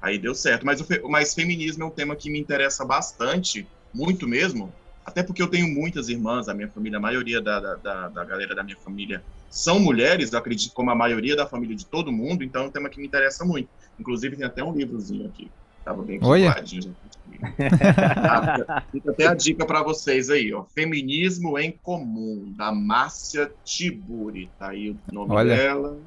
[0.08, 0.66] Aí deu certo.
[0.66, 4.72] Mas, o, mas feminismo é um tema que me interessa bastante, muito mesmo,
[5.06, 8.56] até porque eu tenho muitas irmãs, a minha família, a maioria da, da, da galera
[8.56, 12.44] da minha família são mulheres, eu acredito como a maioria da família de todo mundo,
[12.44, 13.70] então é um tema que me interessa muito.
[14.00, 15.52] Inclusive tem até um livrozinho aqui.
[15.84, 16.96] Tava bem guardadinho.
[18.92, 20.66] Fica até a dica para vocês aí, ó.
[20.66, 24.52] Feminismo em Comum, da Márcia Tiburi.
[24.60, 25.56] Tá aí o nome Olha.
[25.56, 25.98] dela.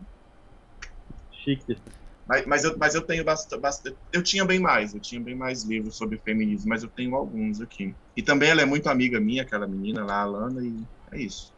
[1.43, 1.79] Chique.
[2.31, 3.97] Mas, mas, eu, mas eu tenho bastante.
[4.13, 7.61] Eu tinha bem mais, eu tinha bem mais livros sobre feminismo, mas eu tenho alguns
[7.61, 7.93] aqui.
[8.17, 11.53] E também ela é muito amiga minha, aquela menina lá, a Alana, e é isso.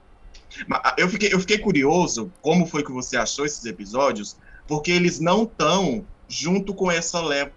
[0.71, 5.21] Ah, eu fiquei, eu fiquei curioso como foi que você achou esses episódios, porque eles
[5.21, 7.53] não estão junto com essa leva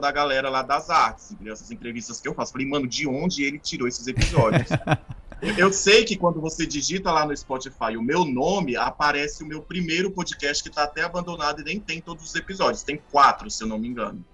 [0.00, 1.52] da galera lá das artes, entendeu?
[1.52, 2.52] Essas entrevistas que eu faço.
[2.52, 4.70] Falei, mano, de onde ele tirou esses episódios?
[5.58, 9.60] eu sei que quando você digita lá no Spotify o meu nome, aparece o meu
[9.60, 12.82] primeiro podcast que está até abandonado e nem tem todos os episódios.
[12.82, 14.24] Tem quatro, se eu não me engano.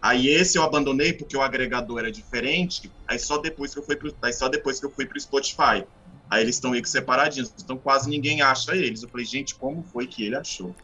[0.00, 2.90] Aí esse eu abandonei porque o agregador era diferente.
[3.06, 5.84] Aí só depois que eu fui pro, aí só depois que eu fui pro Spotify.
[6.30, 9.02] Aí eles estão meio que separadinhos, então quase ninguém acha eles.
[9.02, 10.74] Eu falei, gente, como foi que ele achou?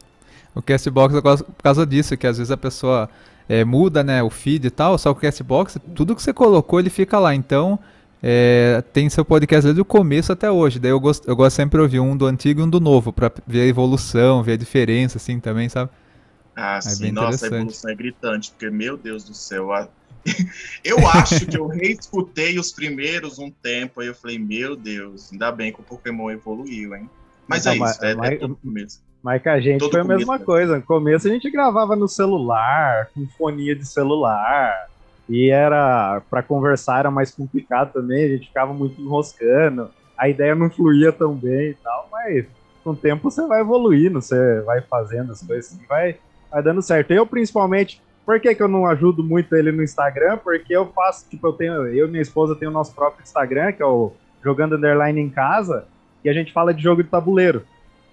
[0.54, 3.10] O Castbox é por causa disso, que às vezes a pessoa
[3.48, 6.90] é, muda né, o feed e tal, só o Castbox, tudo que você colocou, ele
[6.90, 7.34] fica lá.
[7.34, 7.78] Então,
[8.26, 10.78] é, tem seu podcast desde o começo até hoje.
[10.78, 13.12] Daí eu gosto, eu gosto sempre de ouvir um do antigo e um do novo,
[13.12, 15.90] pra ver a evolução, ver a diferença, assim, também, sabe?
[16.56, 17.12] Ah, é sim.
[17.12, 19.88] Nossa, a evolução é gritante, porque, meu Deus do céu, a...
[20.82, 25.52] eu acho que eu reescutei os primeiros um tempo, aí eu falei, meu Deus, ainda
[25.52, 27.10] bem que o Pokémon evoluiu, hein?
[27.46, 29.02] Mas então, é isso, é, mas, é, é começo.
[29.22, 30.76] Mas que a gente Todo foi a mesma começo, coisa.
[30.76, 34.88] No começo a gente gravava no celular, com fonia de celular.
[35.28, 39.90] E era para conversar era mais complicado também, a gente ficava muito enroscando.
[40.16, 42.46] A ideia não fluía tão bem e tal, mas
[42.82, 46.16] com o tempo você vai evoluindo, você vai fazendo as coisas e vai,
[46.50, 47.10] vai dando certo.
[47.10, 50.38] Eu, principalmente, por que, que eu não ajudo muito ele no Instagram?
[50.38, 53.72] Porque eu faço, tipo, eu tenho, eu e minha esposa tem o nosso próprio Instagram,
[53.72, 55.86] que é o Jogando Underline em Casa,
[56.22, 57.64] e a gente fala de jogo de tabuleiro.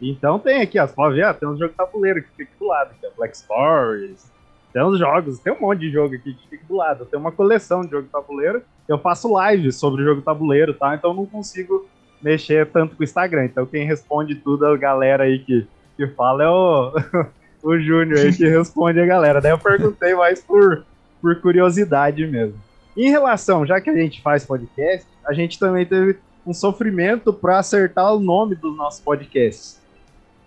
[0.01, 2.65] Então tem aqui, as pode ver, ah, tem uns jogos de tabuleiro que fica do
[2.65, 4.31] lado, que é Black Stories,
[4.72, 7.06] tem uns jogos, tem um monte de jogo aqui que fica do lado.
[7.06, 8.61] Tem uma coleção de jogo tabuleiro.
[8.88, 10.95] Eu faço live sobre jogo de tabuleiro, tá?
[10.95, 11.85] Então eu não consigo
[12.22, 13.45] mexer tanto com o Instagram.
[13.45, 15.68] Então quem responde tudo, a galera aí que,
[15.98, 16.93] que fala é o,
[17.64, 19.41] o Júnior aí que responde a galera.
[19.41, 20.85] Daí eu perguntei mais por,
[21.22, 22.60] por curiosidade mesmo.
[22.95, 27.60] Em relação, já que a gente faz podcast, a gente também teve um sofrimento para
[27.60, 29.80] acertar o nome dos nossos podcasts.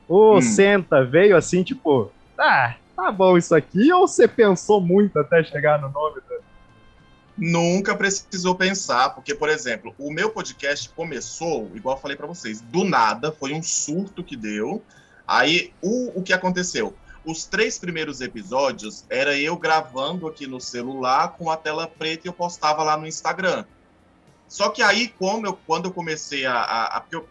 [0.08, 0.42] O hum.
[0.42, 5.80] Senta veio assim, tipo, ah, tá bom isso aqui, ou você pensou muito até chegar
[5.80, 6.20] no nome?
[7.36, 12.60] Nunca precisou pensar, porque, por exemplo, o meu podcast começou, igual eu falei para vocês,
[12.60, 14.82] do nada, foi um surto que deu.
[15.26, 16.94] Aí, o, o que aconteceu?
[17.24, 22.28] Os três primeiros episódios era eu gravando aqui no celular com a tela preta e
[22.28, 23.64] eu postava lá no Instagram.
[24.46, 26.54] Só que aí, como eu, quando eu comecei a.
[26.54, 27.28] a, a porque, eu,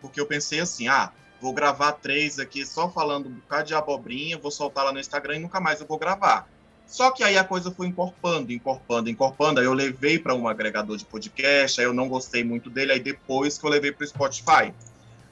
[0.00, 4.38] porque eu pensei assim, ah, vou gravar três aqui só falando um bocado de abobrinha,
[4.38, 6.48] vou soltar lá no Instagram e nunca mais eu vou gravar.
[6.86, 9.58] Só que aí a coisa foi encorpando, encorpando, encorpando.
[9.58, 13.00] Aí eu levei para um agregador de podcast, aí eu não gostei muito dele, aí
[13.00, 14.72] depois que eu levei para o Spotify.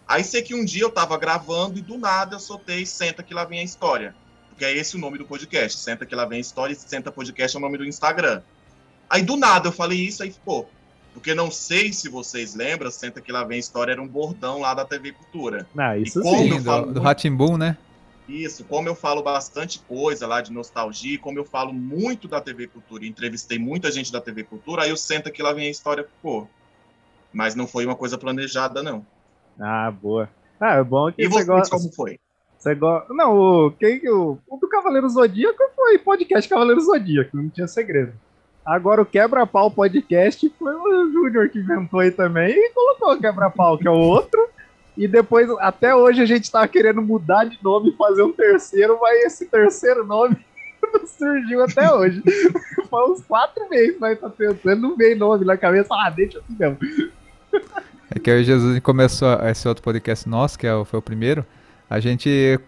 [0.06, 3.32] Aí sei que um dia eu estava gravando e do nada eu soltei Senta que
[3.32, 4.14] lá vem a história.
[4.51, 5.78] Porque é esse o nome do podcast.
[5.78, 8.43] Senta que lá vem a história e Senta Podcast é o nome do Instagram.
[9.09, 10.66] Aí do nada eu falei isso, aí, pô,
[11.15, 14.61] porque não sei se vocês lembram, Senta que lá vem a história, era um bordão
[14.61, 15.66] lá da TV Cultura.
[15.78, 17.78] Ah, isso sim, do, do Ratimbum, né?
[18.28, 22.66] Isso, como eu falo bastante coisa lá de nostalgia, como eu falo muito da TV
[22.66, 26.05] Cultura, entrevistei muita gente da TV Cultura, aí o Senta que lá vem a história
[26.05, 26.51] ficou.
[27.32, 29.07] Mas não foi uma coisa planejada, não.
[29.59, 30.28] Ah, boa.
[30.59, 31.77] Ah, é bom que e você gosta...
[31.77, 32.19] como foi?
[32.59, 33.12] Você gosta...
[33.15, 38.15] Não, o, quem, o, o do Cavaleiro Zodíaco foi podcast Cavaleiro Zodíaco, não tinha segredo.
[38.65, 43.77] Agora o Quebra-Pau Podcast foi o Júnior que inventou aí também e colocou o Quebra-Pau,
[43.77, 44.49] que é o outro.
[44.97, 48.99] E depois, até hoje, a gente tava querendo mudar de nome e fazer um terceiro,
[49.01, 50.36] mas esse terceiro nome
[50.82, 52.23] não surgiu até hoje.
[52.89, 56.57] Foi uns quatro meses, mas tá pensando, não veio nome na cabeça, ah, deixa assim
[56.59, 56.78] mesmo.
[58.11, 61.45] É que aí Jesus começou esse outro podcast nosso, que é foi o primeiro.
[61.91, 62.59] A gente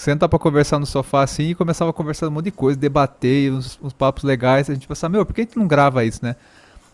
[0.00, 3.52] senta pra conversar no sofá assim e começava a conversar um monte de coisa, debater,
[3.52, 4.70] uns, uns papos legais.
[4.70, 6.36] A gente pensava, meu, por que a gente não grava isso, né?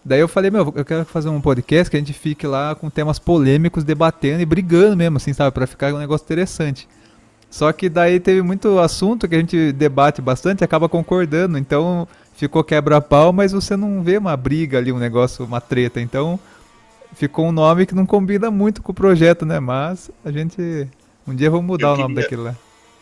[0.05, 2.89] Daí eu falei, meu, eu quero fazer um podcast que a gente fique lá com
[2.91, 5.53] temas polêmicos, debatendo e brigando mesmo, assim, sabe?
[5.53, 6.89] Pra ficar um negócio interessante.
[7.51, 12.07] Só que daí teve muito assunto que a gente debate bastante e acaba concordando, então
[12.35, 16.01] ficou quebra-pau, mas você não vê uma briga ali, um negócio, uma treta.
[16.01, 16.39] Então,
[17.15, 19.59] ficou um nome que não combina muito com o projeto, né?
[19.61, 20.89] Mas a gente.
[21.27, 22.55] Um dia vamos mudar Eu o nome queria- daquilo lá.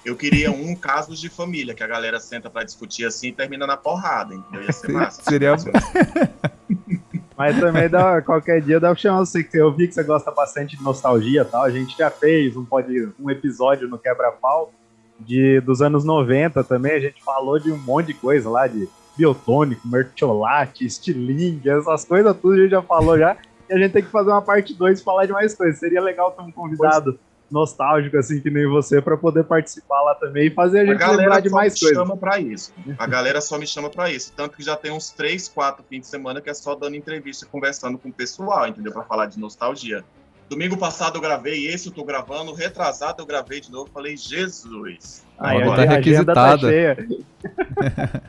[0.04, 3.66] Eu queria um casos de família, que a galera senta pra discutir assim e termina
[3.66, 4.62] na porrada, entendeu?
[4.62, 5.22] Ia ser massa.
[5.22, 5.54] Seria-
[7.36, 10.30] Mas também dá, qualquer dia dá pra chamar você, que eu vi que você gosta
[10.30, 11.64] bastante de nostalgia e tal.
[11.64, 12.86] A gente já fez um, pod,
[13.18, 14.72] um episódio no Quebra-Pau
[15.18, 16.92] de, dos anos 90 também.
[16.92, 22.36] A gente falou de um monte de coisa lá, de biotônico, mertiolate, estilingue, essas coisas
[22.36, 23.36] tudo a gente já falou já.
[23.68, 25.78] E a gente tem que fazer uma parte 2 e falar de mais coisas.
[25.80, 27.18] Seria legal ter um convidado
[27.54, 30.98] nostálgico, assim, que nem você, pra poder participar lá também e fazer a A gente
[30.98, 31.96] galera lembrar de só mais me coisas.
[31.96, 32.74] chama pra isso.
[32.98, 34.32] A galera só me chama pra isso.
[34.36, 37.46] Tanto que já tem uns três, quatro fins de semana que é só dando entrevista,
[37.46, 38.92] conversando com o pessoal, entendeu?
[38.92, 40.04] Pra falar de nostalgia.
[40.50, 45.24] Domingo passado eu gravei, esse eu tô gravando, retrasado eu gravei de novo, falei, Jesus.
[45.38, 46.58] Aí, Ó, a tá tá requisitada.
[46.68, 46.96] cheia.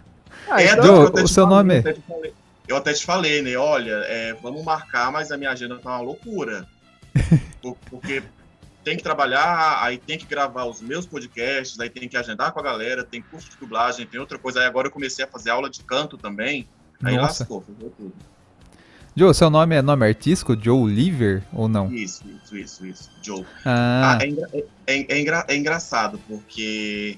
[0.48, 1.74] Ah, É, então- Joe, eu até o te seu falei, nome?
[1.76, 2.34] Eu até te falei,
[2.68, 3.56] eu até te falei, né?
[3.58, 6.68] Olha, é, vamos marcar, mas a minha agenda tá uma loucura.
[7.64, 8.22] Por- Porque
[8.86, 12.60] tem que trabalhar, aí tem que gravar os meus podcasts, aí tem que agendar com
[12.60, 14.60] a galera, tem curso de dublagem, tem outra coisa.
[14.60, 16.68] Aí agora eu comecei a fazer aula de canto também.
[17.04, 17.44] Aí Nossa.
[17.44, 18.14] lascou, fudeu tudo.
[19.16, 20.56] Joe, seu nome é nome artístico?
[20.62, 21.92] Joe Liver ou não?
[21.92, 23.12] Isso, isso, isso, isso.
[23.24, 23.44] Joe.
[23.66, 24.66] Ah, Ah, é, engra- é-
[25.16, 27.18] é engra- é engraçado, porque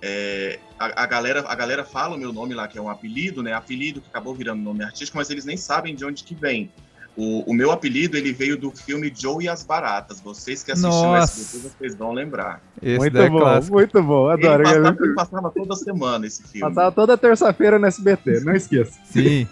[0.00, 3.42] é, a, a galera, a galera fala o meu nome lá, que é um apelido,
[3.42, 3.52] né?
[3.52, 6.70] Apelido que acabou virando nome artístico, mas eles nem sabem de onde que vem.
[7.14, 10.20] O, o meu apelido, ele veio do filme Joe e as Baratas.
[10.20, 12.62] Vocês que assistiram esse depois, vocês vão lembrar.
[12.82, 13.74] esse muito é bom, clássico.
[13.74, 14.28] muito bom.
[14.28, 14.62] Adoro.
[14.62, 16.60] Ele passava, ele passava toda semana esse filme.
[16.60, 18.98] Passava toda terça-feira no SBT, não esqueça.
[19.04, 19.46] Sim.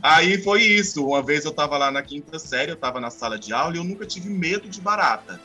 [0.00, 1.04] Aí foi isso.
[1.04, 3.78] Uma vez eu tava lá na quinta série, eu tava na sala de aula e
[3.78, 5.40] eu nunca tive medo de barata.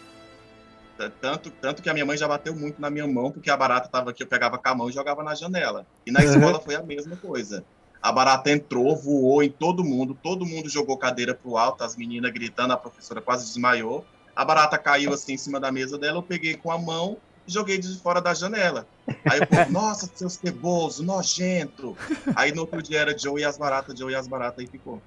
[1.20, 3.90] Tanto, tanto que a minha mãe já bateu muito na minha mão, porque a barata
[3.90, 5.86] tava aqui, eu pegava com a mão e jogava na janela.
[6.06, 7.66] E na escola foi a mesma coisa.
[8.06, 12.32] A barata entrou, voou em todo mundo, todo mundo jogou cadeira pro alto, as meninas
[12.32, 14.06] gritando, a professora quase desmaiou.
[14.36, 17.18] A barata caiu assim em cima da mesa dela, eu peguei com a mão
[17.48, 18.86] e joguei de fora da janela.
[19.28, 21.98] Aí o povo, nossa, seu ceboso, nojento.
[22.36, 25.02] Aí no outro dia era Joe e as baratas, Joe e as baratas, e ficou.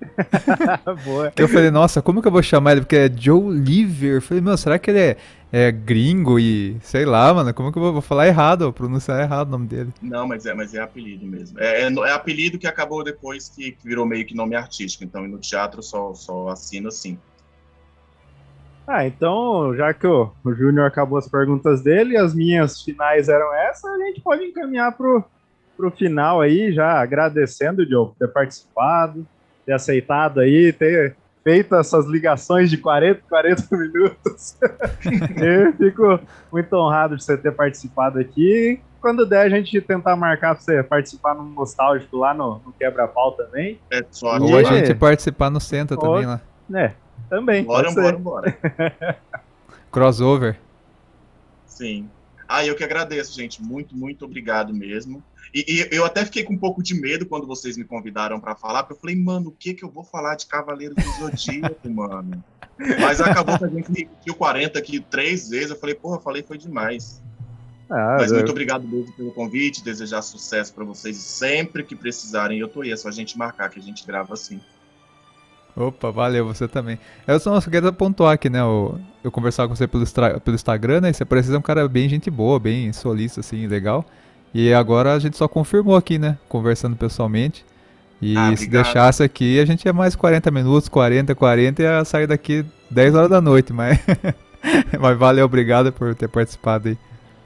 [1.04, 1.32] Boa.
[1.36, 2.80] Eu falei, nossa, como que eu vou chamar ele?
[2.80, 4.16] Porque é Joe Liver.
[4.16, 5.16] Eu falei, meu, será que ele é,
[5.52, 7.52] é gringo e sei lá, mano?
[7.52, 9.92] Como que eu vou, vou falar errado, vou pronunciar errado o nome dele?
[10.00, 11.58] Não, mas é, mas é apelido mesmo.
[11.58, 15.04] É, é, é apelido que acabou depois que, que virou meio que nome artístico.
[15.04, 17.18] Então, no teatro só, só assino assim.
[18.86, 23.54] Ah, então, já que o, o Júnior acabou as perguntas dele, as minhas finais eram
[23.54, 25.24] essas, a gente pode encaminhar pro,
[25.76, 29.26] pro final aí, já agradecendo, Joe, por ter participado,
[29.64, 34.56] ter aceitado aí, ter feito essas ligações de 40, 40 minutos.
[35.36, 36.20] Eu fico
[36.52, 38.80] muito honrado de você ter participado aqui.
[39.00, 43.32] Quando der, a gente tentar marcar pra você participar num nostálgico lá no, no Quebra-Pau
[43.32, 43.80] também.
[43.90, 46.40] É só Ou a gente participar no Senta Ou- também lá.
[46.74, 46.92] É,
[47.28, 47.64] também.
[47.64, 48.58] Bora, bora, bora.
[49.90, 50.56] Crossover.
[51.66, 52.08] Sim.
[52.46, 53.62] Ah, eu que agradeço, gente.
[53.62, 55.22] Muito, muito obrigado mesmo.
[55.54, 58.54] E, e eu até fiquei com um pouco de medo quando vocês me convidaram para
[58.54, 61.88] falar, porque eu falei, mano, o que que eu vou falar de Cavaleiro do Zodíaco,
[61.90, 62.42] mano?
[63.00, 65.70] Mas acabou que a gente repetiu 40 aqui três vezes.
[65.70, 67.20] Eu falei, porra, falei, foi demais.
[67.90, 71.96] Ah, Mas eu- muito obrigado mesmo pelo convite, desejar sucesso para vocês e sempre que
[71.96, 74.60] precisarem, eu tô aí, é só a gente marcar que a gente grava assim.
[75.76, 76.98] Opa, valeu, você também.
[77.26, 78.60] Eu só não quero pontuar aqui, né?
[78.60, 80.04] Eu, eu conversava com você pelo,
[80.40, 81.12] pelo Instagram, né?
[81.12, 84.04] Você parece ser um cara bem gente boa, bem solista, assim, legal.
[84.52, 86.36] E agora a gente só confirmou aqui, né?
[86.48, 87.64] Conversando pessoalmente.
[88.20, 92.04] E Ah, se deixasse aqui, a gente ia mais 40 minutos, 40, 40, e ia
[92.04, 93.98] sair daqui 10 horas da noite, mas.
[95.00, 96.98] mas valeu, obrigado por ter participado aí.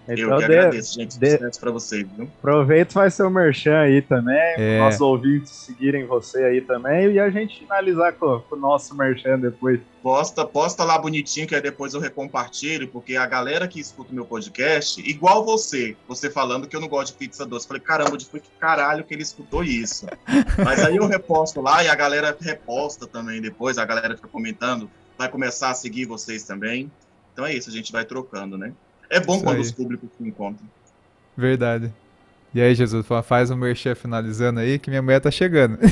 [0.07, 1.19] Eu Então, que dê- agradeço, gente.
[1.19, 2.29] dê- Sucesso para vocês, viu?
[2.39, 4.79] Aproveita e faz seu merchan aí também, É.
[4.81, 9.39] nossos ouvintes seguirem você aí também, e a gente finalizar com, com o nosso merchan
[9.39, 9.81] depois.
[10.03, 14.15] Posta, posta lá bonitinho, que aí depois eu recompartilho, porque a galera que escuta o
[14.15, 17.67] meu podcast, igual você, você falando que eu não gosto de pizza doce.
[17.67, 20.07] Falei, caramba, de que caralho que ele escutou isso.
[20.63, 24.91] Mas aí eu reposto lá e a galera reposta também depois, a galera fica comentando,
[25.17, 26.91] vai começar a seguir vocês também.
[27.33, 28.73] Então é isso, a gente vai trocando, né?
[29.11, 29.63] É bom Isso quando aí.
[29.63, 30.67] os públicos se encontram.
[31.37, 31.93] Verdade.
[32.55, 35.79] E aí, Jesus, fa- faz um merchan finalizando aí, que minha mulher tá chegando.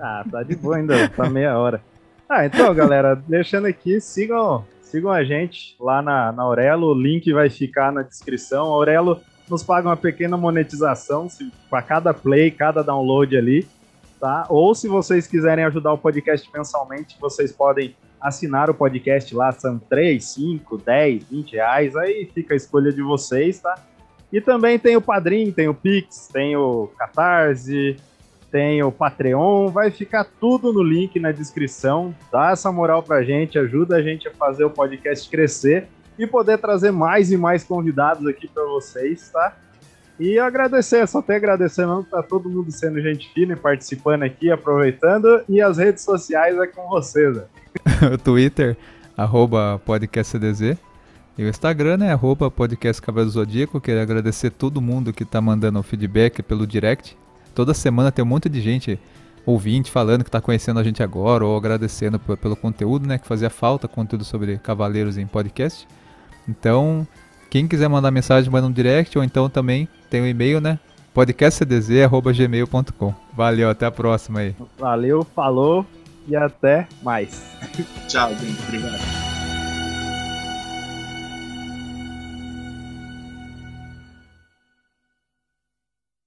[0.00, 1.80] Ah, tá de boa ainda, tá meia hora.
[2.28, 7.32] Ah, então, galera, deixando aqui, sigam, sigam a gente lá na, na Aurelo, o link
[7.32, 8.64] vai ficar na descrição.
[8.66, 11.26] A Aurelo nos paga uma pequena monetização
[11.70, 13.66] para cada play, cada download ali,
[14.20, 14.44] tá?
[14.50, 19.78] Ou se vocês quiserem ajudar o podcast mensalmente, vocês podem assinar o podcast lá, são
[19.78, 23.74] 3, 5, 10, 20 reais, aí fica a escolha de vocês, tá?
[24.32, 27.96] E também tem o Padrim, tem o Pix, tem o Catarse,
[28.50, 32.14] tem o Patreon, vai ficar tudo no link na descrição.
[32.32, 35.86] Dá essa moral pra gente, ajuda a gente a fazer o podcast crescer
[36.18, 39.54] e poder trazer mais e mais convidados aqui para vocês, tá?
[40.18, 44.50] E agradecer, só até agradecer não, tá todo mundo sendo gente fina e participando aqui,
[44.50, 47.36] aproveitando, e as redes sociais é com vocês.
[47.36, 47.44] Né?
[48.12, 48.76] o Twitter,
[49.16, 50.76] arroba podcastcdz,
[51.36, 52.52] e o Instagram, né, arroba
[53.28, 57.16] Zodíaco, queria agradecer todo mundo que tá mandando feedback pelo direct.
[57.54, 58.98] Toda semana tem um monte de gente
[59.44, 63.50] ouvinte falando que tá conhecendo a gente agora, ou agradecendo pelo conteúdo, né, que fazia
[63.50, 65.88] falta, conteúdo sobre cavaleiros em podcast.
[66.48, 67.06] Então,
[67.50, 70.78] quem quiser mandar mensagem, manda um direct, ou então também tem o um e-mail, né?
[71.12, 73.14] podcastcdz.gmail.com.
[73.32, 74.54] Valeu, até a próxima aí.
[74.78, 75.86] Valeu, falou
[76.26, 77.42] e até mais.
[78.08, 78.62] Tchau, gente.
[78.64, 79.33] Obrigado.